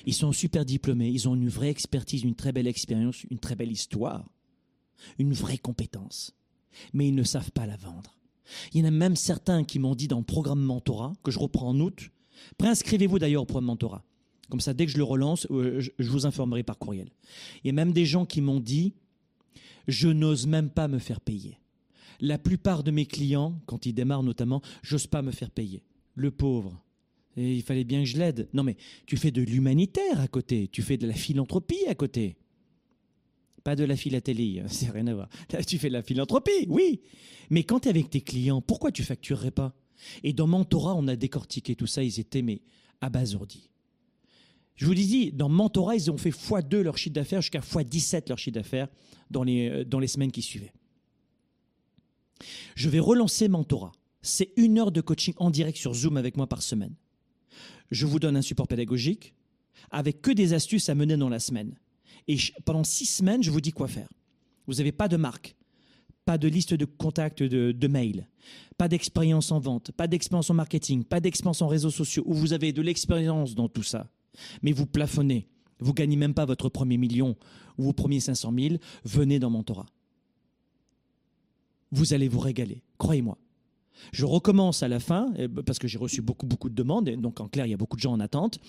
Ils 0.06 0.14
sont 0.14 0.32
super 0.32 0.66
diplômés, 0.66 1.10
ils 1.10 1.30
ont 1.30 1.36
une 1.36 1.50
vraie 1.50 1.70
expertise, 1.70 2.24
une 2.24 2.36
très 2.36 2.52
belle 2.52 2.68
expérience, 2.68 3.24
une 3.30 3.40
très 3.40 3.56
belle 3.56 3.72
histoire, 3.72 4.30
une 5.20 5.34
vraie 5.34 5.58
compétence. 5.58 6.36
Mais 6.94 7.08
ils 7.08 7.16
ne 7.16 7.24
savent 7.24 7.52
pas 7.52 7.66
la 7.66 7.78
vendre. 7.78 8.21
Il 8.74 8.82
y 8.82 8.84
en 8.84 8.88
a 8.88 8.92
même 8.92 9.16
certains 9.16 9.64
qui 9.64 9.80
m'ont 9.80 9.96
dit 9.96 10.08
dans 10.08 10.20
le 10.20 10.24
programme 10.24 10.62
mentorat, 10.62 11.14
que 11.24 11.32
je 11.32 11.40
reprends 11.40 11.70
en 11.70 11.80
août, 11.80 12.12
préinscrivez-vous 12.58 13.20
d'ailleurs 13.20 13.44
au 13.44 13.46
programme 13.46 13.66
mentorat. 13.66 14.04
Comme 14.50 14.60
ça, 14.60 14.74
dès 14.74 14.86
que 14.86 14.92
je 14.92 14.98
le 14.98 15.04
relance, 15.04 15.48
euh, 15.50 15.80
je 15.80 16.10
vous 16.10 16.26
informerai 16.26 16.64
par 16.64 16.78
courriel. 16.78 17.10
Il 17.64 17.68
y 17.68 17.70
a 17.70 17.74
même 17.74 17.94
des 17.94 18.06
gens 18.06 18.26
qui 18.26 18.42
m'ont 18.42 18.60
dit, 18.60 18.94
je 19.88 20.10
n'ose 20.10 20.46
même 20.46 20.70
pas 20.70 20.88
me 20.88 21.00
faire 21.00 21.22
payer. 21.22 21.58
La 22.20 22.38
plupart 22.38 22.84
de 22.84 22.92
mes 22.92 23.06
clients, 23.06 23.60
quand 23.66 23.86
ils 23.86 23.94
démarrent 23.94 24.24
notamment, 24.24 24.62
j'ose 24.84 25.08
pas 25.08 25.22
me 25.22 25.32
faire 25.32 25.50
payer. 25.50 25.84
Le 26.16 26.32
pauvre, 26.32 26.84
il 27.38 27.64
fallait 27.64 27.84
bien 27.84 28.02
que 28.02 28.10
je 28.10 28.18
l'aide. 28.18 28.50
Non 28.54 28.64
mais 28.64 28.76
tu 29.06 29.18
fais 29.18 29.32
de 29.32 29.42
l'humanitaire 29.42 30.20
à 30.20 30.28
côté, 30.28 30.68
tu 30.68 30.82
fais 30.82 30.98
de 30.98 31.08
la 31.08 31.14
philanthropie 31.14 31.86
à 31.88 31.96
côté. 31.96 32.36
Pas 33.64 33.76
de 33.76 33.84
la 33.84 33.96
philatélie, 33.96 34.60
hein, 34.60 34.66
c'est 34.68 34.90
rien 34.90 35.08
à 35.08 35.14
voir. 35.14 35.30
tu 35.68 35.78
fais 35.78 35.88
de 35.88 35.94
la 35.94 36.02
philanthropie, 36.02 36.66
oui. 36.68 37.02
Mais 37.50 37.64
quand 37.64 37.82
tu 37.82 37.88
es 37.88 37.92
avec 37.92 38.10
tes 38.10 38.22
clients, 38.22 38.62
pourquoi 38.62 38.92
tu 38.92 39.04
facturerais 39.04 39.52
pas? 39.52 39.74
Et 40.24 40.34
dans 40.34 40.48
Mentora, 40.48 40.96
on 40.96 41.08
a 41.08 41.16
décortiqué 41.16 41.76
tout 41.76 41.88
ça, 41.88 42.04
ils 42.04 42.20
étaient 42.20 42.42
mais 42.42 42.62
abasourdis. 43.02 43.70
Je 44.76 44.86
vous 44.86 44.96
dis, 44.96 45.32
dans 45.32 45.50
Mentora, 45.50 45.96
ils 45.96 46.10
ont 46.10 46.18
fait 46.18 46.32
x2 46.32 46.80
leur 46.80 46.98
chiffre 46.98 47.14
d'affaires 47.14 47.42
jusqu'à 47.42 47.60
x17 47.60 48.30
leur 48.30 48.40
chiffre 48.40 48.56
d'affaires 48.56 48.88
dans 49.30 49.44
les, 49.44 49.70
euh, 49.70 49.86
dans 49.86 50.00
les 50.00 50.08
semaines 50.08 50.32
qui 50.32 50.42
suivaient. 50.42 50.74
Je 52.76 52.90
vais 52.90 53.00
relancer 53.00 53.48
Mentora. 53.48 53.92
C'est 54.24 54.52
une 54.56 54.80
heure 54.80 54.92
de 54.92 55.02
coaching 55.02 55.34
en 55.38 55.52
direct 55.52 55.78
sur 55.78 55.94
Zoom 55.94 56.18
avec 56.18 56.38
moi 56.38 56.48
par 56.48 56.64
semaine 56.64 56.96
je 57.92 58.06
vous 58.06 58.20
donne 58.20 58.38
un 58.38 58.42
support 58.42 58.68
pédagogique 58.68 59.36
avec 59.92 60.22
que 60.22 60.32
des 60.32 60.54
astuces 60.54 60.90
à 60.90 60.96
mener 60.96 61.18
dans 61.18 61.30
la 61.30 61.40
semaine. 61.40 61.78
Et 62.28 62.38
pendant 62.66 62.84
six 62.84 63.06
semaines, 63.06 63.44
je 63.44 63.52
vous 63.52 63.62
dis 63.62 63.72
quoi 63.72 63.88
faire. 63.88 64.10
Vous 64.68 64.76
n'avez 64.76 64.92
pas 64.92 65.08
de 65.08 65.18
marque, 65.18 65.56
pas 66.26 66.38
de 66.38 66.48
liste 66.48 66.74
de 66.74 66.86
contacts 66.86 67.44
de, 67.44 67.88
mail, 67.88 68.28
pas 68.78 68.88
d'expérience 68.88 69.52
en 69.52 69.60
vente, 69.60 69.92
pas 69.92 70.08
d'expérience 70.08 70.50
en 70.50 70.54
marketing, 70.54 71.04
pas 71.04 71.20
d'expérience 71.20 71.62
en 71.62 71.68
réseaux 71.68 71.90
sociaux, 71.90 72.24
où 72.26 72.34
vous 72.34 72.54
avez 72.54 72.72
de 72.72 72.82
l'expérience 72.82 73.56
dans 73.56 73.70
tout 73.70 73.84
ça. 73.84 74.08
Mais 74.62 74.72
vous 74.72 74.86
plafonnez, 74.86 75.48
vous 75.80 75.94
gagnez 75.94 76.16
même 76.16 76.34
pas 76.34 76.46
votre 76.46 76.70
premier 76.70 76.98
million 76.98 77.36
ou 77.78 77.84
vos 77.84 77.94
premiers 77.94 78.20
500 78.20 78.54
000, 78.58 78.76
venez 79.04 79.40
dans 79.40 79.50
Mentorat. 79.50 79.88
Vous 81.92 82.14
allez 82.14 82.28
vous 82.28 82.40
régaler, 82.40 82.84
croyez-moi. 82.98 83.38
Je 84.14 84.26
recommence 84.26 84.84
à 84.84 84.88
la 84.88 85.00
fin, 85.00 85.34
parce 85.66 85.80
que 85.80 85.88
j'ai 85.88 85.98
reçu 85.98 86.22
beaucoup, 86.22 86.46
beaucoup 86.46 86.70
de 86.70 86.76
demandes, 86.76 87.10
et 87.10 87.18
donc 87.18 87.40
en 87.40 87.48
clair, 87.48 87.66
il 87.66 87.72
y 87.72 87.74
a 87.74 87.78
beaucoup 87.78 87.98
de 87.98 88.02
gens 88.02 88.14
en 88.14 88.20
attente. 88.20 88.60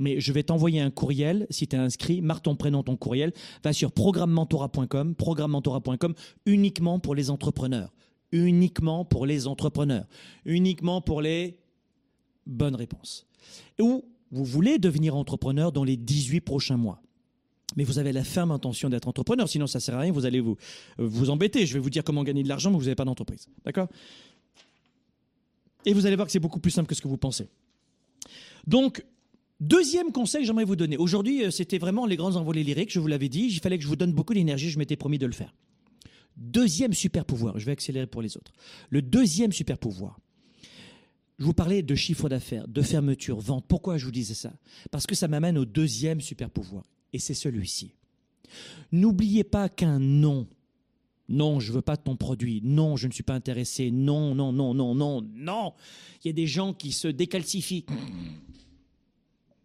Mais 0.00 0.18
je 0.18 0.32
vais 0.32 0.42
t'envoyer 0.42 0.80
un 0.80 0.90
courriel, 0.90 1.46
si 1.50 1.68
tu 1.68 1.76
es 1.76 1.78
inscrit, 1.78 2.22
marque 2.22 2.42
ton 2.42 2.56
prénom, 2.56 2.82
ton 2.82 2.96
courriel, 2.96 3.32
va 3.62 3.72
sur 3.72 3.92
programmementora.com, 3.92 5.14
programmementora.com, 5.14 6.14
uniquement 6.46 6.98
pour 6.98 7.14
les 7.14 7.30
entrepreneurs. 7.30 7.92
Uniquement 8.32 9.04
pour 9.04 9.26
les 9.26 9.46
entrepreneurs. 9.46 10.06
Uniquement 10.44 11.00
pour 11.00 11.20
les 11.20 11.58
bonnes 12.46 12.74
réponses. 12.74 13.26
Ou 13.78 14.04
vous 14.32 14.44
voulez 14.44 14.78
devenir 14.78 15.14
entrepreneur 15.16 15.70
dans 15.70 15.84
les 15.84 15.96
18 15.96 16.40
prochains 16.40 16.76
mois 16.76 17.02
mais 17.76 17.84
vous 17.84 18.00
avez 18.00 18.10
la 18.12 18.24
ferme 18.24 18.50
intention 18.50 18.88
d'être 18.88 19.06
entrepreneur, 19.06 19.48
sinon 19.48 19.68
ça 19.68 19.78
sert 19.78 19.94
à 19.94 20.00
rien, 20.00 20.10
vous 20.10 20.26
allez 20.26 20.40
vous, 20.40 20.56
vous 20.98 21.30
embêter. 21.30 21.66
Je 21.66 21.74
vais 21.74 21.78
vous 21.78 21.88
dire 21.88 22.02
comment 22.02 22.24
gagner 22.24 22.42
de 22.42 22.48
l'argent, 22.48 22.70
mais 22.70 22.76
vous 22.76 22.82
n'avez 22.82 22.96
pas 22.96 23.04
d'entreprise. 23.04 23.48
D'accord? 23.64 23.86
Et 25.84 25.92
vous 25.92 26.04
allez 26.06 26.16
voir 26.16 26.26
que 26.26 26.32
c'est 26.32 26.40
beaucoup 26.40 26.58
plus 26.58 26.72
simple 26.72 26.88
que 26.88 26.96
ce 26.96 27.00
que 27.00 27.06
vous 27.08 27.16
pensez. 27.16 27.48
Donc, 28.66 29.04
deuxième 29.60 30.12
conseil 30.12 30.42
que 30.42 30.46
j'aimerais 30.46 30.64
vous 30.64 30.76
donner. 30.76 30.96
Aujourd'hui, 30.96 31.44
euh, 31.44 31.50
c'était 31.50 31.78
vraiment 31.78 32.06
les 32.06 32.16
grands 32.16 32.36
envolées 32.36 32.64
lyriques, 32.64 32.92
je 32.92 33.00
vous 33.00 33.06
l'avais 33.06 33.28
dit. 33.28 33.48
Il 33.50 33.60
fallait 33.60 33.78
que 33.78 33.84
je 33.84 33.88
vous 33.88 33.96
donne 33.96 34.12
beaucoup 34.12 34.34
d'énergie, 34.34 34.70
je 34.70 34.78
m'étais 34.78 34.96
promis 34.96 35.18
de 35.18 35.26
le 35.26 35.32
faire. 35.32 35.54
Deuxième 36.36 36.94
super 36.94 37.24
pouvoir, 37.24 37.58
je 37.58 37.66
vais 37.66 37.72
accélérer 37.72 38.06
pour 38.06 38.22
les 38.22 38.36
autres. 38.36 38.52
Le 38.88 39.02
deuxième 39.02 39.52
super 39.52 39.78
pouvoir, 39.78 40.18
je 41.38 41.44
vous 41.44 41.54
parlais 41.54 41.82
de 41.82 41.94
chiffre 41.94 42.28
d'affaires, 42.28 42.66
de 42.68 42.82
fermeture, 42.82 43.38
vente. 43.40 43.66
Pourquoi 43.68 43.98
je 43.98 44.04
vous 44.04 44.12
disais 44.12 44.34
ça? 44.34 44.52
Parce 44.90 45.06
que 45.06 45.14
ça 45.14 45.28
m'amène 45.28 45.58
au 45.58 45.64
deuxième 45.64 46.20
super 46.20 46.50
pouvoir, 46.50 46.84
et 47.12 47.18
c'est 47.18 47.34
celui-ci. 47.34 47.94
N'oubliez 48.92 49.44
pas 49.44 49.68
qu'un 49.68 49.98
nom 49.98 50.46
non, 51.30 51.60
je 51.60 51.72
veux 51.72 51.80
pas 51.80 51.96
ton 51.96 52.16
produit. 52.16 52.60
Non, 52.64 52.96
je 52.96 53.06
ne 53.06 53.12
suis 53.12 53.22
pas 53.22 53.34
intéressé. 53.34 53.92
Non, 53.92 54.34
non, 54.34 54.52
non, 54.52 54.74
non, 54.74 54.96
non, 54.96 55.22
non. 55.22 55.74
Il 56.24 56.28
y 56.28 56.30
a 56.30 56.32
des 56.32 56.48
gens 56.48 56.74
qui 56.74 56.90
se 56.90 57.06
décalcifient. 57.06 57.86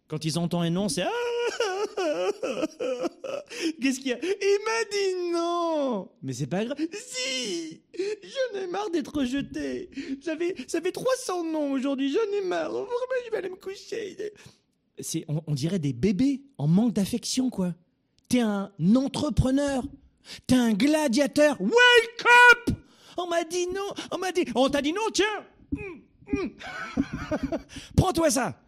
Quand 0.08 0.24
ils 0.24 0.38
entendent 0.38 0.64
un 0.64 0.70
non, 0.70 0.88
c'est 0.88 1.02
ah! 1.02 1.10
Qu'est-ce 3.80 3.98
qu'il 3.98 4.08
y 4.08 4.12
a? 4.12 4.18
Il 4.22 4.58
m'a 4.64 4.84
dit 4.90 5.32
non. 5.32 6.08
Mais 6.22 6.32
c'est 6.32 6.46
pas 6.46 6.64
grave. 6.64 6.78
Si 6.92 7.80
J'en 7.96 8.60
ai 8.60 8.66
marre 8.66 8.90
d'être 8.90 9.12
rejeté. 9.16 9.90
Ça 10.22 10.36
fait, 10.36 10.54
ça 10.68 10.80
fait 10.80 10.92
300 10.92 11.44
noms 11.44 11.72
aujourd'hui, 11.72 12.12
j'en 12.12 12.38
ai 12.38 12.42
marre. 12.44 12.70
Vraiment, 12.70 12.86
je 13.24 13.30
vais 13.30 13.36
aller 13.38 13.50
me 13.50 13.56
coucher. 13.56 14.16
C'est, 14.98 15.24
on, 15.28 15.42
on 15.46 15.54
dirait 15.54 15.78
des 15.78 15.92
bébés 15.92 16.42
en 16.58 16.66
manque 16.68 16.92
d'affection, 16.92 17.50
quoi. 17.50 17.74
T'es 18.28 18.40
un 18.40 18.72
entrepreneur. 18.94 19.82
T'es 20.46 20.56
un 20.56 20.72
gladiateur. 20.72 21.60
Wake 21.60 22.24
up 22.68 22.76
On 23.16 23.26
m'a 23.28 23.44
dit 23.44 23.66
non. 23.68 23.88
On 24.10 24.18
m'a 24.18 24.32
dit. 24.32 24.44
On 24.54 24.68
t'a 24.68 24.82
dit 24.82 24.92
non, 24.92 25.08
tiens. 25.12 25.44
Hum, 25.76 26.02
hum. 26.32 26.50
Prends-toi 27.96 28.30
ça. 28.30 28.60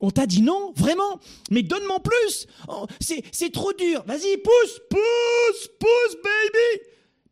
On 0.00 0.10
t'a 0.10 0.26
dit 0.26 0.42
non, 0.42 0.72
vraiment 0.76 1.20
Mais 1.50 1.62
donne-moi 1.62 2.00
plus 2.00 2.46
Oh, 2.68 2.86
C'est 3.00 3.52
trop 3.52 3.72
dur. 3.72 4.04
Vas-y, 4.06 4.36
pousse, 4.38 4.80
pousse, 4.90 5.70
pousse, 5.78 6.16
baby 6.22 6.82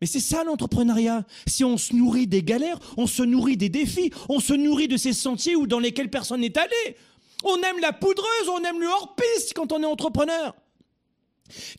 Mais 0.01 0.07
c'est 0.07 0.19
ça 0.19 0.43
l'entrepreneuriat. 0.43 1.25
Si 1.47 1.63
on 1.63 1.77
se 1.77 1.95
nourrit 1.95 2.27
des 2.27 2.43
galères, 2.43 2.79
on 2.97 3.07
se 3.07 3.23
nourrit 3.23 3.57
des 3.57 3.69
défis, 3.69 4.11
on 4.29 4.39
se 4.39 4.53
nourrit 4.53 4.87
de 4.87 4.97
ces 4.97 5.13
sentiers 5.13 5.55
où 5.55 5.67
dans 5.67 5.79
lesquels 5.79 6.09
personne 6.09 6.41
n'est 6.41 6.57
allé. 6.57 6.97
On 7.43 7.57
aime 7.57 7.79
la 7.79 7.93
poudreuse, 7.93 8.49
on 8.49 8.63
aime 8.63 8.79
le 8.79 8.87
hors-piste 8.87 9.53
quand 9.53 9.71
on 9.71 9.81
est 9.83 9.85
entrepreneur. 9.85 10.55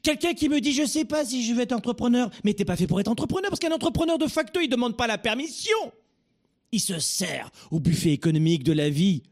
Quelqu'un 0.03 0.35
qui 0.35 0.49
me 0.49 0.61
dit 0.61 0.72
je 0.72 0.87
sais 0.87 1.05
pas 1.05 1.25
si 1.25 1.44
je 1.44 1.53
vais 1.53 1.64
être 1.64 1.72
entrepreneur, 1.72 2.31
mais 2.44 2.55
t'es 2.55 2.64
pas 2.64 2.77
fait 2.77 2.87
pour 2.87 3.01
être 3.01 3.09
entrepreneur 3.09 3.51
parce 3.51 3.59
qu'un 3.59 3.72
entrepreneur 3.72 4.18
de 4.18 4.29
facto 4.29 4.61
il 4.61 4.68
demande 4.68 4.96
pas 4.96 5.09
la 5.09 5.18
permission. 5.18 5.77
Il 6.70 6.81
se 6.81 6.99
sert 6.99 7.51
au 7.70 7.81
buffet 7.81 8.12
économique 8.12 8.62
de 8.62 8.72
la 8.72 8.90
vie, 8.90 9.22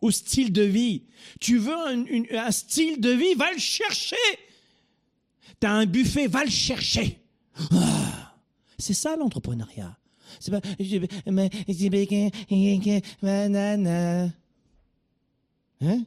au 0.00 0.10
style 0.10 0.52
de 0.52 0.62
vie. 0.62 1.02
Tu 1.40 1.58
veux 1.58 1.74
un, 1.74 2.50
style 2.50 3.00
de 3.00 3.10
vie, 3.10 3.34
va 3.34 3.52
le 3.52 3.58
chercher. 3.58 4.16
T'as 5.60 5.72
un 5.72 5.86
buffet, 5.86 6.26
va 6.26 6.44
le 6.44 6.50
chercher. 6.50 7.20
Ah, 7.72 8.36
c'est 8.78 8.94
ça 8.94 9.16
l'entrepreneuriat. 9.16 9.96
C'est 10.40 10.50
pas. 10.50 10.60
Hein? 15.80 16.04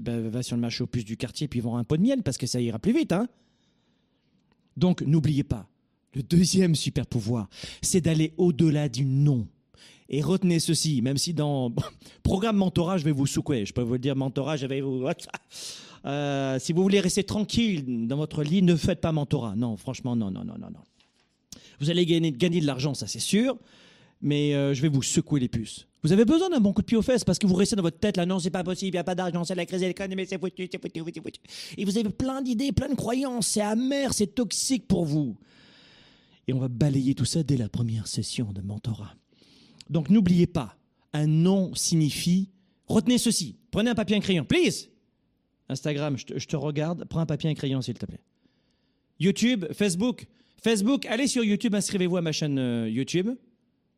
Bah, 0.00 0.20
Va 0.20 0.42
sur 0.42 0.56
le 0.56 0.60
marché 0.60 0.82
aux 0.82 0.86
puces 0.86 1.04
du 1.04 1.16
quartier 1.16 1.48
puis 1.48 1.60
vends 1.60 1.76
un 1.76 1.84
pot 1.84 1.96
de 1.96 2.02
miel 2.02 2.22
parce 2.22 2.38
que 2.38 2.46
ça 2.46 2.60
ira 2.60 2.78
plus 2.78 2.92
vite. 2.92 3.12
Hein 3.12 3.28
Donc 4.76 5.02
n'oubliez 5.02 5.44
pas, 5.44 5.68
le 6.14 6.22
deuxième 6.22 6.74
super 6.74 7.06
pouvoir, 7.06 7.48
c'est 7.80 8.00
d'aller 8.00 8.34
au-delà 8.36 8.88
du 8.88 9.04
non. 9.04 9.46
Et 10.12 10.20
retenez 10.20 10.60
ceci, 10.60 11.00
même 11.00 11.16
si 11.16 11.32
dans 11.32 11.72
programme 12.22 12.56
mentorat, 12.56 12.98
je 12.98 13.04
vais 13.04 13.12
vous 13.12 13.26
souquer. 13.26 13.64
Je 13.64 13.72
peux 13.72 13.80
vous 13.80 13.94
le 13.94 13.98
dire, 13.98 14.14
mentorat, 14.14 14.56
je 14.56 14.66
vais 14.66 14.80
vous. 14.80 15.06
Euh, 16.04 16.58
si 16.58 16.72
vous 16.72 16.82
voulez 16.82 16.98
rester 16.98 17.22
tranquille 17.22 18.08
dans 18.08 18.16
votre 18.16 18.42
lit, 18.42 18.60
ne 18.60 18.74
faites 18.74 19.00
pas 19.00 19.12
mentorat. 19.12 19.54
Non, 19.54 19.76
franchement, 19.76 20.16
non, 20.16 20.32
non, 20.32 20.44
non, 20.44 20.54
non, 20.58 20.68
non. 20.68 20.80
Vous 21.78 21.90
allez 21.90 22.04
gagner, 22.04 22.32
de 22.32 22.66
l'argent, 22.66 22.92
ça 22.94 23.06
c'est 23.06 23.20
sûr, 23.20 23.56
mais 24.20 24.52
euh, 24.52 24.74
je 24.74 24.82
vais 24.82 24.88
vous 24.88 25.02
secouer 25.02 25.38
les 25.38 25.46
puces. 25.46 25.86
Vous 26.02 26.12
avez 26.12 26.24
besoin 26.24 26.50
d'un 26.50 26.58
bon 26.58 26.72
coup 26.72 26.80
de 26.80 26.86
pied 26.86 26.96
aux 26.96 27.02
fesses 27.02 27.22
parce 27.22 27.38
que 27.38 27.46
vous 27.46 27.54
restez 27.54 27.76
dans 27.76 27.82
votre 27.82 28.00
tête 28.00 28.16
là, 28.16 28.26
non, 28.26 28.40
c'est 28.40 28.50
pas 28.50 28.64
possible, 28.64 28.88
il 28.88 28.92
n'y 28.94 28.98
a 28.98 29.04
pas 29.04 29.14
d'argent, 29.14 29.44
c'est 29.44 29.54
la 29.54 29.64
crise 29.64 29.80
de 29.80 29.86
l'économie, 29.86 30.26
c'est 30.26 30.40
foutu, 30.40 30.68
c'est 30.70 30.82
foutu, 30.82 31.02
c'est 31.14 31.22
foutu. 31.22 31.40
Et 31.78 31.84
vous 31.84 31.96
avez 31.96 32.08
plein 32.08 32.42
d'idées, 32.42 32.72
plein 32.72 32.88
de 32.88 32.96
croyances, 32.96 33.46
c'est 33.46 33.60
amer, 33.60 34.12
c'est 34.12 34.34
toxique 34.34 34.88
pour 34.88 35.04
vous. 35.04 35.36
Et 36.48 36.52
on 36.52 36.58
va 36.58 36.66
balayer 36.66 37.14
tout 37.14 37.24
ça 37.24 37.44
dès 37.44 37.56
la 37.56 37.68
première 37.68 38.08
session 38.08 38.52
de 38.52 38.60
mentorat. 38.60 39.14
Donc 39.92 40.08
n'oubliez 40.08 40.46
pas, 40.46 40.76
un 41.12 41.26
non 41.26 41.74
signifie. 41.74 42.48
Retenez 42.86 43.18
ceci. 43.18 43.58
Prenez 43.70 43.90
un 43.90 43.94
papier 43.94 44.16
et 44.16 44.18
un 44.18 44.22
crayon, 44.22 44.44
please. 44.44 44.88
Instagram, 45.68 46.16
je 46.16 46.24
te, 46.24 46.38
je 46.38 46.46
te 46.48 46.56
regarde. 46.56 47.04
Prends 47.04 47.20
un 47.20 47.26
papier 47.26 47.50
et 47.50 47.52
un 47.52 47.54
crayon, 47.54 47.82
s'il 47.82 47.98
te 47.98 48.06
plaît. 48.06 48.20
YouTube, 49.20 49.66
Facebook. 49.72 50.26
Facebook, 50.62 51.04
allez 51.06 51.26
sur 51.26 51.44
YouTube, 51.44 51.74
inscrivez-vous 51.74 52.16
à 52.16 52.22
ma 52.22 52.32
chaîne 52.32 52.58
euh, 52.58 52.88
YouTube, 52.88 53.28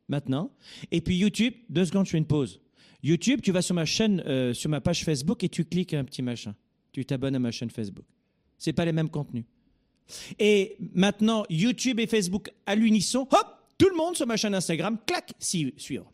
maintenant. 0.08 0.50
Et 0.90 1.00
puis 1.00 1.16
YouTube, 1.16 1.54
deux 1.68 1.84
secondes, 1.84 2.06
je 2.06 2.10
fais 2.10 2.18
une 2.18 2.26
pause. 2.26 2.60
YouTube, 3.02 3.40
tu 3.40 3.52
vas 3.52 3.62
sur 3.62 3.74
ma 3.74 3.84
chaîne, 3.84 4.20
euh, 4.26 4.52
sur 4.52 4.70
ma 4.70 4.80
page 4.80 5.04
Facebook 5.04 5.44
et 5.44 5.48
tu 5.48 5.64
cliques 5.64 5.94
un 5.94 6.04
petit 6.04 6.22
machin. 6.22 6.56
Tu 6.90 7.04
t'abonnes 7.04 7.36
à 7.36 7.38
ma 7.38 7.52
chaîne 7.52 7.70
Facebook. 7.70 8.06
C'est 8.58 8.72
pas 8.72 8.84
les 8.84 8.92
mêmes 8.92 9.10
contenus. 9.10 9.44
Et 10.38 10.76
maintenant, 10.94 11.44
YouTube 11.50 12.00
et 12.00 12.06
Facebook 12.06 12.50
à 12.66 12.74
l'unisson, 12.74 13.28
hop, 13.30 13.53
tout 13.78 13.88
le 13.88 13.96
monde 13.96 14.16
sur 14.16 14.26
ma 14.26 14.36
chaîne 14.36 14.54
Instagram, 14.54 14.98
clac, 15.06 15.32
suivre. 15.38 16.10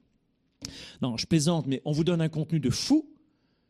Non, 1.02 1.16
je 1.16 1.26
plaisante, 1.26 1.66
mais 1.66 1.80
on 1.84 1.92
vous 1.92 2.04
donne 2.04 2.20
un 2.20 2.28
contenu 2.28 2.60
de 2.60 2.70
fou. 2.70 3.06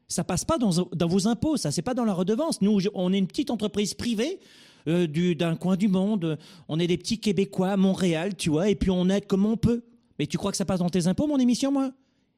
Ça 0.08 0.24
passe 0.24 0.44
pas 0.44 0.58
dans, 0.58 0.70
vos 1.06 1.28
impôts, 1.28 1.56
ça 1.56 1.70
c'est 1.70 1.82
pas 1.82 1.94
dans 1.94 2.04
la 2.04 2.12
redevance. 2.12 2.60
Nous, 2.62 2.80
on 2.94 3.12
est 3.12 3.18
une 3.18 3.28
petite 3.28 3.50
entreprise 3.50 3.94
privée 3.94 4.40
euh, 4.88 5.06
du- 5.06 5.36
d'un 5.36 5.54
coin 5.54 5.76
du 5.76 5.86
monde. 5.86 6.36
On 6.68 6.80
est 6.80 6.88
des 6.88 6.98
petits 6.98 7.20
Québécois 7.20 7.70
à 7.70 7.76
Montréal, 7.76 8.34
tu 8.36 8.50
vois, 8.50 8.68
et 8.68 8.74
puis 8.74 8.90
on 8.90 9.08
aide 9.08 9.26
comme 9.26 9.46
on 9.46 9.56
peut. 9.56 9.84
Mais 10.18 10.26
tu 10.26 10.36
crois 10.36 10.50
que 10.50 10.56
ça 10.56 10.64
passe 10.64 10.80
dans 10.80 10.90
tes 10.90 11.06
impôts, 11.06 11.28
mon 11.28 11.38
émission, 11.38 11.70
moi? 11.70 11.92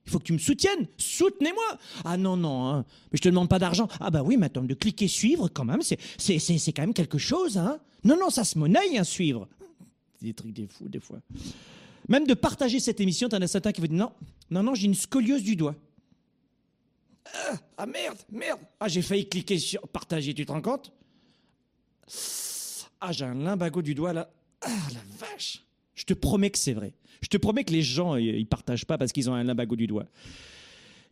Il 0.04 0.10
faut 0.10 0.18
que 0.18 0.24
tu 0.24 0.32
me 0.32 0.38
soutiennes. 0.38 0.86
Soutenez-moi. 0.98 1.78
Ah 2.04 2.16
non, 2.16 2.36
non, 2.36 2.66
hein. 2.68 2.84
mais 3.10 3.16
je 3.16 3.22
te 3.22 3.28
demande 3.28 3.48
pas 3.48 3.58
d'argent. 3.58 3.88
Ah 4.00 4.10
bah 4.10 4.22
oui, 4.22 4.36
mais 4.36 4.46
attends, 4.46 4.64
de 4.64 4.74
cliquer 4.74 5.08
suivre, 5.08 5.48
quand 5.48 5.64
même, 5.64 5.80
c'est, 5.80 5.96
quand 6.72 6.82
même 6.82 6.92
quelque 6.94 7.18
chose, 7.18 7.56
hein. 7.56 7.78
Non, 8.04 8.16
non, 8.18 8.28
ça 8.28 8.44
se 8.44 8.58
monnaie, 8.58 8.98
un 8.98 9.04
suivre. 9.04 9.48
Des 10.22 10.35
trucs 10.35 10.52
des 10.52 10.66
fous, 10.68 10.88
des 10.88 11.00
fois. 11.00 11.20
Même 12.08 12.26
de 12.26 12.35
partager 12.35 12.78
cette 12.80 13.00
émission, 13.00 13.28
t'en 13.28 13.40
as 13.42 13.48
certains 13.48 13.72
qui 13.72 13.80
vont 13.80 13.87
dire 13.88 13.96
non, 13.96 14.12
non, 14.50 14.62
non, 14.62 14.74
j'ai 14.74 14.87
une 14.87 14.94
scoliose 14.94 15.42
du 15.42 15.56
doigt. 15.56 15.74
Ah, 17.35 17.56
ah, 17.78 17.87
merde, 17.87 18.18
merde. 18.30 18.61
Ah, 18.80 18.88
j'ai 18.88 19.02
failli 19.02 19.28
cliquer 19.28 19.58
sur 19.58 19.87
partager, 19.88 20.35
tu 20.35 20.44
te 20.46 20.52
rends 20.52 20.61
compte? 20.62 20.92
Ah, 23.00 23.12
j'ai 23.12 23.24
un 23.24 23.35
limbago 23.35 23.82
du 23.82 23.94
doigt 23.94 24.12
là. 24.12 24.30
Ah, 24.61 24.68
la 24.92 25.00
vache. 25.18 25.64
Je 25.94 26.04
te 26.04 26.14
promets 26.14 26.50
que 26.50 26.58
c'est 26.58 26.72
vrai. 26.72 26.94
Je 27.20 27.28
te 27.28 27.37
promets 27.37 27.64
que 27.64 27.72
les 27.72 27.82
gens, 27.82 28.16
ils 28.16 28.46
partagent 28.46 28.85
pas 28.85 28.98
parce 28.98 29.12
qu'ils 29.12 29.30
ont 29.30 29.35
un 29.35 29.44
limbago 29.44 29.76
du 29.76 29.87
doigt. 29.87 30.06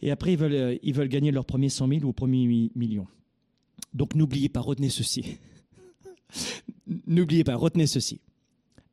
Et 0.03 0.11
après, 0.11 0.33
ils 0.33 0.39
veulent, 0.39 0.53
euh, 0.55 0.77
ils 0.83 0.95
veulent 0.95 1.09
gagner 1.09 1.31
leur 1.31 1.45
premier 1.45 1.69
100 1.69 1.89
000 1.89 2.05
ou 2.05 2.13
premier 2.13 2.47
mi- 2.47 2.73
million. 2.75 3.07
Donc 3.93 4.15
n'oubliez 4.15 4.49
pas, 4.49 4.61
retenez 4.61 4.89
ceci. 4.91 5.39
n'oubliez 7.07 7.45
pas, 7.45 7.55
retenez 7.57 7.87
ceci. 7.87 8.21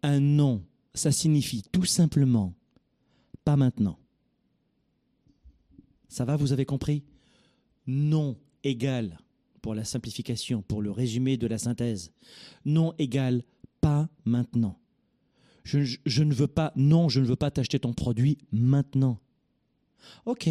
Un 0.03 0.19
non, 0.19 0.63
ça 0.93 1.11
signifie 1.11 1.63
tout 1.71 1.85
simplement 1.85 2.53
pas 3.43 3.55
maintenant. 3.55 3.97
Ça 6.09 6.25
va, 6.25 6.35
vous 6.35 6.53
avez 6.53 6.65
compris? 6.65 7.03
Non 7.85 8.37
égale, 8.63 9.19
pour 9.61 9.73
la 9.73 9.83
simplification, 9.83 10.61
pour 10.61 10.81
le 10.81 10.91
résumé 10.91 11.37
de 11.37 11.47
la 11.47 11.57
synthèse, 11.57 12.11
non 12.65 12.93
égale 12.97 13.43
pas 13.81 14.09
maintenant. 14.25 14.79
Je, 15.63 16.23
ne 16.23 16.33
veux 16.33 16.47
pas, 16.47 16.71
non, 16.75 17.09
je 17.09 17.19
ne 17.19 17.25
veux 17.25 17.35
pas 17.35 17.51
t'acheter 17.51 17.79
ton 17.79 17.93
produit 17.93 18.37
maintenant. 18.51 19.19
Ok, 20.25 20.49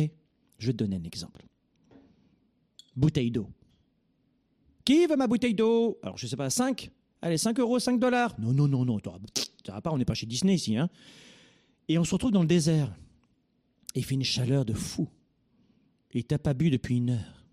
je 0.58 0.66
vais 0.66 0.72
te 0.72 0.78
donner 0.78 0.96
un 0.96 1.04
exemple. 1.04 1.46
Bouteille 2.94 3.30
d'eau. 3.30 3.48
Qui 4.84 5.06
veut 5.06 5.16
ma 5.16 5.26
bouteille 5.26 5.54
d'eau? 5.54 5.98
Alors, 6.02 6.18
je 6.18 6.26
sais 6.26 6.36
pas, 6.36 6.50
5 6.50 6.90
Allez, 7.22 7.38
5 7.38 7.58
euros, 7.60 7.78
5 7.78 7.98
dollars 7.98 8.34
Non, 8.38 8.52
non, 8.52 8.68
non, 8.68 8.84
non, 8.84 8.98
t'auras- 9.00 9.80
pas, 9.82 9.90
on 9.92 9.98
n'est 9.98 10.04
pas 10.04 10.14
chez 10.14 10.26
Disney 10.26 10.54
ici. 10.54 10.76
Hein 10.76 10.88
Et 11.88 11.98
on 11.98 12.04
se 12.04 12.12
retrouve 12.14 12.30
dans 12.32 12.42
le 12.42 12.46
désert. 12.46 12.94
Il 13.94 14.04
fait 14.04 14.14
une 14.14 14.24
chaleur 14.24 14.64
de 14.64 14.74
fou. 14.74 15.08
Et 16.12 16.22
t'as 16.22 16.38
pas 16.38 16.54
bu 16.54 16.70
depuis 16.70 16.96
une 16.96 17.10
heure. 17.10 17.44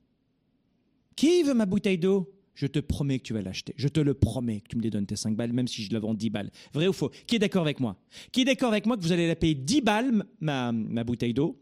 Qui 1.16 1.44
veut 1.44 1.54
ma 1.54 1.66
bouteille 1.66 1.98
d'eau? 1.98 2.30
Je 2.56 2.68
te 2.68 2.80
promets 2.80 3.18
que 3.18 3.24
tu 3.24 3.34
vas 3.34 3.42
l'acheter. 3.42 3.74
Je 3.78 3.88
te 3.88 4.00
le 4.00 4.14
promets 4.14 4.62
que 4.62 4.68
tu 4.70 4.78
me 4.78 4.88
donnes 4.90 5.08
tes 5.08 5.16
5 5.16 5.36
balles, 5.36 5.54
même 5.54 5.68
si 5.68 5.84
je 5.84 5.92
la 5.92 6.00
vends 6.00 6.14
10 6.14 6.30
balles. 6.30 6.52
Vrai 6.74 6.88
ou 6.88 6.94
faux? 6.94 7.10
Qui 7.26 7.36
est 7.36 7.40
d'accord 7.40 7.64
avec 7.64 7.80
moi? 7.80 7.96
Qui 8.32 8.42
est 8.42 8.46
d'accord 8.46 8.70
avec 8.72 8.86
moi 8.86 8.96
que 8.96 9.02
vous 9.02 9.12
allez 9.12 9.28
la 9.28 9.36
payer 9.36 9.56
10 9.56 9.82
balles, 9.82 10.24
ma, 10.40 10.72
ma 10.72 11.04
bouteille 11.04 11.34
d'eau, 11.34 11.60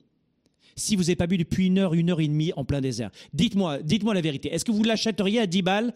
si 0.75 0.95
vous 0.97 1.03
n'avez 1.03 1.15
pas 1.15 1.27
bu 1.27 1.37
depuis 1.37 1.67
une 1.67 1.77
heure, 1.77 1.93
une 1.93 2.09
heure 2.09 2.19
et 2.19 2.27
demie 2.27 2.51
en 2.55 2.65
plein 2.65 2.81
désert 2.81 3.11
Dites-moi, 3.33 3.81
dites-moi 3.81 4.13
la 4.13 4.21
vérité. 4.21 4.49
Est-ce 4.53 4.65
que 4.65 4.71
vous 4.71 4.83
l'achèteriez 4.83 5.39
à 5.39 5.47
10 5.47 5.61
balles? 5.61 5.93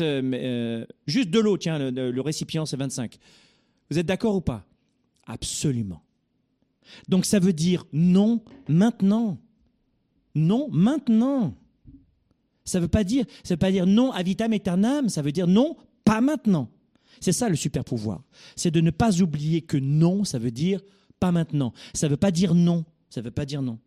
Euh, 0.00 0.22
euh, 0.34 0.86
Juste 1.06 1.30
de 1.30 1.38
l'eau, 1.38 1.56
tiens, 1.56 1.90
le, 1.90 2.20
récipient, 2.20 2.66
c'est 2.66 2.76
25. 2.76 3.18
Vous 3.90 3.98
êtes 3.98 4.06
d'accord 4.06 4.36
ou 4.36 4.40
pas? 4.40 4.64
Absolument. 5.26 6.02
Donc 7.08 7.24
ça 7.24 7.38
veut 7.38 7.52
dire 7.52 7.84
non 7.92 8.42
maintenant. 8.68 9.38
Non 10.34 10.68
maintenant. 10.70 11.54
Ça 12.64 12.78
veut 12.78 12.84
veut 12.84 12.88
pas 12.88 13.04
dire 13.04 13.86
non 13.86 14.12
à 14.12 14.22
vitam 14.22 14.52
aeternam, 14.52 15.08
ça 15.08 15.22
veut 15.22 15.32
dire 15.32 15.46
non 15.46 15.76
pas 16.04 16.20
maintenant. 16.20 16.70
C'est 17.20 17.32
ça 17.32 17.48
le 17.48 17.56
super 17.56 17.84
pouvoir. 17.84 18.22
C'est 18.56 18.70
de 18.70 18.80
ne 18.80 18.90
pas 18.90 19.20
oublier 19.20 19.62
que 19.62 19.76
non, 19.76 20.24
ça 20.24 20.38
veut 20.38 20.50
dire 20.50 20.80
pas 21.20 21.32
maintenant. 21.32 21.72
Ça 21.94 22.08
veut 22.08 22.16
pas 22.16 22.30
dire 22.30 22.54
non, 22.54 22.84
ça 23.10 23.20
veut 23.20 23.30
pas 23.30 23.46
dire 23.46 23.62
non. 23.62 23.78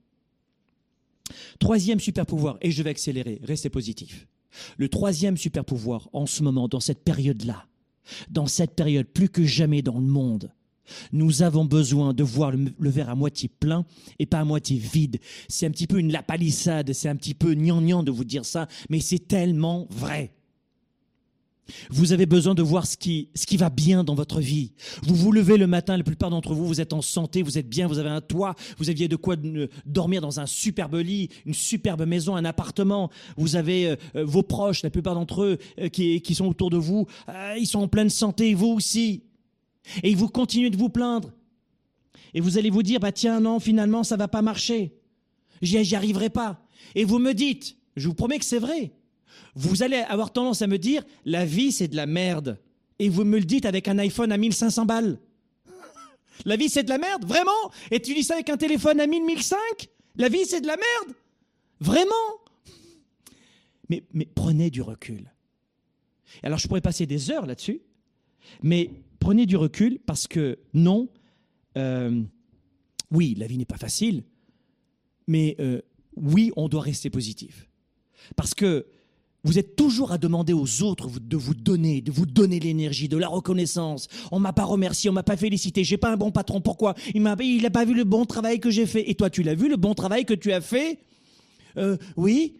Troisième 1.59 1.99
super 1.99 2.25
pouvoir, 2.25 2.57
et 2.61 2.71
je 2.71 2.83
vais 2.83 2.91
accélérer, 2.91 3.39
restez 3.43 3.69
positif. 3.69 4.27
Le 4.77 4.89
troisième 4.89 5.37
super 5.37 5.65
pouvoir 5.65 6.09
en 6.13 6.25
ce 6.25 6.43
moment, 6.43 6.67
dans 6.67 6.79
cette 6.79 7.03
période-là, 7.03 7.65
dans 8.29 8.47
cette 8.47 8.75
période 8.75 9.07
plus 9.07 9.29
que 9.29 9.43
jamais 9.43 9.81
dans 9.81 9.99
le 9.99 10.05
monde, 10.05 10.51
nous 11.11 11.41
avons 11.41 11.65
besoin 11.65 12.13
de 12.13 12.23
voir 12.23 12.51
le, 12.51 12.71
le 12.77 12.89
verre 12.89 13.09
à 13.09 13.15
moitié 13.15 13.49
plein 13.49 13.85
et 14.19 14.25
pas 14.25 14.39
à 14.39 14.45
moitié 14.45 14.77
vide. 14.77 15.17
C'est 15.47 15.65
un 15.65 15.71
petit 15.71 15.87
peu 15.87 15.99
une 15.99 16.11
lapalissade, 16.11 16.93
c'est 16.93 17.09
un 17.09 17.15
petit 17.15 17.33
peu 17.33 17.55
gnangnan 17.55 18.03
de 18.03 18.11
vous 18.11 18.25
dire 18.25 18.45
ça, 18.45 18.67
mais 18.89 18.99
c'est 18.99 19.27
tellement 19.27 19.87
vrai. 19.89 20.31
Vous 21.89 22.13
avez 22.13 22.25
besoin 22.25 22.53
de 22.53 22.61
voir 22.61 22.85
ce 22.85 22.95
qui, 22.97 23.29
ce 23.35 23.45
qui 23.45 23.57
va 23.57 23.69
bien 23.69 24.03
dans 24.03 24.15
votre 24.15 24.39
vie. 24.39 24.73
Vous 25.03 25.15
vous 25.15 25.31
levez 25.31 25.57
le 25.57 25.67
matin, 25.67 25.97
la 25.97 26.03
plupart 26.03 26.29
d'entre 26.29 26.53
vous, 26.53 26.67
vous 26.67 26.81
êtes 26.81 26.93
en 26.93 27.01
santé, 27.01 27.41
vous 27.41 27.57
êtes 27.57 27.67
bien, 27.67 27.87
vous 27.87 27.97
avez 27.97 28.09
un 28.09 28.21
toit, 28.21 28.55
vous 28.77 28.89
aviez 28.89 29.07
de 29.07 29.15
quoi 29.15 29.35
dormir 29.85 30.21
dans 30.21 30.39
un 30.39 30.45
superbe 30.45 30.95
lit, 30.95 31.29
une 31.45 31.53
superbe 31.53 32.05
maison, 32.05 32.35
un 32.35 32.45
appartement. 32.45 33.09
Vous 33.37 33.55
avez 33.55 33.87
euh, 33.87 33.95
euh, 34.15 34.25
vos 34.25 34.43
proches, 34.43 34.83
la 34.83 34.89
plupart 34.89 35.15
d'entre 35.15 35.43
eux, 35.43 35.57
euh, 35.79 35.89
qui, 35.89 36.21
qui, 36.21 36.35
sont 36.35 36.47
autour 36.47 36.69
de 36.69 36.77
vous. 36.77 37.07
ils 37.57 37.67
sont 37.67 37.79
en 37.79 37.87
pleine 37.87 38.09
santé, 38.09 38.53
vous 38.53 38.67
aussi. 38.67 39.23
Et 40.03 40.13
vous 40.15 40.27
continuez 40.27 40.69
de 40.69 40.77
vous 40.77 40.89
plaindre. 40.89 41.31
Et 42.33 42.41
vous 42.41 42.57
allez 42.57 42.69
vous 42.69 42.83
dire, 42.83 42.99
bah 42.99 43.11
tiens, 43.11 43.39
non, 43.39 43.59
finalement, 43.59 44.03
ça 44.03 44.17
va 44.17 44.27
pas 44.27 44.41
marcher. 44.41 44.93
J'y 45.61 45.95
arriverai 45.95 46.29
pas. 46.29 46.61
Et 46.93 47.05
vous 47.05 47.17
me 47.17 47.33
dites, 47.33 47.77
je 47.95 48.07
vous 48.07 48.13
promets 48.13 48.39
que 48.39 48.45
c'est 48.45 48.59
vrai, 48.59 48.91
vous 49.55 49.83
allez 49.83 49.97
avoir 49.97 50.31
tendance 50.31 50.61
à 50.61 50.67
me 50.67 50.77
dire, 50.77 51.03
la 51.25 51.45
vie, 51.45 51.71
c'est 51.71 51.87
de 51.87 51.95
la 51.95 52.05
merde. 52.05 52.59
Et 52.99 53.09
vous 53.09 53.23
me 53.23 53.37
le 53.37 53.45
dites 53.45 53.65
avec 53.65 53.87
un 53.87 53.97
iPhone 53.99 54.31
à 54.31 54.37
1500 54.37 54.85
balles. 54.85 55.19
La 56.45 56.57
vie, 56.57 56.69
c'est 56.69 56.83
de 56.83 56.89
la 56.89 56.97
merde 56.97 57.25
Vraiment? 57.25 57.71
Et 57.91 58.01
tu 58.01 58.13
dis 58.13 58.23
ça 58.23 58.33
avec 58.35 58.49
un 58.49 58.57
téléphone 58.57 58.99
à 58.99 59.07
1000, 59.07 59.23
1005 59.23 59.57
La 60.17 60.27
vie, 60.27 60.45
c'est 60.45 60.61
de 60.61 60.67
la 60.67 60.75
merde? 60.75 61.15
Vraiment? 61.79 62.13
Mais, 63.89 64.03
prenez 64.33 64.69
du 64.69 64.81
recul. 64.81 65.31
Alors, 66.43 66.57
je 66.57 66.67
pourrais 66.67 66.81
passer 66.81 67.05
des 67.05 67.31
heures 67.31 67.45
là-dessus, 67.45 67.81
mais 68.61 68.89
prenez 69.19 69.45
du 69.45 69.55
recul 69.55 69.99
parce 70.05 70.27
que 70.27 70.59
non, 70.73 71.07
euh, 71.77 72.21
oui, 73.11 73.35
la 73.37 73.47
vie 73.47 73.57
n'est 73.57 73.65
pas 73.65 73.77
facile, 73.77 74.23
mais 75.27 75.55
euh, 75.59 75.81
oui, 76.15 76.51
on 76.55 76.67
doit 76.67 76.81
rester 76.81 77.09
positif. 77.09 77.69
Parce 78.35 78.53
que 78.53 78.87
vous 79.45 79.59
êtes 79.59 79.75
toujours 79.75 80.11
à 80.11 80.17
demander 80.17 80.53
aux 80.53 80.81
autres 80.81 81.07
de 81.19 81.37
vous 81.37 81.53
donner, 81.53 82.01
de 82.01 82.11
vous 82.11 82.25
donner 82.25 82.59
l'énergie, 82.59 83.07
de 83.07 83.15
la 83.15 83.27
reconnaissance. 83.27 84.07
On 84.31 84.39
m'a 84.39 84.53
pas 84.53 84.65
remercié, 84.65 85.07
on 85.11 85.13
m'a 85.13 85.21
pas 85.21 85.37
félicité, 85.37 85.83
j'ai 85.83 85.97
pas 85.97 86.11
un 86.11 86.17
bon 86.17 86.31
patron. 86.31 86.61
Pourquoi? 86.61 86.95
Il 87.13 87.21
m'a, 87.21 87.35
il 87.39 87.69
pas 87.69 87.85
vu 87.85 87.93
le 87.93 88.05
bon 88.05 88.25
travail 88.25 88.59
que 88.59 88.71
j'ai 88.71 88.87
fait. 88.87 89.07
Et 89.07 89.13
toi, 89.13 89.29
tu 89.29 89.43
l'as 89.43 89.53
vu 89.53 89.69
le 89.69 89.77
bon 89.77 89.93
travail 89.93 90.25
que 90.25 90.33
tu 90.33 90.51
as 90.51 90.61
fait? 90.61 90.97
Euh, 91.77 91.95
Oui. 92.17 92.55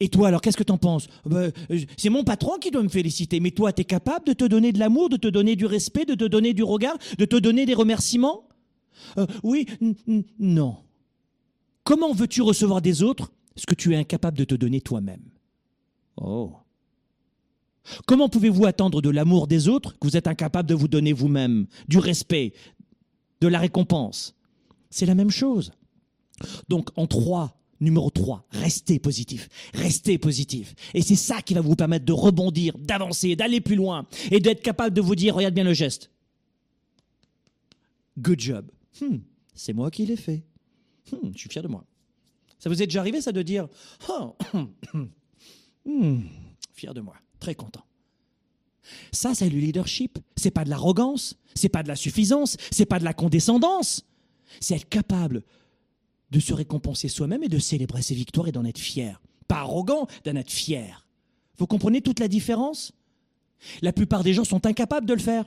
Et 0.00 0.10
toi, 0.10 0.28
alors, 0.28 0.42
qu'est-ce 0.42 0.56
que 0.56 0.62
tu 0.62 0.70
en 0.70 0.78
penses 0.78 1.08
ben, 1.24 1.50
C'est 1.96 2.10
mon 2.10 2.22
patron 2.22 2.58
qui 2.58 2.70
doit 2.70 2.82
me 2.82 2.88
féliciter. 2.88 3.40
Mais 3.40 3.50
toi, 3.50 3.72
tu 3.72 3.80
es 3.80 3.84
capable 3.84 4.26
de 4.26 4.32
te 4.34 4.44
donner 4.44 4.70
de 4.70 4.78
l'amour, 4.78 5.08
de 5.08 5.16
te 5.16 5.26
donner 5.26 5.56
du 5.56 5.66
respect, 5.66 6.04
de 6.04 6.14
te 6.14 6.24
donner 6.24 6.52
du 6.52 6.62
regard, 6.62 6.96
de 7.18 7.24
te 7.24 7.36
donner 7.36 7.64
des 7.66 7.74
remerciements? 7.74 8.46
Euh, 9.16 9.26
Oui, 9.42 9.66
non. 10.38 10.76
Comment 11.84 12.12
veux-tu 12.12 12.42
recevoir 12.42 12.82
des 12.82 13.02
autres 13.02 13.32
ce 13.56 13.64
que 13.64 13.74
tu 13.74 13.94
es 13.94 13.96
incapable 13.96 14.36
de 14.36 14.44
te 14.44 14.54
donner 14.54 14.82
toi-même? 14.82 15.22
Oh. 16.20 16.52
Comment 18.06 18.28
pouvez-vous 18.28 18.66
attendre 18.66 19.00
de 19.00 19.10
l'amour 19.10 19.46
des 19.46 19.68
autres 19.68 19.98
que 19.98 20.06
vous 20.06 20.16
êtes 20.16 20.26
incapable 20.26 20.68
de 20.68 20.74
vous 20.74 20.88
donner 20.88 21.12
vous-même, 21.12 21.66
du 21.88 21.98
respect, 21.98 22.52
de 23.40 23.48
la 23.48 23.58
récompense? 23.58 24.34
C'est 24.90 25.06
la 25.06 25.14
même 25.14 25.30
chose. 25.30 25.72
Donc 26.68 26.90
en 26.96 27.06
trois, 27.06 27.58
numéro 27.80 28.10
3, 28.10 28.44
restez 28.50 28.98
positif, 28.98 29.48
restez 29.74 30.18
positif. 30.18 30.74
Et 30.94 31.02
c'est 31.02 31.16
ça 31.16 31.42
qui 31.42 31.54
va 31.54 31.60
vous 31.60 31.76
permettre 31.76 32.04
de 32.04 32.12
rebondir, 32.12 32.76
d'avancer, 32.78 33.36
d'aller 33.36 33.60
plus 33.60 33.76
loin 33.76 34.06
et 34.30 34.40
d'être 34.40 34.62
capable 34.62 34.94
de 34.94 35.00
vous 35.00 35.14
dire, 35.14 35.34
regarde 35.34 35.54
bien 35.54 35.64
le 35.64 35.74
geste. 35.74 36.10
Good 38.18 38.40
job. 38.40 38.70
Hmm, 39.00 39.18
c'est 39.54 39.72
moi 39.72 39.90
qui 39.90 40.06
l'ai 40.06 40.16
fait. 40.16 40.42
Hmm, 41.12 41.30
je 41.32 41.38
suis 41.38 41.48
fier 41.48 41.62
de 41.62 41.68
moi. 41.68 41.84
Ça 42.58 42.68
vous 42.68 42.82
est 42.82 42.86
déjà 42.86 43.00
arrivé 43.00 43.20
ça 43.20 43.30
de 43.30 43.42
dire, 43.42 43.68
oh, 44.08 44.36
Hmm, 45.88 46.20
fier 46.74 46.92
de 46.92 47.00
moi, 47.00 47.14
très 47.40 47.54
content. 47.54 47.84
Ça, 49.10 49.34
c'est 49.34 49.48
le 49.48 49.58
leadership. 49.58 50.18
C'est 50.36 50.50
pas 50.50 50.64
de 50.64 50.70
l'arrogance, 50.70 51.36
c'est 51.54 51.70
pas 51.70 51.82
de 51.82 51.88
la 51.88 51.96
suffisance, 51.96 52.56
c'est 52.70 52.86
pas 52.86 52.98
de 52.98 53.04
la 53.04 53.14
condescendance. 53.14 54.04
C'est 54.60 54.76
être 54.76 54.88
capable 54.88 55.42
de 56.30 56.40
se 56.40 56.52
récompenser 56.52 57.08
soi-même 57.08 57.42
et 57.42 57.48
de 57.48 57.58
célébrer 57.58 58.02
ses 58.02 58.14
victoires 58.14 58.48
et 58.48 58.52
d'en 58.52 58.66
être 58.66 58.78
fier. 58.78 59.20
Pas 59.46 59.60
arrogant, 59.60 60.06
d'en 60.24 60.36
être 60.36 60.50
fier. 60.50 61.06
Vous 61.56 61.66
comprenez 61.66 62.02
toute 62.02 62.20
la 62.20 62.28
différence? 62.28 62.92
La 63.80 63.94
plupart 63.94 64.22
des 64.22 64.34
gens 64.34 64.44
sont 64.44 64.66
incapables 64.66 65.06
de 65.06 65.14
le 65.14 65.20
faire. 65.20 65.46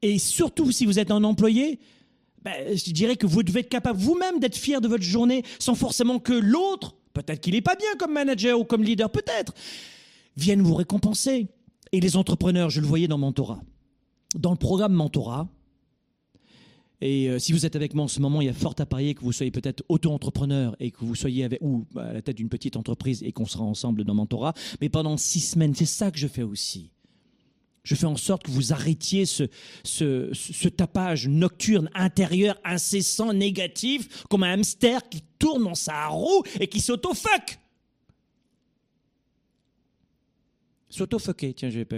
Et 0.00 0.18
surtout 0.18 0.70
si 0.70 0.86
vous 0.86 1.00
êtes 1.00 1.10
un 1.10 1.24
employé, 1.24 1.80
ben, 2.42 2.76
je 2.76 2.92
dirais 2.92 3.16
que 3.16 3.26
vous 3.26 3.42
devez 3.42 3.60
être 3.60 3.68
capable 3.68 3.98
vous-même 3.98 4.38
d'être 4.38 4.56
fier 4.56 4.80
de 4.80 4.86
votre 4.86 5.02
journée 5.02 5.42
sans 5.58 5.74
forcément 5.74 6.20
que 6.20 6.32
l'autre 6.32 6.94
peut-être 7.22 7.40
qu'il 7.40 7.54
n'est 7.54 7.60
pas 7.60 7.76
bien 7.76 7.94
comme 7.98 8.12
manager 8.12 8.58
ou 8.58 8.64
comme 8.64 8.82
leader, 8.82 9.10
peut-être, 9.10 9.52
viennent 10.36 10.62
vous 10.62 10.74
récompenser. 10.74 11.48
Et 11.92 12.00
les 12.00 12.16
entrepreneurs, 12.16 12.70
je 12.70 12.80
le 12.80 12.86
voyais 12.86 13.08
dans 13.08 13.18
Mentorat. 13.18 13.60
Dans 14.34 14.50
le 14.50 14.56
programme 14.56 14.92
Mentorat, 14.92 15.48
et 17.00 17.28
euh, 17.28 17.38
si 17.38 17.52
vous 17.52 17.64
êtes 17.64 17.76
avec 17.76 17.94
moi 17.94 18.04
en 18.04 18.08
ce 18.08 18.20
moment, 18.20 18.40
il 18.40 18.46
y 18.46 18.50
a 18.50 18.52
fort 18.54 18.74
à 18.78 18.86
parier 18.86 19.14
que 19.14 19.20
vous 19.20 19.32
soyez 19.32 19.52
peut-être 19.52 19.84
auto-entrepreneur 19.88 20.74
et 20.80 20.90
que 20.90 20.98
vous 21.04 21.14
soyez 21.14 21.44
avec, 21.44 21.60
ou 21.62 21.86
à 21.96 22.12
la 22.12 22.22
tête 22.22 22.36
d'une 22.36 22.48
petite 22.48 22.76
entreprise 22.76 23.22
et 23.22 23.32
qu'on 23.32 23.46
sera 23.46 23.64
ensemble 23.64 24.04
dans 24.04 24.14
Mentorat. 24.14 24.54
Mais 24.80 24.88
pendant 24.88 25.16
six 25.16 25.40
semaines, 25.40 25.74
c'est 25.74 25.86
ça 25.86 26.10
que 26.10 26.18
je 26.18 26.26
fais 26.26 26.42
aussi. 26.42 26.90
Je 27.88 27.94
fais 27.94 28.04
en 28.04 28.18
sorte 28.18 28.42
que 28.42 28.50
vous 28.50 28.74
arrêtiez 28.74 29.24
ce, 29.24 29.44
ce, 29.82 30.68
tapage 30.68 31.26
nocturne 31.26 31.88
intérieur 31.94 32.60
incessant, 32.62 33.32
négatif, 33.32 34.26
comme 34.28 34.42
un 34.42 34.52
hamster 34.52 35.08
qui 35.08 35.22
tourne 35.38 35.64
dans 35.64 35.74
sa 35.74 36.08
roue 36.08 36.42
et 36.60 36.66
qui 36.66 36.82
s'auto-fuck. 36.82 37.58
S'auto-fucker, 40.90 41.54
tiens, 41.54 41.70
je 41.70 41.78
vais 41.78 41.86
pas. 41.86 41.96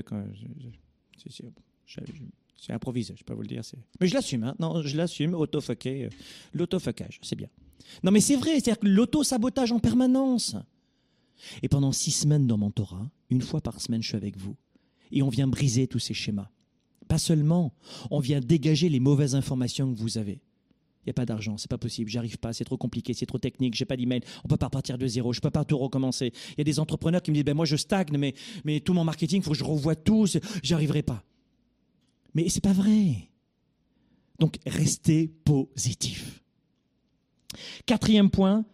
C'est 2.57 2.73
improvisé, 2.73 3.17
je 3.19 3.25
peux 3.25 3.35
vous 3.35 3.43
le 3.43 3.49
dire. 3.49 3.63
Mais 4.01 4.07
je 4.07 4.15
l'assume, 4.15 4.45
hein. 4.45 4.55
Non, 4.61 4.83
je 4.83 4.97
l'assume, 4.97 5.35
auto-fucker, 5.35 6.05
euh, 6.05 6.11
l'auto-fuckage, 6.55 7.19
c'est 7.21 7.35
bien. 7.35 7.49
Non, 8.05 8.13
mais 8.13 8.21
c'est 8.21 8.37
vrai, 8.37 8.53
c'est-à-dire 8.53 8.79
que 8.79 8.87
l'auto-sabotage 8.87 9.73
en 9.73 9.81
permanence. 9.81 10.55
Et 11.65 11.69
pendant 11.69 11.91
six 11.91 12.13
semaines 12.13 12.47
dans 12.47 12.59
mon 12.59 12.71
Torah, 12.71 13.11
une 13.29 13.43
fois 13.43 13.61
par 13.61 13.81
semaine, 13.81 14.05
je 14.05 14.07
suis 14.07 14.17
avec 14.17 14.37
vous 14.37 14.55
et 15.13 15.23
on 15.23 15.29
vient 15.29 15.49
briser 15.49 15.87
tous 15.87 15.99
ces 15.99 16.15
schémas. 16.15 16.51
Pas 17.09 17.19
seulement, 17.19 17.73
on 18.11 18.21
vient 18.21 18.41
dégager 18.41 18.89
les 18.89 19.01
mauvaises 19.01 19.35
informations 19.35 19.93
que 19.93 19.99
vous 19.99 20.19
avez. 20.19 20.41
Il 21.03 21.09
n'y 21.09 21.11
a 21.11 21.15
pas 21.15 21.25
d'argent, 21.25 21.57
c'est 21.57 21.71
pas 21.71 21.79
possible, 21.79 22.11
j'arrive 22.11 22.39
pas, 22.39 22.53
c'est 22.53 22.65
trop 22.65 22.77
compliqué, 22.77 23.15
c'est 23.15 23.25
trop 23.25 23.39
technique, 23.39 23.75
j'ai 23.75 23.87
pas 23.87 23.97
d'email, 23.97 24.21
on 24.45 24.49
peut 24.49 24.59
pas 24.59 24.67
repartir 24.67 24.99
de 24.99 25.07
zéro, 25.07 25.33
je 25.33 25.41
peux 25.41 25.51
pas 25.51 25.65
tout 25.65 25.79
recommencer. 25.79 26.33
Il 26.51 26.59
y 26.59 26.61
a 26.61 26.65
des 26.65 26.79
entrepreneurs 26.79 27.23
qui 27.23 27.31
me 27.31 27.37
disent 27.37 27.45
ben 27.45 27.57
moi 27.57 27.65
je 27.65 27.77
stagne, 27.77 28.17
mais, 28.19 28.35
mais 28.65 28.81
tout 28.81 28.93
mon 28.93 29.05
marketing, 29.05 29.41
il 29.41 29.43
faut 29.43 29.53
que 29.53 29.57
je 29.57 29.65
revoie 29.65 29.97
tout, 29.97 30.27
j'arriverai 30.63 31.03
pas. 31.03 31.25
Mais 32.35 32.49
c'est 32.51 32.63
pas 32.63 32.75
vrai. 32.75 33.31
Donc 34.39 34.59
restez 34.67 35.29
positif. 35.29 36.43
Quatrième 37.87 38.31
point, 38.31 38.65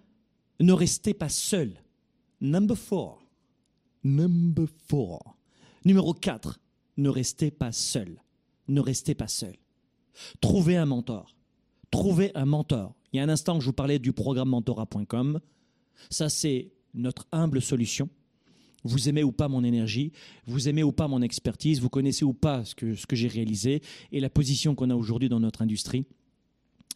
ne 0.61 0.72
restez 0.72 1.14
pas 1.14 1.28
seul. 1.28 1.72
Number 2.41 2.76
four. 2.76 3.22
Number 4.03 4.66
four. 4.89 5.36
Numéro 5.87 6.14
4, 6.14 6.59
ne 6.97 7.09
restez 7.09 7.53
pas 7.53 7.70
seul. 7.70 8.20
Ne 8.66 8.80
restez 8.80 9.14
pas 9.14 9.28
seul. 9.28 9.55
Trouvez 10.41 10.76
un 10.76 10.84
mentor. 10.84 11.37
Trouvez 11.93 12.32
un 12.34 12.45
mentor. 12.45 12.97
Il 13.12 13.18
y 13.18 13.20
a 13.20 13.22
un 13.22 13.28
instant, 13.28 13.61
je 13.61 13.66
vous 13.66 13.72
parlais 13.72 14.01
du 14.01 14.12
programme 14.12 14.49
mentorat.com. 14.49 15.39
Ça, 16.11 16.28
c'est 16.28 16.72
notre 16.93 17.28
humble 17.30 17.62
solution. 17.62 18.09
Vous 18.82 19.09
aimez 19.09 19.22
ou 19.22 19.30
pas 19.30 19.47
mon 19.47 19.62
énergie, 19.62 20.11
vous 20.47 20.68
aimez 20.68 20.82
ou 20.82 20.91
pas 20.91 21.07
mon 21.07 21.22
expertise, 21.22 21.80
vous 21.80 21.89
connaissez 21.89 22.24
ou 22.24 22.34
pas 22.34 22.64
ce 22.64 22.74
que, 22.74 22.97
ce 22.97 23.07
que 23.07 23.14
j'ai 23.14 23.28
réalisé 23.28 23.80
et 24.11 24.18
la 24.18 24.28
position 24.28 24.74
qu'on 24.74 24.91
a 24.91 24.97
aujourd'hui 24.97 25.28
dans 25.28 25.39
notre 25.39 25.62
industrie. 25.62 26.05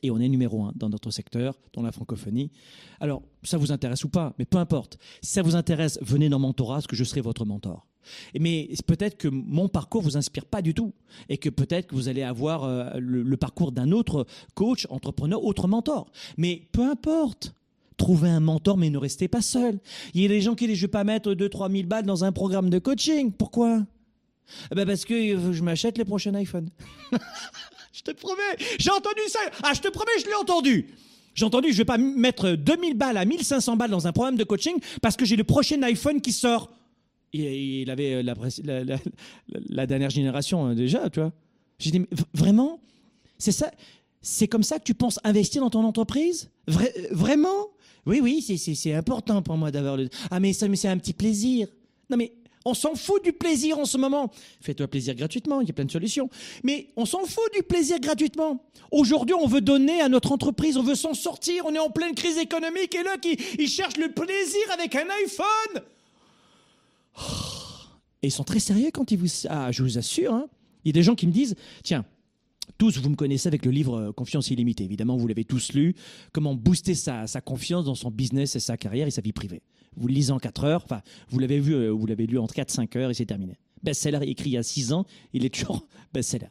Et 0.02 0.10
on 0.10 0.18
est 0.18 0.28
numéro 0.28 0.64
un 0.64 0.72
dans 0.74 0.88
notre 0.88 1.12
secteur, 1.12 1.60
dans 1.74 1.82
la 1.82 1.92
francophonie. 1.92 2.50
Alors, 2.98 3.22
ça 3.44 3.56
vous 3.56 3.70
intéresse 3.70 4.02
ou 4.02 4.08
pas, 4.08 4.34
mais 4.36 4.46
peu 4.46 4.58
importe. 4.58 4.98
Si 5.22 5.30
ça 5.30 5.42
vous 5.42 5.54
intéresse, 5.54 5.96
venez 6.02 6.28
dans 6.28 6.40
Mentorat, 6.40 6.78
parce 6.78 6.88
que 6.88 6.96
je 6.96 7.04
serai 7.04 7.20
votre 7.20 7.44
mentor. 7.44 7.86
Mais 8.38 8.68
peut-être 8.86 9.16
que 9.16 9.28
mon 9.28 9.68
parcours 9.68 10.02
vous 10.02 10.16
inspire 10.16 10.44
pas 10.44 10.62
du 10.62 10.74
tout 10.74 10.92
et 11.28 11.38
que 11.38 11.48
peut-être 11.48 11.88
que 11.88 11.94
vous 11.94 12.08
allez 12.08 12.22
avoir 12.22 12.64
euh, 12.64 12.90
le, 12.98 13.36
parcours 13.36 13.72
d'un 13.72 13.92
autre 13.92 14.26
coach, 14.54 14.86
entrepreneur, 14.90 15.42
autre 15.44 15.68
mentor. 15.68 16.10
Mais 16.36 16.62
peu 16.72 16.82
importe. 16.82 17.54
Trouvez 17.96 18.30
un 18.30 18.40
mentor, 18.40 18.78
mais 18.78 18.88
ne 18.88 18.96
restez 18.96 19.28
pas 19.28 19.42
seul. 19.42 19.78
Il 20.14 20.22
y 20.22 20.24
a 20.24 20.28
des 20.28 20.40
gens 20.40 20.54
qui 20.54 20.66
disent 20.66 20.78
je 20.78 20.86
vais 20.86 20.88
pas 20.88 21.04
mettre 21.04 21.32
2-3 21.32 21.70
000 21.70 21.86
balles 21.86 22.06
dans 22.06 22.24
un 22.24 22.32
programme 22.32 22.70
de 22.70 22.78
coaching. 22.78 23.30
Pourquoi? 23.30 23.82
Eh 24.70 24.74
ben 24.74 24.86
Parce 24.86 25.04
que 25.04 25.52
je 25.52 25.62
m'achète 25.62 25.98
les 25.98 26.06
prochains 26.06 26.34
iPhones. 26.34 26.70
je 27.92 28.00
te 28.00 28.10
promets, 28.12 28.56
j'ai 28.78 28.90
entendu 28.90 29.20
ça. 29.28 29.40
Ah, 29.62 29.72
je 29.74 29.80
te 29.82 29.88
promets, 29.88 30.12
je 30.18 30.26
l'ai 30.26 30.34
entendu. 30.34 30.94
J'ai 31.34 31.44
entendu, 31.44 31.72
je 31.72 31.76
vais 31.76 31.84
pas 31.84 31.98
mettre 31.98 32.52
2000 32.52 32.94
balles 32.94 33.16
à 33.16 33.24
1500 33.24 33.76
balles 33.76 33.90
dans 33.90 34.06
un 34.06 34.12
programme 34.12 34.36
de 34.36 34.44
coaching 34.44 34.76
parce 35.02 35.16
que 35.16 35.24
j'ai 35.24 35.36
le 35.36 35.44
prochain 35.44 35.82
iPhone 35.82 36.20
qui 36.20 36.32
sort 36.32 36.70
il 37.32 37.90
avait 37.90 38.14
euh, 38.14 38.98
la, 39.68 39.86
dernière 39.86 40.10
génération 40.10 40.66
hein, 40.66 40.74
déjà, 40.74 41.08
tu 41.10 41.20
vois. 41.20 41.32
J'ai 41.78 41.90
dit, 41.90 42.02
vraiment 42.34 42.80
C'est 43.38 43.52
ça 43.52 43.70
C'est 44.20 44.48
comme 44.48 44.62
ça 44.62 44.78
que 44.78 44.84
tu 44.84 44.94
penses 44.94 45.18
investir 45.24 45.62
dans 45.62 45.70
ton 45.70 45.84
entreprise? 45.84 46.50
Vraiment? 46.66 47.68
Oui, 48.06 48.20
oui, 48.22 48.42
c'est 48.42 48.94
important 48.94 49.42
pour 49.42 49.56
moi 49.56 49.70
d'avoir 49.70 49.96
le... 49.96 50.08
Ah, 50.30 50.40
mais 50.40 50.52
ça, 50.52 50.68
mais 50.68 50.76
c'est 50.76 50.88
un 50.88 50.98
petit 50.98 51.12
plaisir. 51.12 51.68
Non, 52.08 52.16
mais 52.16 52.32
On 52.64 52.74
s'en 52.74 52.94
fout 52.94 53.22
du 53.22 53.32
plaisir 53.32 53.78
en 53.78 53.84
ce 53.84 53.96
moment. 53.96 54.30
Fais-toi 54.60 54.88
plaisir 54.88 55.14
gratuitement, 55.14 55.60
il 55.60 55.68
y 55.68 55.70
a 55.70 55.74
plein 55.74 55.84
de 55.84 55.90
solutions. 55.90 56.28
Mais 56.62 56.88
on 56.96 57.06
s'en 57.06 57.24
fout 57.24 57.52
du 57.54 57.62
plaisir 57.62 58.00
gratuitement. 58.00 58.64
Aujourd'hui, 58.90 59.34
on 59.34 59.46
veut 59.46 59.60
donner 59.60 60.00
à 60.00 60.08
notre 60.08 60.32
entreprise, 60.32 60.76
on 60.76 60.82
veut 60.82 60.94
s'en 60.94 61.14
sortir, 61.14 61.64
on 61.66 61.74
est 61.74 61.78
en 61.78 61.90
pleine 61.90 62.14
crise 62.14 62.38
économique 62.38 62.94
et 62.94 63.02
là, 63.02 63.16
qui, 63.18 63.38
ils 63.58 63.68
cherchent 63.68 63.98
le 63.98 64.10
plaisir 64.10 64.62
avec 64.72 64.94
un 64.94 65.06
iPhone. 65.24 65.84
Et 68.22 68.28
ils 68.28 68.32
sont 68.32 68.44
très 68.44 68.60
sérieux 68.60 68.90
quand 68.92 69.10
ils 69.12 69.18
vous... 69.18 69.28
Ah, 69.48 69.72
je 69.72 69.82
vous 69.82 69.98
assure, 69.98 70.34
hein. 70.34 70.46
il 70.84 70.88
y 70.88 70.90
a 70.90 70.92
des 70.92 71.02
gens 71.02 71.14
qui 71.14 71.26
me 71.26 71.32
disent, 71.32 71.54
tiens, 71.82 72.04
tous, 72.78 72.98
vous 72.98 73.10
me 73.10 73.16
connaissez 73.16 73.46
avec 73.46 73.64
le 73.64 73.70
livre 73.70 73.96
euh, 73.98 74.12
Confiance 74.12 74.50
illimitée. 74.50 74.84
Évidemment, 74.84 75.16
vous 75.16 75.28
l'avez 75.28 75.44
tous 75.44 75.72
lu. 75.72 75.94
Comment 76.32 76.54
booster 76.54 76.94
sa, 76.94 77.26
confiance 77.44 77.84
dans 77.84 77.94
son 77.94 78.10
business 78.10 78.56
et 78.56 78.60
sa 78.60 78.76
carrière 78.76 79.06
et 79.06 79.10
sa 79.10 79.20
vie 79.20 79.32
privée. 79.32 79.62
Vous 79.96 80.08
le 80.08 80.14
lisez 80.14 80.32
en 80.32 80.38
4 80.38 80.64
heures. 80.64 80.82
Enfin, 80.84 81.02
vous 81.28 81.38
l'avez 81.38 81.60
vu, 81.60 81.74
euh, 81.74 81.90
vous 81.90 82.06
l'avez 82.06 82.26
lu 82.26 82.38
en 82.38 82.46
4-5 82.46 82.96
heures 82.96 83.10
et 83.10 83.14
c'est 83.14 83.26
terminé. 83.26 83.58
Best-seller 83.82 84.28
écrit 84.28 84.50
il 84.50 84.52
y 84.54 84.58
a 84.58 84.62
6 84.62 84.92
ans, 84.92 85.04
il 85.32 85.44
est 85.44 85.54
toujours 85.54 85.86
best-seller. 86.14 86.48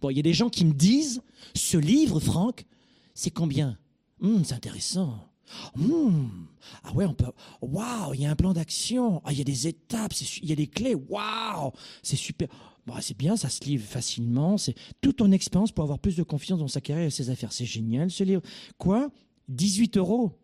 Bon, 0.00 0.10
il 0.10 0.16
y 0.16 0.20
a 0.20 0.22
des 0.22 0.32
gens 0.32 0.48
qui 0.48 0.64
me 0.64 0.72
disent, 0.72 1.22
ce 1.54 1.76
livre, 1.76 2.20
Franck, 2.20 2.64
c'est 3.14 3.30
combien? 3.30 3.76
Hum, 4.22 4.44
C'est 4.44 4.54
intéressant. 4.54 5.29
Hum, 5.76 6.46
ah 6.84 6.92
ouais, 6.92 7.06
on 7.06 7.14
peut. 7.14 7.26
Waouh, 7.60 8.14
il 8.14 8.22
y 8.22 8.26
a 8.26 8.30
un 8.30 8.36
plan 8.36 8.52
d'action. 8.52 9.20
Ah, 9.24 9.32
il 9.32 9.38
y 9.38 9.40
a 9.40 9.44
des 9.44 9.66
étapes, 9.66 10.12
il 10.42 10.48
y 10.48 10.52
a 10.52 10.56
des 10.56 10.66
clés. 10.66 10.94
Waouh, 10.94 11.72
c'est 12.02 12.16
super. 12.16 12.48
Bah, 12.86 12.96
c'est 13.00 13.16
bien, 13.16 13.36
ça 13.36 13.48
se 13.48 13.62
livre 13.64 13.84
facilement. 13.84 14.58
C'est 14.58 14.74
toute 15.00 15.16
ton 15.16 15.32
expérience 15.32 15.72
pour 15.72 15.84
avoir 15.84 15.98
plus 15.98 16.16
de 16.16 16.22
confiance 16.22 16.58
dans 16.58 16.68
sa 16.68 16.80
carrière 16.80 17.06
et 17.06 17.10
ses 17.10 17.30
affaires. 17.30 17.52
C'est 17.52 17.66
génial 17.66 18.10
ce 18.10 18.24
livre. 18.24 18.42
Quoi? 18.78 19.10
18 19.48 19.96
euros 19.96 20.38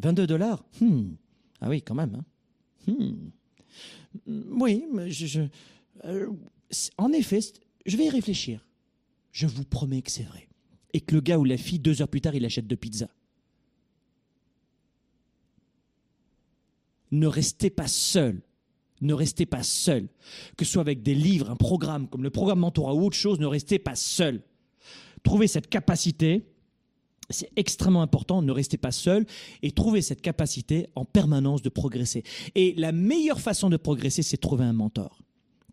22 0.00 0.26
dollars 0.26 0.64
hmm. 0.80 1.14
Ah 1.60 1.68
oui, 1.68 1.82
quand 1.82 1.94
même. 1.94 2.22
Hein. 2.86 2.92
Hmm. 2.92 3.30
Oui, 4.26 4.84
euh, 6.04 6.30
en 6.96 7.12
effet, 7.12 7.40
je 7.86 7.96
vais 7.96 8.06
y 8.06 8.10
réfléchir. 8.10 8.66
Je 9.32 9.46
vous 9.46 9.64
promets 9.64 10.02
que 10.02 10.10
c'est 10.10 10.22
vrai. 10.22 10.48
Et 10.92 11.00
que 11.00 11.14
le 11.14 11.20
gars 11.20 11.38
ou 11.38 11.44
la 11.44 11.56
fille, 11.56 11.78
deux 11.78 12.00
heures 12.00 12.08
plus 12.08 12.20
tard, 12.20 12.34
il 12.34 12.44
achète 12.44 12.66
deux 12.66 12.76
pizzas. 12.76 13.10
Ne 17.10 17.26
restez 17.26 17.70
pas 17.70 17.88
seul 17.88 18.42
ne 19.00 19.14
restez 19.14 19.46
pas 19.46 19.62
seul. 19.62 20.08
Que 20.56 20.64
ce 20.64 20.72
soit 20.72 20.82
avec 20.82 21.02
des 21.02 21.14
livres, 21.14 21.50
un 21.50 21.56
programme 21.56 22.08
comme 22.08 22.22
le 22.22 22.30
programme 22.30 22.60
Mentorat 22.60 22.94
ou 22.94 23.06
autre 23.06 23.16
chose, 23.16 23.38
ne 23.38 23.46
restez 23.46 23.78
pas 23.78 23.94
seul. 23.94 24.42
Trouvez 25.22 25.48
cette 25.48 25.68
capacité, 25.68 26.46
c'est 27.30 27.50
extrêmement 27.56 28.02
important, 28.02 28.42
ne 28.42 28.52
restez 28.52 28.78
pas 28.78 28.92
seul 28.92 29.26
et 29.62 29.72
trouvez 29.72 30.02
cette 30.02 30.22
capacité 30.22 30.86
en 30.94 31.04
permanence 31.04 31.62
de 31.62 31.68
progresser. 31.68 32.22
Et 32.54 32.74
la 32.76 32.92
meilleure 32.92 33.40
façon 33.40 33.68
de 33.68 33.76
progresser, 33.76 34.22
c'est 34.22 34.36
de 34.36 34.40
trouver 34.40 34.64
un 34.64 34.72
mentor 34.72 35.18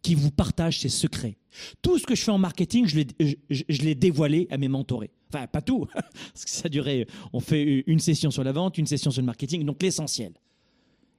qui 0.02 0.14
vous 0.14 0.32
partage 0.32 0.80
ses 0.80 0.90
secrets. 0.90 1.38
Tout 1.82 1.98
ce 1.98 2.06
que 2.06 2.14
je 2.14 2.22
fais 2.22 2.32
en 2.32 2.38
marketing, 2.38 2.86
je 2.86 3.84
l'ai 3.84 3.96
dévoilé 3.96 4.48
à 4.52 4.58
mes 4.58 4.68
mentorés. 4.68 5.10
Enfin, 5.34 5.48
pas 5.48 5.62
tout, 5.62 5.86
parce 5.96 6.46
que 6.46 6.52
ça 6.52 6.70
durait, 6.70 7.08
on 7.34 7.40
fait 7.40 7.84
une 7.88 8.00
session 8.00 8.30
sur 8.30 8.44
la 8.44 8.52
vente, 8.52 8.78
une 8.78 8.86
session 8.86 9.10
sur 9.10 9.22
le 9.22 9.26
marketing, 9.26 9.66
donc 9.66 9.82
l'essentiel. 9.82 10.34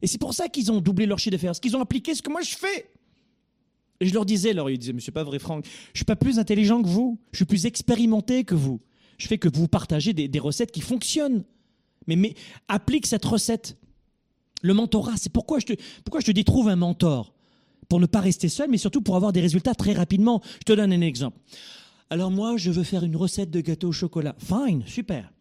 Et 0.02 0.06
c'est 0.06 0.18
pour 0.18 0.34
ça 0.34 0.48
qu'ils 0.48 0.70
ont 0.70 0.80
doublé 0.80 1.06
leur 1.06 1.18
chiffre 1.18 1.32
d'affaires, 1.32 1.50
parce 1.50 1.60
qu'ils 1.60 1.76
ont 1.76 1.80
appliqué 1.80 2.14
ce 2.14 2.22
que 2.22 2.30
moi 2.30 2.42
je 2.42 2.56
fais. 2.56 2.90
Et 4.00 4.06
je 4.06 4.14
leur 4.14 4.26
disais, 4.26 4.50
alors 4.50 4.68
ils 4.70 4.78
disaient, 4.78 4.94
c'est 4.98 5.10
pas 5.10 5.24
vrai 5.24 5.38
Franck, 5.38 5.64
je 5.92 5.98
suis 5.98 6.04
pas 6.04 6.16
plus 6.16 6.38
intelligent 6.38 6.82
que 6.82 6.88
vous, 6.88 7.18
je 7.32 7.38
suis 7.38 7.44
plus 7.46 7.66
expérimenté 7.66 8.44
que 8.44 8.54
vous. 8.54 8.80
Je 9.18 9.26
fais 9.26 9.38
que 9.38 9.48
vous 9.48 9.68
partagez 9.68 10.12
des, 10.12 10.38
recettes 10.38 10.70
qui 10.70 10.82
fonctionnent. 10.82 11.44
Mais, 12.06 12.16
mais 12.16 12.34
applique 12.68 13.06
cette 13.06 13.24
recette. 13.24 13.78
Le 14.62 14.74
mentorat, 14.74 15.16
c'est 15.16 15.32
pourquoi 15.32 15.58
je, 15.58 15.66
te, 15.66 15.72
pourquoi 16.04 16.20
je 16.20 16.26
te 16.26 16.30
dis 16.30 16.44
trouve 16.44 16.68
un 16.68 16.76
mentor? 16.76 17.32
Pour 17.88 17.98
ne 17.98 18.06
pas 18.06 18.20
rester 18.20 18.48
seul, 18.48 18.68
mais 18.68 18.78
surtout 18.78 19.00
pour 19.00 19.16
avoir 19.16 19.32
des 19.32 19.40
résultats 19.40 19.74
très 19.74 19.94
rapidement. 19.94 20.42
Je 20.58 20.64
te 20.64 20.72
donne 20.74 20.92
un 20.92 21.00
exemple. 21.00 21.38
Alors 22.10 22.30
moi, 22.30 22.56
je 22.58 22.70
veux 22.70 22.82
faire 22.82 23.04
une 23.04 23.16
recette 23.16 23.50
de 23.50 23.60
gâteau 23.60 23.88
au 23.88 23.92
chocolat. 23.92 24.36
Fine, 24.38 24.82
super 24.86 25.32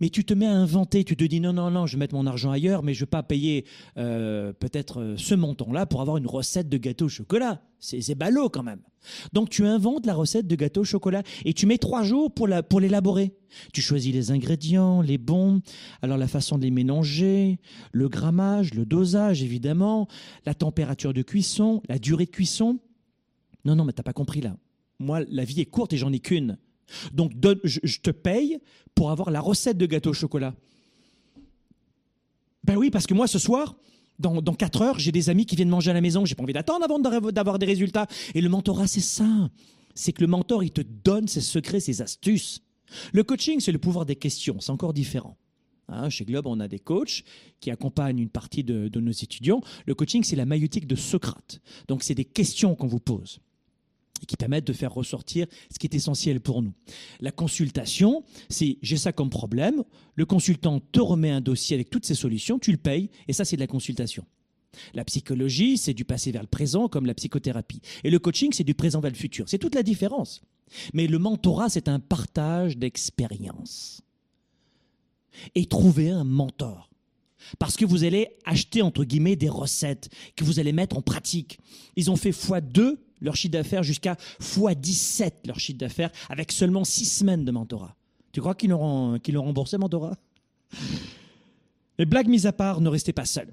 mais 0.00 0.10
tu 0.10 0.24
te 0.24 0.34
mets 0.34 0.46
à 0.46 0.52
inventer, 0.52 1.04
tu 1.04 1.16
te 1.16 1.24
dis 1.24 1.40
non, 1.40 1.52
non, 1.52 1.70
non, 1.70 1.86
je 1.86 1.96
vais 1.96 2.00
mettre 2.00 2.14
mon 2.14 2.26
argent 2.26 2.50
ailleurs, 2.50 2.82
mais 2.82 2.94
je 2.94 3.00
ne 3.00 3.06
vais 3.06 3.10
pas 3.10 3.22
payer 3.22 3.64
euh, 3.96 4.52
peut-être 4.52 5.00
euh, 5.00 5.14
ce 5.16 5.34
montant-là 5.34 5.86
pour 5.86 6.00
avoir 6.00 6.16
une 6.16 6.26
recette 6.26 6.68
de 6.68 6.76
gâteau 6.76 7.06
au 7.06 7.08
chocolat. 7.08 7.62
C'est 7.80 8.16
ballot 8.16 8.48
quand 8.48 8.64
même. 8.64 8.80
Donc 9.32 9.50
tu 9.50 9.64
inventes 9.64 10.04
la 10.04 10.14
recette 10.14 10.48
de 10.48 10.56
gâteau 10.56 10.80
au 10.80 10.84
chocolat 10.84 11.22
et 11.44 11.54
tu 11.54 11.66
mets 11.66 11.78
trois 11.78 12.02
jours 12.02 12.32
pour 12.32 12.48
l'élaborer. 12.48 13.28
Pour 13.28 13.72
tu 13.72 13.80
choisis 13.80 14.12
les 14.12 14.30
ingrédients, 14.32 15.00
les 15.00 15.16
bons, 15.16 15.62
alors 16.02 16.18
la 16.18 16.26
façon 16.26 16.58
de 16.58 16.64
les 16.64 16.72
mélanger, 16.72 17.60
le 17.92 18.08
grammage, 18.08 18.74
le 18.74 18.84
dosage 18.84 19.42
évidemment, 19.44 20.08
la 20.44 20.54
température 20.54 21.14
de 21.14 21.22
cuisson, 21.22 21.82
la 21.88 21.98
durée 21.98 22.24
de 22.24 22.30
cuisson. 22.30 22.80
Non, 23.64 23.76
non, 23.76 23.84
mais 23.84 23.92
t'as 23.92 24.02
pas 24.02 24.12
compris 24.12 24.40
là. 24.40 24.56
Moi, 24.98 25.20
la 25.28 25.44
vie 25.44 25.60
est 25.60 25.66
courte 25.66 25.92
et 25.92 25.96
j'en 25.96 26.12
ai 26.12 26.18
qu'une. 26.18 26.58
Donc 27.12 27.32
je, 27.64 27.98
te 28.00 28.10
paye 28.10 28.58
pour 28.94 29.10
avoir 29.10 29.30
la 29.30 29.40
recette 29.40 29.78
de 29.78 29.86
gâteau 29.86 30.10
au 30.10 30.14
chocolat. 30.14 30.54
Ben 32.64 32.76
oui, 32.76 32.90
parce 32.90 33.06
que 33.06 33.14
moi 33.14 33.26
ce 33.26 33.38
soir, 33.38 33.76
dans, 34.18 34.42
dans 34.42 34.54
4 34.54 34.82
heures, 34.82 34.98
j'ai 34.98 35.12
des 35.12 35.30
amis 35.30 35.46
qui 35.46 35.56
viennent 35.56 35.68
manger 35.68 35.90
à 35.90 35.94
la 35.94 36.00
maison. 36.00 36.24
J'ai 36.24 36.34
pas 36.34 36.42
envie 36.42 36.52
d'attendre 36.52 36.84
avant 36.84 36.98
d'avoir 36.98 37.58
des 37.58 37.66
résultats. 37.66 38.06
Et 38.34 38.40
le 38.40 38.48
mentorat, 38.48 38.86
c'est 38.86 39.00
ça. 39.00 39.50
C'est 39.94 40.12
que 40.12 40.20
le 40.20 40.26
mentor, 40.26 40.64
il 40.64 40.70
te 40.70 40.80
donne 40.80 41.28
ses 41.28 41.40
secrets, 41.40 41.80
ses 41.80 42.02
astuces. 42.02 42.60
Le 43.12 43.22
coaching, 43.22 43.60
c'est 43.60 43.72
le 43.72 43.78
pouvoir 43.78 44.06
des 44.06 44.16
questions. 44.16 44.60
C'est 44.60 44.70
encore 44.70 44.92
différent. 44.92 45.36
Hein, 45.88 46.10
chez 46.10 46.24
Globe, 46.24 46.46
on 46.46 46.60
a 46.60 46.68
des 46.68 46.78
coachs 46.78 47.24
qui 47.60 47.70
accompagnent 47.70 48.18
une 48.18 48.28
partie 48.28 48.62
de, 48.62 48.90
nos 49.00 49.12
étudiants. 49.12 49.62
Le 49.86 49.94
coaching, 49.94 50.22
c'est 50.22 50.36
la 50.36 50.44
maïotique 50.44 50.86
de 50.86 50.96
Socrate. 50.96 51.60
Donc, 51.88 52.02
c'est 52.02 52.14
des 52.14 52.26
questions 52.26 52.74
qu'on 52.74 52.86
vous 52.86 53.00
pose 53.00 53.40
et 54.22 54.26
qui 54.26 54.36
permettent 54.36 54.66
de 54.66 54.72
faire 54.72 54.92
ressortir 54.92 55.46
ce 55.72 55.78
qui 55.78 55.86
est 55.86 55.94
essentiel 55.94 56.40
pour 56.40 56.62
nous. 56.62 56.72
La 57.20 57.32
consultation, 57.32 58.24
c'est 58.48 58.78
j'ai 58.82 58.96
ça 58.96 59.12
comme 59.12 59.30
problème, 59.30 59.84
le 60.14 60.26
consultant 60.26 60.80
te 60.80 61.00
remet 61.00 61.30
un 61.30 61.40
dossier 61.40 61.74
avec 61.74 61.90
toutes 61.90 62.06
ses 62.06 62.14
solutions, 62.14 62.58
tu 62.58 62.72
le 62.72 62.78
payes, 62.78 63.10
et 63.28 63.32
ça 63.32 63.44
c'est 63.44 63.56
de 63.56 63.60
la 63.60 63.66
consultation. 63.66 64.24
La 64.94 65.04
psychologie, 65.04 65.78
c'est 65.78 65.94
du 65.94 66.04
passé 66.04 66.30
vers 66.30 66.42
le 66.42 66.48
présent, 66.48 66.88
comme 66.88 67.06
la 67.06 67.14
psychothérapie. 67.14 67.80
Et 68.04 68.10
le 68.10 68.18
coaching, 68.18 68.52
c'est 68.52 68.64
du 68.64 68.74
présent 68.74 69.00
vers 69.00 69.10
le 69.10 69.16
futur. 69.16 69.48
C'est 69.48 69.58
toute 69.58 69.74
la 69.74 69.82
différence. 69.82 70.42
Mais 70.92 71.06
le 71.06 71.18
mentorat, 71.18 71.68
c'est 71.68 71.88
un 71.88 72.00
partage 72.00 72.76
d'expérience. 72.76 74.02
Et 75.54 75.66
trouver 75.66 76.10
un 76.10 76.24
mentor. 76.24 76.90
Parce 77.58 77.76
que 77.76 77.84
vous 77.84 78.04
allez 78.04 78.36
acheter, 78.44 78.82
entre 78.82 79.04
guillemets, 79.04 79.36
des 79.36 79.48
recettes 79.48 80.10
que 80.36 80.44
vous 80.44 80.58
allez 80.58 80.72
mettre 80.72 80.96
en 80.96 81.02
pratique. 81.02 81.58
Ils 81.96 82.10
ont 82.10 82.16
fait 82.16 82.30
x2 82.30 82.96
leur 83.20 83.36
chiffre 83.36 83.52
d'affaires 83.52 83.82
jusqu'à 83.82 84.16
x17 84.40 85.46
leur 85.46 85.58
chiffre 85.58 85.78
d'affaires 85.78 86.10
avec 86.28 86.52
seulement 86.52 86.84
6 86.84 87.04
semaines 87.04 87.44
de 87.44 87.50
mentorat. 87.50 87.96
Tu 88.32 88.40
crois 88.40 88.54
qu'ils 88.54 88.70
l'ont 88.70 89.18
qu 89.18 89.36
remboursé, 89.36 89.78
mentorat? 89.78 90.16
Les 91.98 92.06
blagues 92.06 92.28
mises 92.28 92.46
à 92.46 92.52
part, 92.52 92.80
ne 92.80 92.88
restez 92.88 93.12
pas 93.12 93.24
seul. 93.24 93.52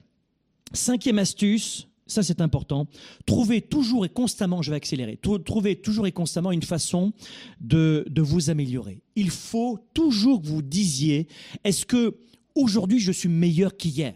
Cinquième 0.73 1.19
astuce, 1.19 1.87
ça 2.07 2.21
c'est 2.21 2.41
important, 2.41 2.87
trouvez 3.25 3.61
toujours 3.61 4.05
et 4.05 4.09
constamment, 4.09 4.61
je 4.61 4.71
vais 4.71 4.77
accélérer, 4.77 5.17
trouvez 5.17 5.75
toujours 5.75 6.05
et 6.05 6.11
constamment 6.11 6.51
une 6.51 6.63
façon 6.63 7.13
de, 7.61 8.05
de 8.09 8.21
vous 8.21 8.49
améliorer. 8.49 9.01
Il 9.15 9.29
faut 9.29 9.79
toujours 9.93 10.41
que 10.41 10.47
vous 10.47 10.61
disiez, 10.61 11.27
est-ce 11.63 11.85
que 11.85 12.17
aujourd'hui 12.53 12.99
je 12.99 13.11
suis 13.11 13.29
meilleur 13.29 13.75
qu'hier? 13.77 14.15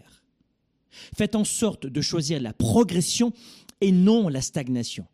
Faites 1.16 1.34
en 1.34 1.44
sorte 1.44 1.86
de 1.86 2.00
choisir 2.00 2.40
la 2.40 2.52
progression 2.52 3.32
et 3.80 3.92
non 3.92 4.28
la 4.28 4.42
stagnation. 4.42 5.06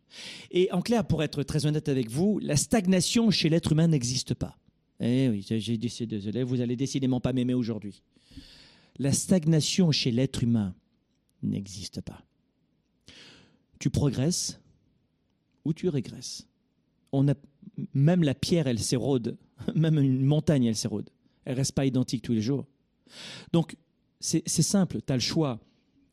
Et 0.51 0.71
en 0.71 0.81
clair, 0.81 1.05
pour 1.05 1.23
être 1.23 1.43
très 1.43 1.65
honnête 1.65 1.89
avec 1.89 2.09
vous, 2.09 2.39
la 2.39 2.55
stagnation 2.55 3.31
chez 3.31 3.49
l'être 3.49 3.71
humain 3.71 3.87
n'existe 3.87 4.33
pas. 4.33 4.57
Eh 4.99 5.29
oui, 5.29 5.45
j'ai 5.47 5.77
décidé, 5.77 6.17
désolé, 6.17 6.43
vous 6.43 6.61
allez 6.61 6.75
décidément 6.75 7.19
pas 7.19 7.33
m'aimer 7.33 7.53
aujourd'hui. 7.53 8.01
La 8.97 9.11
stagnation 9.11 9.91
chez 9.91 10.11
l'être 10.11 10.43
humain 10.43 10.73
n'existe 11.43 12.01
pas. 12.01 12.23
Tu 13.79 13.89
progresses 13.89 14.59
ou 15.65 15.73
tu 15.73 15.87
régresses. 15.89 16.47
On 17.11 17.27
a, 17.27 17.35
même 17.93 18.23
la 18.23 18.33
pierre, 18.33 18.67
elle 18.67 18.79
s'érode. 18.79 19.37
Même 19.75 19.97
une 19.97 20.23
montagne, 20.23 20.65
elle 20.65 20.75
s'érode. 20.75 21.09
Elle 21.43 21.55
reste 21.55 21.71
pas 21.71 21.87
identique 21.87 22.21
tous 22.21 22.33
les 22.33 22.41
jours. 22.41 22.67
Donc, 23.53 23.75
c'est 24.19 24.47
simple, 24.47 24.99
tu 25.01 25.11
as 25.11 25.15
le 25.15 25.21
choix 25.21 25.59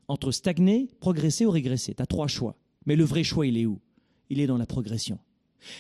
entre 0.09 0.31
stagner, 0.33 0.89
progresser 1.01 1.45
ou 1.45 1.51
régresser. 1.51 1.95
Tu 1.95 2.03
as 2.03 2.07
trois 2.07 2.27
choix. 2.27 2.57
Mais 2.87 2.97
le 2.97 3.05
vrai 3.05 3.23
choix, 3.23 3.47
il 3.47 3.59
est 3.59 3.67
où? 3.67 3.81
Il 4.35 4.41
est 4.41 4.49
dans 4.49 4.59
la 4.59 4.67
progression. 4.67 5.21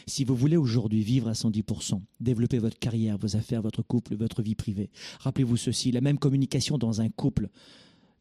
Si 0.06 0.22
vous 0.22 0.36
voulez 0.36 0.56
aujourd'hui 0.56 1.02
vivre 1.02 1.28
à 1.28 1.32
110%, 1.32 2.00
développer 2.20 2.60
votre 2.60 2.78
carrière, 2.78 3.18
vos 3.18 3.34
affaires, 3.34 3.62
votre 3.62 3.82
couple, 3.82 4.14
votre 4.14 4.42
vie 4.42 4.54
privée, 4.54 4.90
rappelez-vous 5.18 5.56
ceci, 5.56 5.90
la 5.90 6.00
même 6.00 6.20
communication 6.20 6.78
dans 6.78 7.00
un 7.00 7.08
couple, 7.08 7.48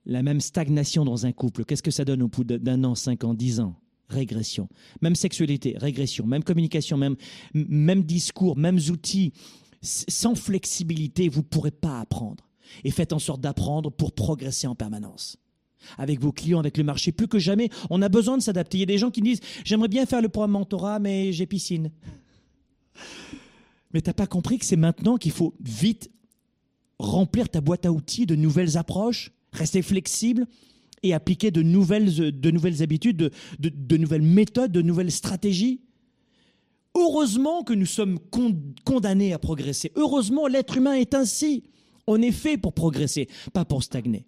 la 0.07 0.23
même 0.23 0.41
stagnation 0.41 1.05
dans 1.05 1.27
un 1.27 1.33
couple, 1.33 1.65
qu'est-ce 1.65 1.83
que 1.83 1.91
ça 1.91 2.03
donne 2.03 2.23
au 2.23 2.29
bout 2.29 2.43
d'un 2.43 2.83
an, 2.83 2.95
cinq 2.95 3.23
ans, 3.25 3.35
dix 3.35 3.59
ans? 3.59 3.75
Régression. 4.09 4.69
Même 5.03 5.13
sexualité, 5.13 5.75
régression. 5.77 6.25
Même 6.25 6.43
communication, 6.43 6.97
même, 6.97 7.15
même 7.53 8.03
discours, 8.03 8.57
mêmes 8.57 8.79
outils. 8.89 9.33
Sans 9.83 10.33
flexibilité, 10.33 11.29
vous 11.29 11.41
ne 11.41 11.45
pourrez 11.45 11.71
pas 11.71 11.99
apprendre. 11.99 12.49
Et 12.83 12.89
faites 12.89 13.13
en 13.13 13.19
sorte 13.19 13.39
d'apprendre 13.41 13.91
pour 13.91 14.13
progresser 14.13 14.65
en 14.65 14.73
permanence. 14.73 15.37
Avec 15.97 16.19
vos 16.19 16.31
clients, 16.31 16.59
avec 16.59 16.77
le 16.77 16.83
marché. 16.83 17.11
Plus 17.11 17.27
que 17.27 17.39
jamais, 17.39 17.69
on 17.89 18.01
a 18.01 18.09
besoin 18.09 18.37
de 18.37 18.41
s'adapter. 18.41 18.77
Il 18.77 18.81
y 18.81 18.83
a 18.83 18.87
des 18.87 18.97
gens 18.97 19.11
qui 19.11 19.21
disent 19.21 19.41
J'aimerais 19.63 19.87
bien 19.87 20.05
faire 20.05 20.21
le 20.21 20.29
programme 20.29 20.51
mentorat, 20.51 20.99
mais 20.99 21.31
j'ai 21.31 21.45
piscine. 21.45 21.91
Mais 23.93 24.01
tu 24.01 24.09
n'as 24.09 24.13
pas 24.13 24.27
compris 24.27 24.57
que 24.57 24.65
c'est 24.65 24.75
maintenant 24.75 25.17
qu'il 25.17 25.31
faut 25.31 25.53
vite 25.63 26.09
remplir 26.99 27.49
ta 27.49 27.61
boîte 27.61 27.85
à 27.85 27.91
outils 27.91 28.25
de 28.25 28.35
nouvelles 28.35 28.77
approches, 28.77 29.31
rester 29.51 29.81
flexible 29.81 30.47
et 31.03 31.13
appliquer 31.13 31.51
de 31.51 31.61
nouvelles, 31.61 32.39
de 32.39 32.51
nouvelles 32.51 32.81
habitudes, 32.81 33.31
de, 33.59 33.97
nouvelles 33.97 34.21
méthodes, 34.21 34.71
de 34.71 34.81
nouvelles 34.81 35.11
stratégies. 35.11 35.81
Heureusement 36.95 37.63
que 37.63 37.73
nous 37.73 37.85
sommes 37.85 38.19
condamnés 38.85 39.33
à 39.33 39.39
progresser. 39.39 39.91
Heureusement, 39.95 40.47
l'être 40.47 40.77
humain 40.77 40.93
est 40.93 41.13
ainsi. 41.13 41.63
On 42.07 42.21
est 42.21 42.31
fait 42.31 42.57
pour 42.57 42.73
progresser, 42.73 43.27
pas 43.51 43.65
pour 43.65 43.83
stagner. 43.83 44.23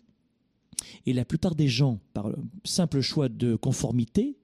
Et 1.06 1.14
la 1.14 1.26
plupart 1.26 1.56
des 1.56 1.68
gens, 1.68 2.00
par 2.14 2.32
simple 2.64 3.02
choix 3.02 3.30
de 3.30 3.56
conformité 3.56 4.38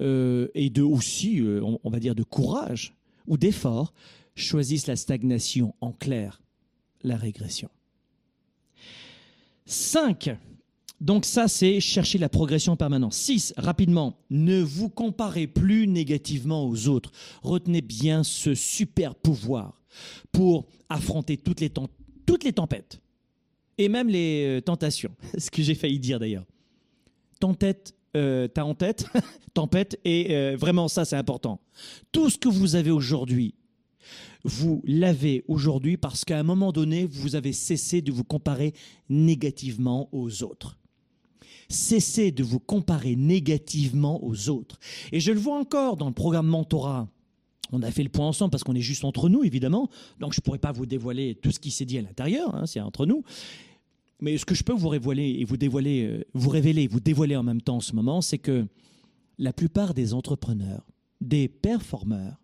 euh, 0.00 0.48
et 0.54 0.70
de 0.70 0.82
aussi, 0.82 1.40
euh, 1.40 1.60
on 1.62 1.90
va 1.90 2.00
dire, 2.00 2.14
de 2.14 2.22
courage 2.22 2.94
ou 3.26 3.36
d'effort, 3.36 3.94
choisissent 4.34 4.86
la 4.86 4.96
stagnation 4.96 5.74
en 5.80 5.92
clair, 5.92 6.42
la 7.02 7.16
régression. 7.16 7.70
5. 9.66 10.36
Donc 11.00 11.24
ça, 11.24 11.48
c'est 11.48 11.80
chercher 11.80 12.18
la 12.18 12.28
progression 12.28 12.76
permanente. 12.76 13.12
6. 13.12 13.54
Rapidement, 13.56 14.18
ne 14.30 14.60
vous 14.60 14.88
comparez 14.88 15.46
plus 15.46 15.86
négativement 15.86 16.68
aux 16.68 16.88
autres. 16.88 17.12
Retenez 17.42 17.80
bien 17.80 18.24
ce 18.24 18.54
super 18.54 19.14
pouvoir 19.14 19.80
pour 20.32 20.66
affronter 20.88 21.36
toutes 21.36 21.60
les, 21.60 21.70
toutes 22.26 22.44
les 22.44 22.52
tempêtes 22.52 23.00
et 23.78 23.88
même 23.88 24.08
les 24.08 24.58
euh, 24.58 24.60
tentations. 24.60 25.14
Ce 25.38 25.50
que 25.50 25.62
j'ai 25.62 25.74
failli 25.74 25.98
dire 25.98 26.18
d'ailleurs. 26.18 26.46
Tempête, 27.40 27.94
euh, 28.16 28.48
t'as 28.48 28.64
en 28.64 28.74
tête, 28.74 29.06
tempête, 29.54 29.98
et 30.04 30.34
euh, 30.34 30.56
vraiment 30.56 30.88
ça 30.88 31.04
c'est 31.04 31.16
important. 31.16 31.60
Tout 32.12 32.30
ce 32.30 32.38
que 32.38 32.48
vous 32.48 32.76
avez 32.76 32.90
aujourd'hui, 32.90 33.54
vous 34.44 34.82
l'avez 34.84 35.44
aujourd'hui 35.48 35.96
parce 35.96 36.24
qu'à 36.24 36.38
un 36.38 36.42
moment 36.42 36.70
donné, 36.70 37.06
vous 37.06 37.34
avez 37.34 37.52
cessé 37.52 38.02
de 38.02 38.12
vous 38.12 38.24
comparer 38.24 38.74
négativement 39.08 40.08
aux 40.12 40.42
autres. 40.42 40.78
Cessez 41.70 42.30
de 42.30 42.44
vous 42.44 42.60
comparer 42.60 43.16
négativement 43.16 44.22
aux 44.22 44.50
autres. 44.50 44.78
Et 45.12 45.20
je 45.20 45.32
le 45.32 45.40
vois 45.40 45.58
encore 45.58 45.96
dans 45.96 46.08
le 46.08 46.12
programme 46.14 46.46
Mentorat. 46.46 47.08
On 47.72 47.82
a 47.82 47.90
fait 47.90 48.02
le 48.02 48.08
point 48.08 48.26
ensemble 48.26 48.50
parce 48.50 48.64
qu'on 48.64 48.74
est 48.74 48.80
juste 48.80 49.04
entre 49.04 49.28
nous, 49.28 49.44
évidemment. 49.44 49.88
Donc 50.20 50.32
je 50.32 50.40
ne 50.40 50.42
pourrais 50.42 50.58
pas 50.58 50.72
vous 50.72 50.86
dévoiler 50.86 51.34
tout 51.34 51.50
ce 51.50 51.58
qui 51.58 51.70
s'est 51.70 51.84
dit 51.84 51.98
à 51.98 52.02
l'intérieur, 52.02 52.54
hein, 52.54 52.66
c'est 52.66 52.80
entre 52.80 53.06
nous. 53.06 53.24
Mais 54.20 54.38
ce 54.38 54.44
que 54.44 54.54
je 54.54 54.62
peux 54.62 54.72
vous 54.72 54.88
révéler 54.88 55.36
et 55.40 55.44
vous 55.44 55.56
dévoiler, 55.56 56.04
euh, 56.04 56.24
vous 56.34 56.50
révéler, 56.50 56.86
vous 56.86 57.00
dévoiler 57.00 57.36
en 57.36 57.42
même 57.42 57.60
temps 57.60 57.76
en 57.76 57.80
ce 57.80 57.94
moment, 57.94 58.20
c'est 58.20 58.38
que 58.38 58.66
la 59.38 59.52
plupart 59.52 59.94
des 59.94 60.14
entrepreneurs, 60.14 60.86
des 61.20 61.48
performeurs, 61.48 62.40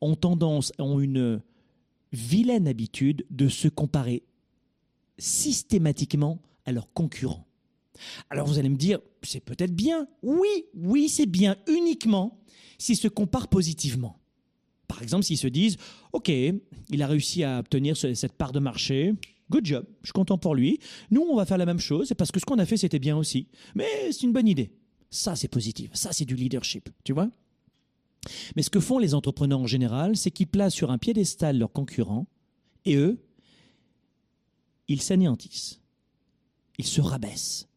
ont 0.00 0.14
tendance, 0.14 0.72
ont 0.78 1.00
une 1.00 1.40
vilaine 2.12 2.68
habitude 2.68 3.26
de 3.30 3.48
se 3.48 3.68
comparer 3.68 4.22
systématiquement 5.18 6.40
à 6.64 6.72
leurs 6.72 6.92
concurrents. 6.92 7.46
Alors 8.30 8.46
vous 8.46 8.58
allez 8.58 8.68
me 8.68 8.76
dire, 8.76 8.98
c'est 9.22 9.40
peut-être 9.40 9.74
bien. 9.74 10.06
Oui, 10.22 10.66
oui, 10.74 11.08
c'est 11.08 11.26
bien 11.26 11.56
uniquement 11.66 12.38
s'ils 12.78 12.96
se 12.96 13.08
comparent 13.08 13.48
positivement. 13.48 14.18
Par 14.88 15.02
exemple, 15.02 15.24
s'ils 15.24 15.38
se 15.38 15.48
disent, 15.48 15.76
OK, 16.12 16.28
il 16.28 17.02
a 17.02 17.06
réussi 17.06 17.44
à 17.44 17.58
obtenir 17.58 17.96
cette 17.96 18.32
part 18.32 18.52
de 18.52 18.58
marché, 18.58 19.14
good 19.50 19.66
job, 19.66 19.84
je 20.02 20.08
suis 20.08 20.12
content 20.12 20.38
pour 20.38 20.54
lui. 20.54 20.78
Nous, 21.10 21.22
on 21.22 21.36
va 21.36 21.46
faire 21.46 21.58
la 21.58 21.66
même 21.66 21.80
chose, 21.80 22.12
parce 22.16 22.30
que 22.30 22.40
ce 22.40 22.44
qu'on 22.44 22.58
a 22.58 22.66
fait, 22.66 22.76
c'était 22.76 22.98
bien 22.98 23.16
aussi. 23.16 23.48
Mais 23.74 24.10
c'est 24.10 24.22
une 24.22 24.32
bonne 24.32 24.48
idée. 24.48 24.70
Ça, 25.10 25.36
c'est 25.36 25.48
positif. 25.48 25.90
Ça, 25.94 26.12
c'est 26.12 26.24
du 26.24 26.34
leadership, 26.34 26.88
tu 27.04 27.12
vois 27.12 27.30
mais 28.54 28.62
ce 28.62 28.70
que 28.70 28.80
font 28.80 28.98
les 28.98 29.14
entrepreneurs 29.14 29.60
en 29.60 29.66
général, 29.66 30.16
c'est 30.16 30.30
qu'ils 30.30 30.46
placent 30.46 30.74
sur 30.74 30.90
un 30.90 30.98
piédestal 30.98 31.58
leurs 31.58 31.72
concurrents 31.72 32.26
et 32.84 32.96
eux, 32.96 33.18
ils 34.88 35.02
s'anéantissent. 35.02 35.80
Ils 36.78 36.86
se 36.86 37.00
rabaissent. 37.00 37.68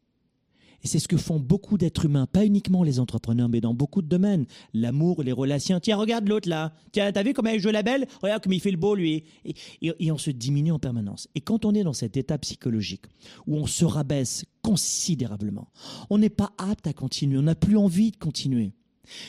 Et 0.83 0.87
c'est 0.87 0.99
ce 0.99 1.07
que 1.07 1.17
font 1.17 1.39
beaucoup 1.39 1.77
d'êtres 1.77 2.05
humains, 2.05 2.25
pas 2.25 2.45
uniquement 2.45 2.83
les 2.83 2.99
entrepreneurs, 2.99 3.49
mais 3.49 3.61
dans 3.61 3.73
beaucoup 3.73 4.01
de 4.01 4.07
domaines. 4.07 4.45
L'amour, 4.73 5.23
les 5.23 5.31
relations. 5.31 5.79
Tiens, 5.79 5.97
regarde 5.97 6.27
l'autre 6.27 6.49
là. 6.49 6.73
Tiens, 6.91 7.11
t'as 7.11 7.23
vu 7.23 7.33
comment 7.33 7.49
il 7.49 7.59
joue 7.59 7.69
la 7.69 7.83
belle? 7.83 8.07
Regarde 8.21 8.43
comme 8.43 8.53
il 8.53 8.61
fait 8.61 8.71
le 8.71 8.77
beau, 8.77 8.95
lui. 8.95 9.23
Et, 9.45 9.55
et, 9.81 10.11
on 10.11 10.17
se 10.17 10.31
diminue 10.31 10.71
en 10.71 10.79
permanence. 10.79 11.27
Et 11.35 11.41
quand 11.41 11.65
on 11.65 11.73
est 11.73 11.83
dans 11.83 11.93
cet 11.93 12.17
état 12.17 12.37
psychologique 12.37 13.03
où 13.47 13.55
on 13.57 13.65
se 13.65 13.85
rabaisse 13.85 14.45
considérablement, 14.61 15.69
on 16.09 16.17
n'est 16.17 16.29
pas 16.29 16.51
apte 16.57 16.87
à 16.87 16.93
continuer, 16.93 17.37
on 17.37 17.43
n'a 17.43 17.55
plus 17.55 17.77
envie 17.77 18.11
de 18.11 18.17
continuer 18.17 18.73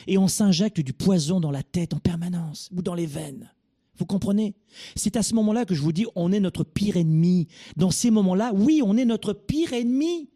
et 0.06 0.18
on 0.18 0.28
s'injecte 0.28 0.80
du 0.80 0.92
poison 0.92 1.40
dans 1.40 1.50
la 1.50 1.62
tête 1.62 1.94
en 1.94 1.98
permanence 1.98 2.68
ou 2.76 2.82
dans 2.82 2.94
les 2.94 3.06
veines. 3.06 3.52
Vous 3.96 4.06
comprenez? 4.06 4.54
C'est 4.96 5.16
à 5.16 5.22
ce 5.22 5.34
moment-là 5.34 5.66
que 5.66 5.74
je 5.74 5.82
vous 5.82 5.92
dis, 5.92 6.06
on 6.14 6.32
est 6.32 6.40
notre 6.40 6.64
pire 6.64 6.96
ennemi. 6.96 7.48
Dans 7.76 7.90
ces 7.90 8.10
moments-là, 8.10 8.52
oui, 8.54 8.80
on 8.82 8.96
est 8.96 9.04
notre 9.04 9.34
pire 9.34 9.74
ennemi. 9.74 10.30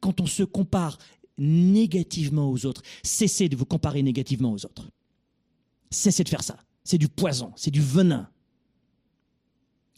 Quand 0.00 0.20
on 0.20 0.26
se 0.26 0.42
compare 0.42 0.98
négativement 1.38 2.50
aux 2.50 2.66
autres, 2.66 2.82
cessez 3.02 3.48
de 3.48 3.56
vous 3.56 3.64
comparer 3.64 4.02
négativement 4.02 4.52
aux 4.52 4.64
autres. 4.64 4.90
Cessez 5.90 6.24
de 6.24 6.28
faire 6.28 6.42
ça. 6.42 6.56
C'est 6.84 6.98
du 6.98 7.08
poison, 7.08 7.52
c'est 7.56 7.70
du 7.70 7.80
venin. 7.80 8.28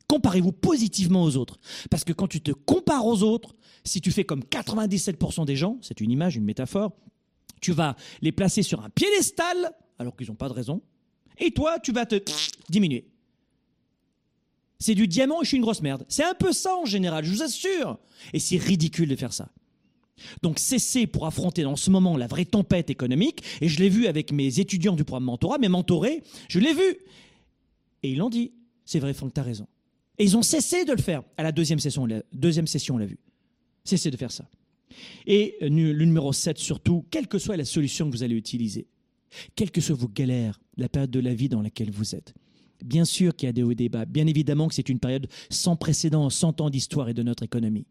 Comparez-vous 0.09 0.53
positivement 0.53 1.25
aux 1.25 1.37
autres. 1.37 1.59
Parce 1.91 2.05
que 2.05 2.13
quand 2.13 2.29
tu 2.29 2.41
te 2.41 2.53
compares 2.53 3.07
aux 3.07 3.23
autres, 3.23 3.55
si 3.85 4.01
tu 4.01 4.13
fais 4.13 4.25
comme 4.25 4.41
97% 4.41 5.45
des 5.45 5.57
gens, 5.57 5.79
c'est 5.83 6.01
une 6.01 6.11
image, 6.11 6.37
une 6.37 6.45
métaphore, 6.45 6.93
tu 7.61 7.73
vas 7.73 7.97
les 8.23 8.33
placer 8.33 8.63
sur 8.63 8.83
un 8.83 8.91
piédestal, 8.91 9.73
alors 9.99 10.17
qu'ils 10.17 10.29
n'ont 10.29 10.37
pas 10.37 10.49
de 10.49 10.55
raison, 10.55 10.83
et 11.39 11.51
toi, 11.51 11.79
tu 11.81 11.93
vas 11.93 12.07
te 12.07 12.23
diminuer. 12.69 13.09
C'est 14.79 14.95
du 14.95 15.09
diamant 15.09 15.41
et 15.41 15.45
je 15.45 15.49
suis 15.49 15.57
une 15.57 15.63
grosse 15.63 15.83
merde. 15.83 16.05
C'est 16.09 16.25
un 16.25 16.35
peu 16.35 16.53
ça 16.53 16.77
en 16.77 16.85
général, 16.85 17.25
je 17.25 17.33
vous 17.33 17.43
assure. 17.43 17.99
Et 18.33 18.39
c'est 18.39 18.59
ridicule 18.59 19.09
de 19.09 19.17
faire 19.17 19.33
ça. 19.33 19.51
Donc 20.43 20.59
cessez 20.59 21.07
pour 21.07 21.27
affronter 21.27 21.63
dans 21.63 21.77
ce 21.77 21.91
moment 21.91 22.17
la 22.17 22.27
vraie 22.27 22.45
tempête 22.45 22.91
économique, 22.91 23.43
et 23.61 23.69
je 23.69 23.79
l'ai 23.79 23.89
vu 23.89 24.07
avec 24.07 24.33
mes 24.33 24.61
étudiants 24.61 24.97
du 24.97 25.05
programme 25.05 25.25
Mentorat, 25.25 25.59
mes 25.59 25.69
mentorés, 25.69 26.23
je 26.49 26.59
l'ai 26.59 26.73
vu. 26.73 26.97
Et 28.03 28.11
ils 28.11 28.19
l'ont 28.19 28.31
dit, 28.31 28.53
c'est 28.85 28.99
vrai 28.99 29.13
Franck, 29.15 29.37
as 29.39 29.43
raison. 29.43 29.67
Et 30.19 30.25
ils 30.25 30.37
ont 30.37 30.43
cessé 30.43 30.85
de 30.85 30.93
le 30.93 31.03
faire. 31.03 31.23
À 31.37 31.43
la 31.43 31.53
deuxième 31.53 31.79
session, 31.79 32.09
deuxième 32.33 32.67
session, 32.67 32.95
on 32.95 32.99
l'a 32.99 33.07
vu. 33.07 33.19
Cessez 33.85 34.11
de 34.11 34.17
faire 34.17 34.33
ça. 34.33 34.49
Et 35.27 35.57
le 35.61 36.05
numéro 36.05 36.33
7 36.33 36.59
surtout, 36.59 37.05
quelle 37.11 37.29
que 37.29 37.39
soit 37.39 37.57
la 37.57 37.65
solution 37.65 38.07
que 38.07 38.17
vous 38.17 38.23
allez 38.23 38.37
utiliser, 38.37 38.87
quelles 39.55 39.71
que 39.71 39.81
soient 39.81 39.97
vos 39.97 40.09
galères, 40.09 40.61
la 40.77 40.89
période 40.89 41.11
de 41.11 41.21
la 41.21 41.35
vie 41.35 41.49
dans 41.49 41.61
laquelle 41.61 41.91
vous 41.91 42.15
êtes, 42.15 42.35
bien 42.85 43.05
sûr 43.05 43.35
qu'il 43.35 43.47
y 43.47 43.51
a 43.51 43.53
des 43.53 43.63
hauts 43.63 43.75
bas, 43.91 44.05
bien 44.05 44.27
évidemment 44.27 44.69
que 44.69 44.75
c'est 44.75 44.89
une 44.89 45.01
période 45.01 45.29
sans 45.51 45.77
précédent, 45.77 46.31
100 46.31 46.61
ans 46.61 46.71
d'histoire 46.71 47.09
et 47.09 47.15
de 47.15 47.23
notre 47.23 47.43
économie. 47.43 47.87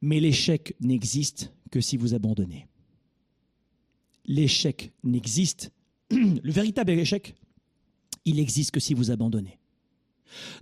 Mais 0.00 0.20
l'échec 0.20 0.74
n'existe 0.80 1.52
que 1.70 1.80
si 1.80 1.96
vous 1.96 2.14
abandonnez. 2.14 2.66
L'échec 4.24 4.92
n'existe, 5.02 5.72
le 6.10 6.52
véritable 6.52 6.92
échec, 6.92 7.34
il 8.24 8.38
existe 8.38 8.70
que 8.70 8.80
si 8.80 8.94
vous 8.94 9.10
abandonnez. 9.10 9.58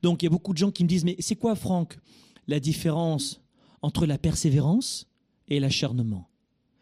Donc 0.02 0.22
il 0.22 0.26
y 0.26 0.28
a 0.28 0.30
beaucoup 0.30 0.52
de 0.52 0.58
gens 0.58 0.70
qui 0.70 0.84
me 0.84 0.88
disent, 0.88 1.04
mais 1.04 1.16
c'est 1.18 1.36
quoi 1.36 1.54
Franck 1.56 1.98
la 2.46 2.60
différence 2.60 3.42
entre 3.82 4.06
la 4.06 4.18
persévérance 4.18 5.08
et 5.48 5.60
l'acharnement? 5.60 6.28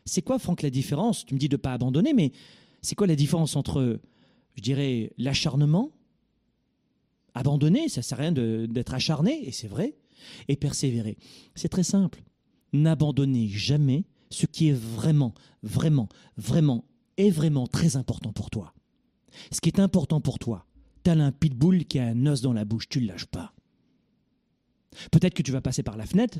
C'est 0.05 0.23
quoi, 0.23 0.39
Franck, 0.39 0.63
la 0.63 0.71
différence? 0.71 1.25
Tu 1.25 1.35
me 1.35 1.39
dis 1.39 1.49
de 1.49 1.57
ne 1.57 1.61
pas 1.61 1.73
abandonner, 1.73 2.13
mais 2.13 2.33
c'est 2.83 2.95
quoi 2.95 3.07
la 3.07 3.17
différence 3.17 3.57
entre, 3.57 4.01
je 4.55 4.63
dirais, 4.63 5.13
l'acharnement 5.17 5.91
Abandonner, 7.33 7.89
ça 7.89 8.01
ne 8.01 8.05
sert 8.05 8.21
à 8.21 8.23
rien 8.23 8.33
d'être 8.33 8.95
acharné, 8.95 9.49
et 9.49 9.51
c'est 9.51 9.67
vrai, 9.67 9.97
et 10.47 10.57
persévérer? 10.57 11.17
C'est 11.55 11.69
très 11.69 11.83
simple. 11.83 12.23
N'abandonnez 12.75 13.49
jamais 13.49 14.05
ce 14.31 14.47
qui 14.47 14.68
est 14.68 14.79
vraiment, 14.79 15.33
vraiment, 15.62 16.09
vraiment, 16.37 16.85
est 17.16 17.31
vraiment 17.31 17.66
très 17.66 17.97
important 17.97 18.33
pour 18.33 18.51
toi. 18.51 18.75
Ce 19.51 19.61
qui 19.61 19.68
est 19.68 19.81
important 19.81 20.20
pour 20.20 20.39
toi, 20.39 20.66
tel 21.03 21.20
un 21.20 21.33
pitbull 21.33 21.85
qui 21.85 21.99
a 21.99 22.07
un 22.07 22.27
os 22.27 22.41
dans 22.41 22.53
la 22.53 22.64
bouche, 22.64 22.89
tu 22.89 23.01
ne 23.01 23.07
lâches 23.07 23.27
pas. 23.27 23.55
Peut-être 25.11 25.35
que 25.35 25.43
tu 25.43 25.53
vas 25.53 25.61
passer 25.61 25.83
par 25.83 25.97
la 25.97 26.07
fenêtre, 26.07 26.39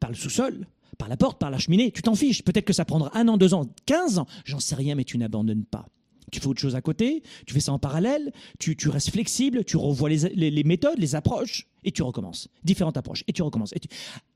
par 0.00 0.10
le 0.10 0.16
sous-sol, 0.16 0.66
par 0.96 1.08
la 1.08 1.16
porte, 1.16 1.38
par 1.38 1.50
la 1.50 1.58
cheminée, 1.58 1.90
tu 1.90 2.02
t'en 2.02 2.14
fiches. 2.14 2.42
Peut-être 2.42 2.64
que 2.64 2.72
ça 2.72 2.84
prendra 2.84 3.16
un 3.16 3.28
an, 3.28 3.36
deux 3.36 3.54
ans, 3.54 3.66
quinze 3.86 4.18
ans, 4.18 4.26
j'en 4.44 4.60
sais 4.60 4.74
rien, 4.74 4.94
mais 4.94 5.04
tu 5.04 5.18
n'abandonnes 5.18 5.64
pas. 5.64 5.86
Tu 6.30 6.40
fais 6.40 6.46
autre 6.46 6.60
chose 6.60 6.76
à 6.76 6.82
côté, 6.82 7.22
tu 7.46 7.54
fais 7.54 7.60
ça 7.60 7.72
en 7.72 7.78
parallèle, 7.78 8.32
tu, 8.58 8.76
restes 8.88 9.10
flexible, 9.10 9.64
tu 9.64 9.76
revois 9.76 10.10
les, 10.10 10.64
méthodes, 10.64 10.98
les 10.98 11.14
approches, 11.14 11.66
et 11.84 11.92
tu 11.92 12.02
recommences. 12.02 12.48
Différentes 12.64 12.96
approches, 12.96 13.24
et 13.26 13.32
tu 13.32 13.42
recommences. 13.42 13.72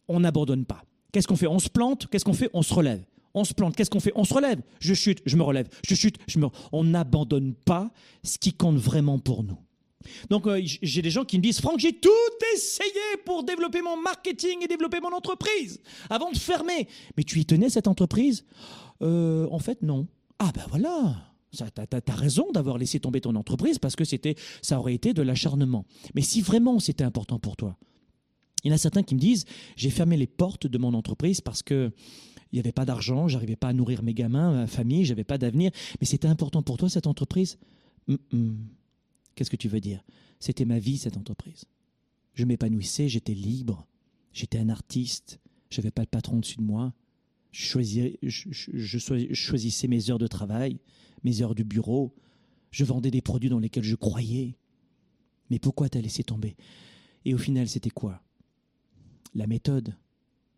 On 0.09 0.21
n'abandonne 0.21 0.65
pas. 0.65 0.83
Qu'est-ce 1.13 1.29
qu'on 1.29 1.37
fait? 1.37 1.47
On 1.47 1.59
se 1.59 1.69
plante, 1.69 2.09
qu'est-ce 2.11 2.25
qu'on 2.25 2.33
fait? 2.33 2.51
On 2.53 2.63
se 2.63 2.73
relève. 2.75 3.03
On 3.35 3.45
se 3.45 3.55
plante, 3.55 3.77
qu'est-ce 3.77 3.91
qu'on 3.91 4.01
fait? 4.01 4.13
On 4.15 4.25
se 4.25 4.35
relève. 4.35 4.61
Je 4.81 4.93
chute, 4.95 5.21
je 5.25 5.37
me 5.37 5.43
relève. 5.43 5.69
Je 5.87 5.95
chute, 5.95 6.17
je 6.27 6.39
me... 6.39 6.49
On 6.73 6.85
n'abandonne 6.85 7.55
pas 7.55 7.91
ce 8.23 8.39
qui 8.39 8.53
compte 8.53 8.77
vraiment 8.77 9.19
pour 9.19 9.43
nous. 9.43 9.59
Donc 10.29 10.47
euh, 10.47 10.61
j'ai 10.65 11.01
des 11.01 11.11
gens 11.11 11.25
qui 11.25 11.37
me 11.39 11.43
disent 11.43 11.61
Franck, 11.61 11.79
j'ai 11.79 11.93
tout 11.93 12.11
essayé 12.55 12.91
pour 13.25 13.45
développer 13.45 13.83
mon 13.83 13.97
marketing 13.97 14.59
et 14.63 14.67
développer 14.67 15.01
mon 15.01 15.13
entreprise 15.13 15.81
avant 16.11 16.31
de 16.33 16.37
fermer. 16.37 16.89
Mais 17.17 17.23
tu 17.23 17.39
y 17.39 17.47
tenais 17.47 17.71
cette 17.71 17.87
entreprise? 17.87 18.45
Euh, 19.03 19.47
En 19.51 19.61
fait, 19.61 19.81
non. 19.83 20.09
Ah 20.39 20.51
ben 20.55 20.65
voilà. 20.69 21.17
T'as 21.57 21.87
t'as 21.87 22.15
raison 22.15 22.51
d'avoir 22.53 22.79
laissé 22.79 22.99
tomber 22.99 23.21
ton 23.21 23.35
entreprise 23.37 23.79
parce 23.79 23.95
que 23.95 24.05
c'était, 24.05 24.35
ça 24.63 24.79
aurait 24.79 24.95
été 24.95 25.13
de 25.15 25.23
l'acharnement. 25.23 25.85
Mais 26.15 26.23
si 26.23 26.41
vraiment 26.41 26.81
c'était 26.81 27.05
important 27.05 27.39
pour 27.39 27.57
toi, 27.57 27.77
il 28.65 28.69
y 28.69 28.73
en 28.73 28.75
a 28.75 28.79
certains 28.79 29.03
qui 29.03 29.15
me 29.15 29.21
disent 29.21 29.45
j'ai 29.77 29.91
fermé 29.91 30.17
les 30.17 30.27
portes 30.27 30.67
de 30.67 30.79
mon 30.79 30.95
entreprise 30.95 31.41
parce 31.41 31.63
que 31.63 31.91
il 32.53 32.57
n'y 32.57 32.61
avait 32.61 32.73
pas 32.73 32.85
d'argent, 32.85 33.29
j'arrivais 33.29 33.57
pas 33.57 33.69
à 33.69 33.73
nourrir 33.73 34.03
mes 34.03 34.13
gamins, 34.13 34.53
ma 34.53 34.67
famille, 34.67 35.07
j'avais 35.07 35.25
pas 35.25 35.39
d'avenir. 35.39 35.71
Mais 36.01 36.07
c'était 36.07 36.29
important 36.29 36.63
pour 36.63 36.77
toi 36.77 36.91
cette 36.91 37.07
entreprise? 37.07 37.59
Hum, 38.09 38.19
hum. 38.33 38.59
Qu'est-ce 39.35 39.49
que 39.49 39.57
tu 39.57 39.69
veux 39.69 39.81
dire? 39.81 40.05
C'était 40.39 40.67
ma 40.67 40.79
vie 40.79 40.99
cette 40.99 41.17
entreprise. 41.17 41.65
Je 42.35 42.45
m'épanouissais, 42.45 43.09
j'étais 43.09 43.33
libre, 43.33 43.87
j'étais 44.35 44.59
un 44.59 44.69
artiste, 44.69 45.41
j'avais 45.71 45.91
pas 45.91 46.05
de 46.05 46.11
patron 46.11 46.39
dessus 46.41 46.59
de 46.59 46.63
moi. 46.63 46.93
Je, 47.53 47.81
je- 47.81 48.17
je- 48.23 48.49
je 48.51 48.99
je 48.99 49.35
choisissais 49.35 49.89
mes 49.89 50.11
heures 50.11 50.19
de 50.19 50.27
travail, 50.27 50.79
mes 51.25 51.41
heures 51.41 51.55
du 51.55 51.65
bureau. 51.65 52.15
Je 52.71 52.85
vendais 52.85 53.11
des 53.11 53.23
produits 53.23 53.51
dans 53.51 53.59
lesquels 53.61 53.83
je 53.85 53.97
croyais. 53.97 54.57
Mais 55.51 55.59
pourquoi 55.59 55.89
t'as 55.89 56.01
laissé 56.01 56.23
tomber? 56.23 56.57
Et 57.25 57.33
au 57.35 57.39
final, 57.39 57.69
c'était 57.69 57.91
quoi? 57.91 58.23
La 59.35 59.47
méthode. 59.47 59.95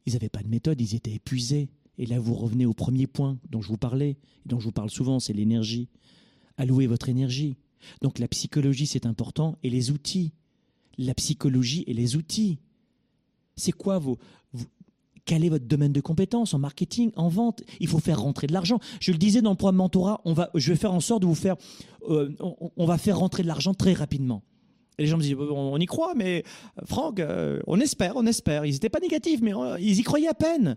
Ils 0.07 0.15
n'avaient 0.15 0.29
pas 0.29 0.43
de 0.43 0.49
méthode, 0.49 0.81
ils 0.81 0.95
étaient 0.95 1.13
épuisés. 1.13 1.69
Et 1.99 2.07
là, 2.07 2.19
vous 2.19 2.35
revenez 2.35 2.67
au 2.67 2.75
premier 2.75 3.07
point 3.07 3.39
dont 3.51 3.63
je 3.63 3.69
vous 3.69 3.77
parlais, 3.77 4.11
et 4.11 4.49
dont 4.49 4.59
je 4.59 4.65
vous 4.65 4.73
parle 4.73 4.91
souvent, 4.91 5.21
c'est 5.21 5.33
l'énergie. 5.33 5.89
Allouez 6.57 6.87
votre 6.87 7.09
énergie. 7.09 7.57
Donc 8.03 8.19
la 8.19 8.29
psychologie, 8.29 8.87
c'est 8.87 9.07
important, 9.07 9.59
et 9.63 9.71
les 9.71 9.91
outils. 9.91 10.33
La 10.99 11.15
psychologie 11.15 11.85
et 11.87 11.95
les 11.95 12.17
outils. 12.17 12.59
C'est 13.57 13.73
quoi 13.73 13.99
vos, 13.99 14.19
Quel 15.25 15.45
est 15.45 15.49
votre 15.49 15.67
domaine 15.67 15.93
de 15.93 16.01
compétence 16.01 16.55
en 16.55 16.59
marketing, 16.59 17.13
en 17.17 17.29
vente? 17.29 17.63
Il 17.81 17.89
faut 17.89 18.01
faire 18.01 18.21
rentrer 18.21 18.47
de 18.47 18.53
l'argent. 18.53 18.81
Je 19.01 19.13
le 19.13 19.19
disais 19.19 19.43
dans 19.43 19.51
le 19.51 19.57
programme 19.57 19.77
Mentorat, 19.77 20.21
on 20.25 20.33
va, 20.33 20.51
je 20.55 20.73
vais 20.73 20.79
faire 20.79 20.93
en 20.93 21.01
sorte 21.01 21.23
de 21.23 21.27
vous 21.27 21.35
faire, 21.35 21.57
euh, 22.09 22.35
on 22.77 22.87
va 22.87 22.99
faire 22.99 23.19
rentrer 23.19 23.43
de 23.43 23.49
l'argent 23.49 23.75
très 23.75 23.93
rapidement. 23.93 24.43
Et 24.99 25.03
les 25.03 25.09
gens 25.09 25.17
me 25.17 25.23
disent, 25.23 25.35
on, 25.35 25.73
on 25.73 25.79
y 25.79 25.87
croit, 25.87 26.15
mais 26.15 26.45
euh, 26.79 26.83
Franck, 26.87 27.21
euh, 27.21 27.61
on 27.67 27.81
espère, 27.81 28.15
on 28.17 28.27
espère. 28.27 28.65
Ils 28.65 28.73
n'étaient 28.73 28.89
pas 28.89 29.01
négatifs, 29.01 29.41
mais 29.43 29.55
euh, 29.55 29.79
ils 29.81 29.99
y 29.99 30.03
croyaient 30.03 30.29
à 30.29 30.35
peine. 30.35 30.77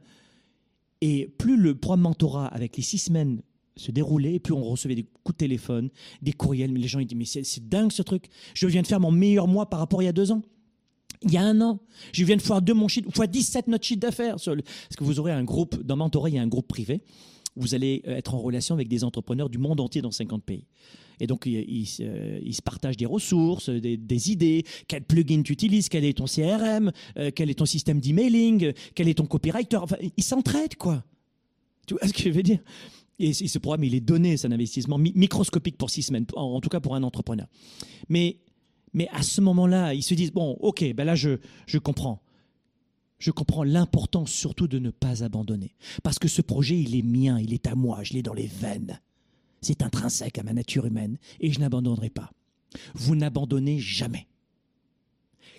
Et 1.01 1.28
plus 1.38 1.57
le 1.57 1.76
programme 1.76 2.01
mentorat 2.01 2.47
avec 2.47 2.78
les 2.78 2.84
six 2.84 2.97
semaines 2.97 3.41
se 3.76 3.91
déroulait, 3.91 4.39
plus 4.39 4.53
on 4.53 4.63
recevait 4.63 4.95
des 4.95 5.03
coups 5.24 5.36
de 5.36 5.38
téléphone, 5.38 5.89
des 6.24 6.34
courriels. 6.34 6.72
Mais 6.72 6.80
les 6.80 6.88
gens 6.88 6.99
ils 6.99 7.05
disent 7.05 7.18
mais 7.18 7.43
c'est 7.43 7.70
dingue 7.70 7.91
ce 7.91 8.01
truc. 8.01 8.30
Je 8.55 8.65
viens 8.65 8.82
de 8.82 8.88
faire 8.88 8.99
mon 8.99 9.11
meilleur 9.11 9.47
mois 9.47 9.70
par 9.70 9.80
rapport 9.80 9.99
à 9.99 10.03
il 10.03 10.07
y 10.07 10.09
a 10.09 10.13
deux 10.13 10.32
ans. 10.32 10.41
Il 11.24 11.32
y 11.32 11.38
a 11.38 11.41
un 11.41 11.61
an, 11.61 11.80
je 12.11 12.24
viens 12.26 12.36
de 12.36 12.41
fois 12.41 12.61
deux 12.61 12.76
mon 12.76 12.88
chiffre, 12.88 13.09
fois 13.11 13.26
17 13.26 13.68
notre 13.68 13.86
chiffre 13.86 13.99
d'affaires. 13.99 14.36
Parce 14.36 14.55
que 14.97 15.03
vous 15.03 15.20
aurez 15.20 15.32
un 15.32 15.43
groupe, 15.43 15.82
dans 15.84 15.95
Mentorat, 15.95 16.30
il 16.30 16.36
y 16.36 16.38
a 16.39 16.41
un 16.43 16.47
groupe 16.47 16.68
privé. 16.68 17.01
Vous 17.58 17.76
allez 17.76 18.01
euh, 18.08 18.16
être 18.16 18.34
en 18.36 18.39
relation 18.39 18.76
avec 18.76 18.88
des 18.88 19.03
entrepreneurs 19.03 19.49
du 19.49 19.58
monde 19.58 19.80
entier 19.80 20.01
dans 20.01 20.12
50 20.12 20.43
pays. 20.43 20.66
Et 21.20 21.26
donc, 21.28 21.45
ils, 21.47 21.86
se- 21.88 22.03
euh, 22.03 22.39
partagent 22.64 22.97
des 22.97 23.05
ressources, 23.08 23.70
des, 23.70 24.32
idées, 24.32 24.64
quel 24.88 25.03
plugin 25.03 25.41
tu 25.41 25.53
utilises, 25.53 25.89
quel 25.89 26.05
est 26.05 26.14
ton 26.18 26.26
CRM, 26.26 26.91
euh, 27.18 27.32
quel 27.36 27.49
est 27.49 27.55
ton 27.55 27.66
système 27.66 27.99
d'emailing, 27.99 28.72
quel 28.93 29.08
est 29.10 29.16
ton 29.16 29.26
copywriter? 29.26 29.78
Enfin, 29.78 29.97
ils 30.16 30.24
s'entraident, 30.24 30.76
quoi. 30.76 31.03
Tu 31.88 31.95
vois 31.95 32.08
ce 32.08 32.14
que 32.14 32.24
je 32.24 32.30
veux 32.30 32.43
dire? 32.43 32.60
Et, 33.20 33.34
ce 33.34 33.58
programme, 33.58 33.84
il 33.84 33.95
est 33.95 33.99
donné, 33.99 34.38
c'est 34.38 34.47
un 34.47 34.51
investissement 34.51 34.99
mi- 34.99 35.14
microscopique 35.16 35.78
pour 35.78 35.89
six 35.89 36.03
semaines, 36.03 36.28
en, 36.36 36.43
en 36.43 36.62
tout 36.62 36.70
cas 36.70 36.80
pour 36.80 36.93
un 36.93 37.01
entrepreneur. 37.01 37.47
Mais, 38.10 38.38
mais 38.93 39.08
à 39.12 39.24
ce 39.24 39.41
moment-là, 39.41 39.95
ils 39.95 40.03
se 40.03 40.14
disent, 40.14 40.32
bon, 40.32 40.51
ok, 40.60 40.93
ben 40.93 41.03
là, 41.03 41.16
je, 41.16 41.39
je 41.66 41.80
comprends. 41.80 42.22
Je 43.20 43.32
comprends 43.32 43.63
l'importance 43.63 44.32
surtout 44.32 44.68
de 44.68 44.80
ne 44.80 44.91
pas 44.91 45.24
abandonner. 45.24 45.76
Parce 46.03 46.20
que 46.20 46.28
ce 46.28 46.41
projet, 46.41 46.80
il 46.80 46.95
est 46.95 47.01
mien, 47.01 47.39
il 47.39 47.53
est 47.53 47.68
à 47.68 47.76
moi, 47.76 48.03
je 48.03 48.13
l'ai 48.13 48.22
dans 48.22 48.34
les 48.34 48.47
veines. 48.47 48.99
C'est 49.61 49.82
intrinsèque 49.82 50.38
à 50.38 50.43
ma 50.43 50.53
nature 50.53 50.86
humaine 50.86 51.18
et 51.39 51.51
je 51.51 51.59
n'abandonnerai 51.59 52.09
pas. 52.09 52.32
Vous 52.93 53.15
n'abandonnez 53.15 53.80
jamais. 53.80 54.28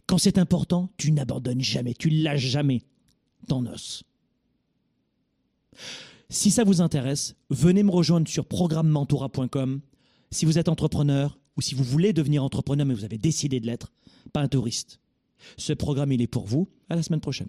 Quand 0.06 0.18
c'est 0.18 0.38
important, 0.38 0.90
tu 0.96 1.10
n'abandonnes 1.12 1.60
jamais, 1.60 1.94
tu 1.94 2.08
lâches 2.10 2.46
jamais 2.46 2.82
ton 3.48 3.66
os. 3.66 4.04
Si 6.30 6.50
ça 6.50 6.64
vous 6.64 6.80
intéresse, 6.80 7.34
venez 7.50 7.82
me 7.82 7.90
rejoindre 7.90 8.28
sur 8.28 8.44
programmementora.com. 8.46 9.80
Si 10.30 10.44
vous 10.44 10.58
êtes 10.58 10.68
entrepreneur 10.68 11.38
ou 11.56 11.60
si 11.60 11.74
vous 11.74 11.84
voulez 11.84 12.12
devenir 12.12 12.44
entrepreneur 12.44 12.86
mais 12.86 12.94
vous 12.94 13.04
avez 13.04 13.18
décidé 13.18 13.60
de 13.60 13.66
l'être, 13.66 13.92
pas 14.32 14.40
un 14.40 14.48
touriste. 14.48 15.00
Ce 15.56 15.72
programme, 15.72 16.12
il 16.12 16.22
est 16.22 16.26
pour 16.26 16.46
vous. 16.46 16.68
À 16.88 16.96
la 16.96 17.02
semaine 17.02 17.20
prochaine. 17.20 17.48